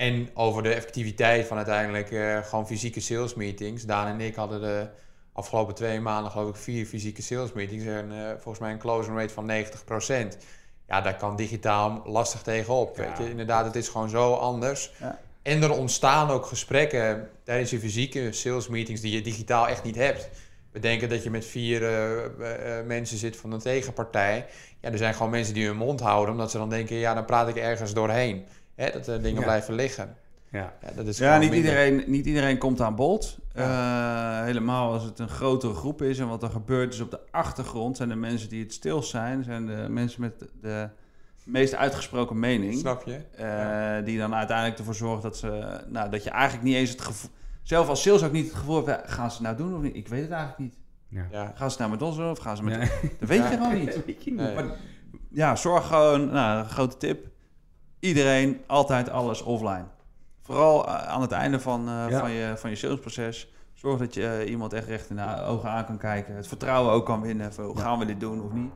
En 0.00 0.30
over 0.34 0.62
de 0.62 0.74
effectiviteit 0.74 1.46
van 1.46 1.56
uiteindelijk 1.56 2.10
eh, 2.10 2.38
gewoon 2.42 2.66
fysieke 2.66 3.00
sales 3.00 3.34
meetings. 3.34 3.84
Daan 3.84 4.06
en 4.06 4.20
ik 4.20 4.34
hadden 4.34 4.60
de 4.60 4.88
afgelopen 5.32 5.74
twee 5.74 6.00
maanden 6.00 6.30
geloof 6.30 6.48
ik 6.48 6.56
vier 6.56 6.86
fysieke 6.86 7.22
sales 7.22 7.52
meetings. 7.52 7.84
En 7.84 8.12
eh, 8.12 8.30
volgens 8.30 8.58
mij 8.58 8.72
een 8.72 8.78
closing 8.78 9.16
rate 9.16 9.34
van 9.34 9.50
90%. 10.32 10.36
Ja, 10.88 11.00
daar 11.00 11.16
kan 11.16 11.36
digitaal 11.36 12.02
lastig 12.04 12.42
tegenop. 12.42 12.96
Ja. 12.96 13.02
Weet 13.02 13.18
je? 13.18 13.30
Inderdaad, 13.30 13.64
het 13.64 13.76
is 13.76 13.88
gewoon 13.88 14.08
zo 14.08 14.32
anders. 14.34 14.92
Ja. 15.00 15.18
En 15.42 15.62
er 15.62 15.72
ontstaan 15.72 16.30
ook 16.30 16.46
gesprekken 16.46 17.28
tijdens 17.42 17.70
je 17.70 17.78
fysieke 17.78 18.32
sales 18.32 18.68
meetings 18.68 19.00
die 19.00 19.12
je 19.12 19.20
digitaal 19.20 19.68
echt 19.68 19.84
niet 19.84 19.96
hebt. 19.96 20.28
We 20.72 20.78
denken 20.78 21.08
dat 21.08 21.22
je 21.22 21.30
met 21.30 21.46
vier 21.46 21.84
eh, 21.84 22.86
mensen 22.86 23.18
zit 23.18 23.36
van 23.36 23.52
een 23.52 23.58
tegenpartij. 23.58 24.46
Ja, 24.80 24.90
er 24.90 24.98
zijn 24.98 25.14
gewoon 25.14 25.30
mensen 25.30 25.54
die 25.54 25.66
hun 25.66 25.76
mond 25.76 26.00
houden, 26.00 26.34
omdat 26.34 26.50
ze 26.50 26.58
dan 26.58 26.68
denken, 26.68 26.96
ja, 26.96 27.14
dan 27.14 27.24
praat 27.24 27.48
ik 27.48 27.56
ergens 27.56 27.92
doorheen. 27.92 28.46
Hè, 28.80 28.90
dat 28.92 29.04
de 29.04 29.20
dingen 29.20 29.38
Ja. 29.40 29.46
blijven 29.46 29.74
liggen. 29.74 30.16
Ja. 30.50 30.72
Ja, 30.82 30.92
dat 30.94 31.06
is 31.06 31.18
Ja, 31.18 31.38
niet 31.38 31.50
minder. 31.50 31.58
iedereen, 31.70 32.04
niet 32.10 32.26
iedereen 32.26 32.58
komt 32.58 32.80
aan 32.80 32.94
bod. 32.94 33.38
Eh, 33.54 34.42
helemaal 34.42 34.92
als 34.92 35.02
het 35.04 35.18
een 35.18 35.28
grotere 35.28 35.74
groep 35.74 36.02
is. 36.02 36.18
En 36.18 36.28
wat 36.28 36.42
er 36.42 36.50
gebeurt 36.50 36.94
is 36.94 37.00
op 37.00 37.10
de 37.10 37.20
achtergrond 37.30 37.96
zijn 37.96 38.08
de 38.08 38.14
mensen 38.14 38.48
die 38.48 38.62
het 38.62 38.72
stil 38.72 39.02
zijn. 39.02 39.44
Zijn 39.44 39.66
de 39.66 39.86
mensen 39.88 40.20
met 40.20 40.44
de 40.60 40.88
meest 41.44 41.74
uitgesproken 41.74 42.38
mening. 42.38 42.74
Snap 42.78 43.02
je? 43.06 43.16
eh, 43.36 44.04
Die 44.04 44.18
dan 44.18 44.34
uiteindelijk 44.34 44.78
ervoor 44.78 44.94
zorgt 44.94 45.22
dat 45.22 45.36
ze... 45.36 45.80
Nou, 45.88 46.10
dat 46.10 46.24
je 46.24 46.30
eigenlijk 46.30 46.64
niet 46.64 46.74
eens 46.76 46.90
het 46.90 47.00
gevoel... 47.00 47.30
Zelf 47.62 47.88
als 47.88 48.02
sales 48.02 48.22
ook 48.22 48.32
niet 48.32 48.46
het 48.46 48.54
gevoel 48.56 48.86
hebt... 48.86 49.10
Gaan 49.12 49.30
ze 49.30 49.36
het 49.36 49.46
nou 49.46 49.56
doen 49.56 49.74
of 49.76 49.82
niet? 49.82 49.96
Ik 49.96 50.08
weet 50.08 50.22
het 50.22 50.30
eigenlijk 50.30 50.60
niet. 50.60 50.74
Ja. 51.08 51.26
Ja. 51.30 51.44
Gaan 51.44 51.70
ze 51.70 51.76
het 51.76 51.78
nou 51.78 51.90
met 51.90 52.02
ons 52.02 52.16
doen 52.16 52.30
of 52.30 52.38
gaan 52.38 52.56
ze 52.56 52.62
met... 52.62 52.80
Dat 53.18 53.28
weet 53.28 53.38
je 53.48 53.56
gewoon 53.56 53.74
niet. 53.78 54.00
Weet 54.06 54.24
je 54.24 54.30
niet. 54.30 54.40
Nee. 54.40 54.54
Maar 54.54 54.64
ja, 55.30 55.56
zorg 55.56 55.86
gewoon, 55.86 56.30
nou, 56.30 56.58
een 56.58 56.68
grote 56.68 56.96
tip. 56.96 57.26
Iedereen 58.00 58.62
altijd 58.66 59.10
alles 59.10 59.42
offline. 59.42 59.84
Vooral 60.42 60.86
eh, 60.86 60.94
aan 61.08 61.20
het 61.20 61.32
einde 61.32 61.60
van, 61.60 61.88
eh, 61.88 62.04
Ja. 62.08 62.18
van, 62.20 62.30
je, 62.30 62.52
van 62.56 62.70
je 62.70 62.76
salesproces. 62.76 63.48
Zorg 63.74 63.98
dat 63.98 64.14
je 64.14 64.26
eh, 64.26 64.50
iemand 64.50 64.72
echt 64.72 64.86
recht 64.86 65.10
in 65.10 65.16
de 65.16 65.42
ogen 65.44 65.70
aan 65.70 65.86
kan 65.86 65.98
kijken. 65.98 66.34
Het 66.36 66.48
vertrouwen 66.48 66.92
ook 66.92 67.06
kan 67.06 67.20
winnen. 67.20 67.52
Van, 67.54 67.78
gaan 67.78 67.98
we 67.98 68.04
dit 68.06 68.20
doen 68.20 68.42
of 68.44 68.52
niet? 68.52 68.70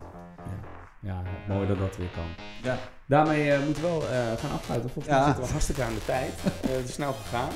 Ja, 1.01 1.23
mooi 1.49 1.67
dat 1.67 1.79
dat 1.79 1.97
weer 1.97 2.09
kan. 2.15 2.25
Ja. 2.63 2.77
Daarmee 3.07 3.53
eh, 3.53 3.59
moeten 3.65 3.83
we 3.83 3.89
wel 3.89 4.03
eh, 4.03 4.09
gaan 4.41 4.51
afsluiten. 4.57 4.91
Volgens 4.91 5.07
mij 5.15 5.17
Ja. 5.23 5.25
zitten 5.27 5.45
we 5.45 5.51
hartstikke 5.51 5.83
aan 5.83 5.95
de 5.95 6.05
tijd. 6.05 6.33
Eh, 6.63 6.71
het 6.71 6.89
is 6.89 6.95
snel 6.95 7.13
gegaan. 7.13 7.49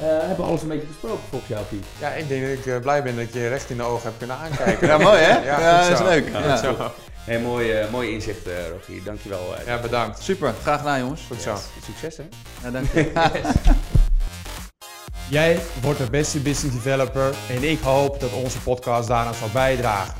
Eh, 0.00 0.06
hebben 0.06 0.36
we 0.36 0.42
alles 0.42 0.62
een 0.62 0.68
beetje 0.68 0.86
besproken 0.86 1.18
volgens 1.28 1.50
jou, 1.50 1.64
Piet? 1.64 1.84
Ja, 2.00 2.08
ik 2.08 2.28
denk 2.28 2.64
dat 2.66 2.74
ik 2.74 2.80
blij 2.82 3.02
ben 3.02 3.14
dat 3.16 3.24
ik 3.24 3.32
je 3.32 3.48
recht 3.48 3.70
in 3.70 3.76
de 3.76 3.82
ogen 3.82 4.08
heb 4.08 4.18
kunnen 4.18 4.36
aankijken. 4.36 4.86
Ja, 4.88 4.98
mooi 4.98 5.18
hè? 5.18 5.44
Ja, 5.44 5.60
Ja, 5.60 5.88
dat 5.88 6.00
is 6.00 6.06
leuk. 6.06 6.24
Goed 6.24 6.60
Ja. 6.78 6.90
Hey, 7.26 7.40
mooi, 7.40 7.70
eh, 7.72 7.90
mooi 7.90 8.10
inzicht, 8.12 8.46
eh 8.46 8.68
Rogier. 8.70 9.02
Dankjewel. 9.04 9.56
eh. 9.56 9.66
Ja, 9.66 9.80
bedankt. 9.80 10.22
Super, 10.22 10.54
graag 10.62 10.78
gedaan 10.78 11.00
jongens. 11.00 11.22
Goed 11.26 11.42
zo. 11.42 11.56
Succes, 11.84 12.16
hè? 12.16 12.24
Ja, 12.62 12.70
dank 12.70 12.86
je. 12.92 13.12
Jij 15.30 15.58
wordt 15.82 15.98
de 15.98 16.10
beste 16.10 16.38
business 16.40 16.74
developer 16.76 17.34
en 17.50 17.70
ik 17.70 17.80
hoop 17.80 18.20
dat 18.20 18.32
onze 18.32 18.60
podcast 18.60 19.08
daaraan 19.08 19.34
zal 19.34 19.48
bijdragen. 19.52 20.14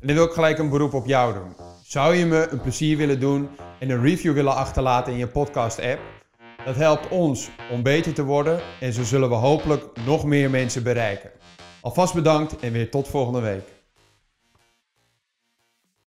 En 0.00 0.06
dan 0.06 0.16
wil 0.16 0.24
ik 0.24 0.32
gelijk 0.32 0.58
een 0.58 0.68
beroep 0.68 0.94
op 0.94 1.06
jou 1.06 1.34
doen. 1.34 1.56
Zou 1.82 2.14
je 2.14 2.26
me 2.26 2.48
een 2.50 2.60
plezier 2.60 2.96
willen 2.96 3.20
doen 3.20 3.48
en 3.78 3.90
een 3.90 4.02
review 4.02 4.34
willen 4.34 4.54
achterlaten 4.54 5.12
in 5.12 5.18
je 5.18 5.26
podcast 5.26 5.80
app? 5.80 6.00
Dat 6.64 6.76
helpt 6.76 7.08
ons 7.08 7.48
om 7.70 7.82
beter 7.82 8.12
te 8.14 8.24
worden 8.24 8.60
en 8.80 8.92
zo 8.92 9.02
zullen 9.02 9.28
we 9.28 9.34
hopelijk 9.34 9.84
nog 10.06 10.24
meer 10.24 10.50
mensen 10.50 10.82
bereiken. 10.82 11.30
Alvast 11.80 12.14
bedankt 12.14 12.60
en 12.60 12.72
weer 12.72 12.90
tot 12.90 13.08
volgende 13.08 13.40
week. 13.40 13.71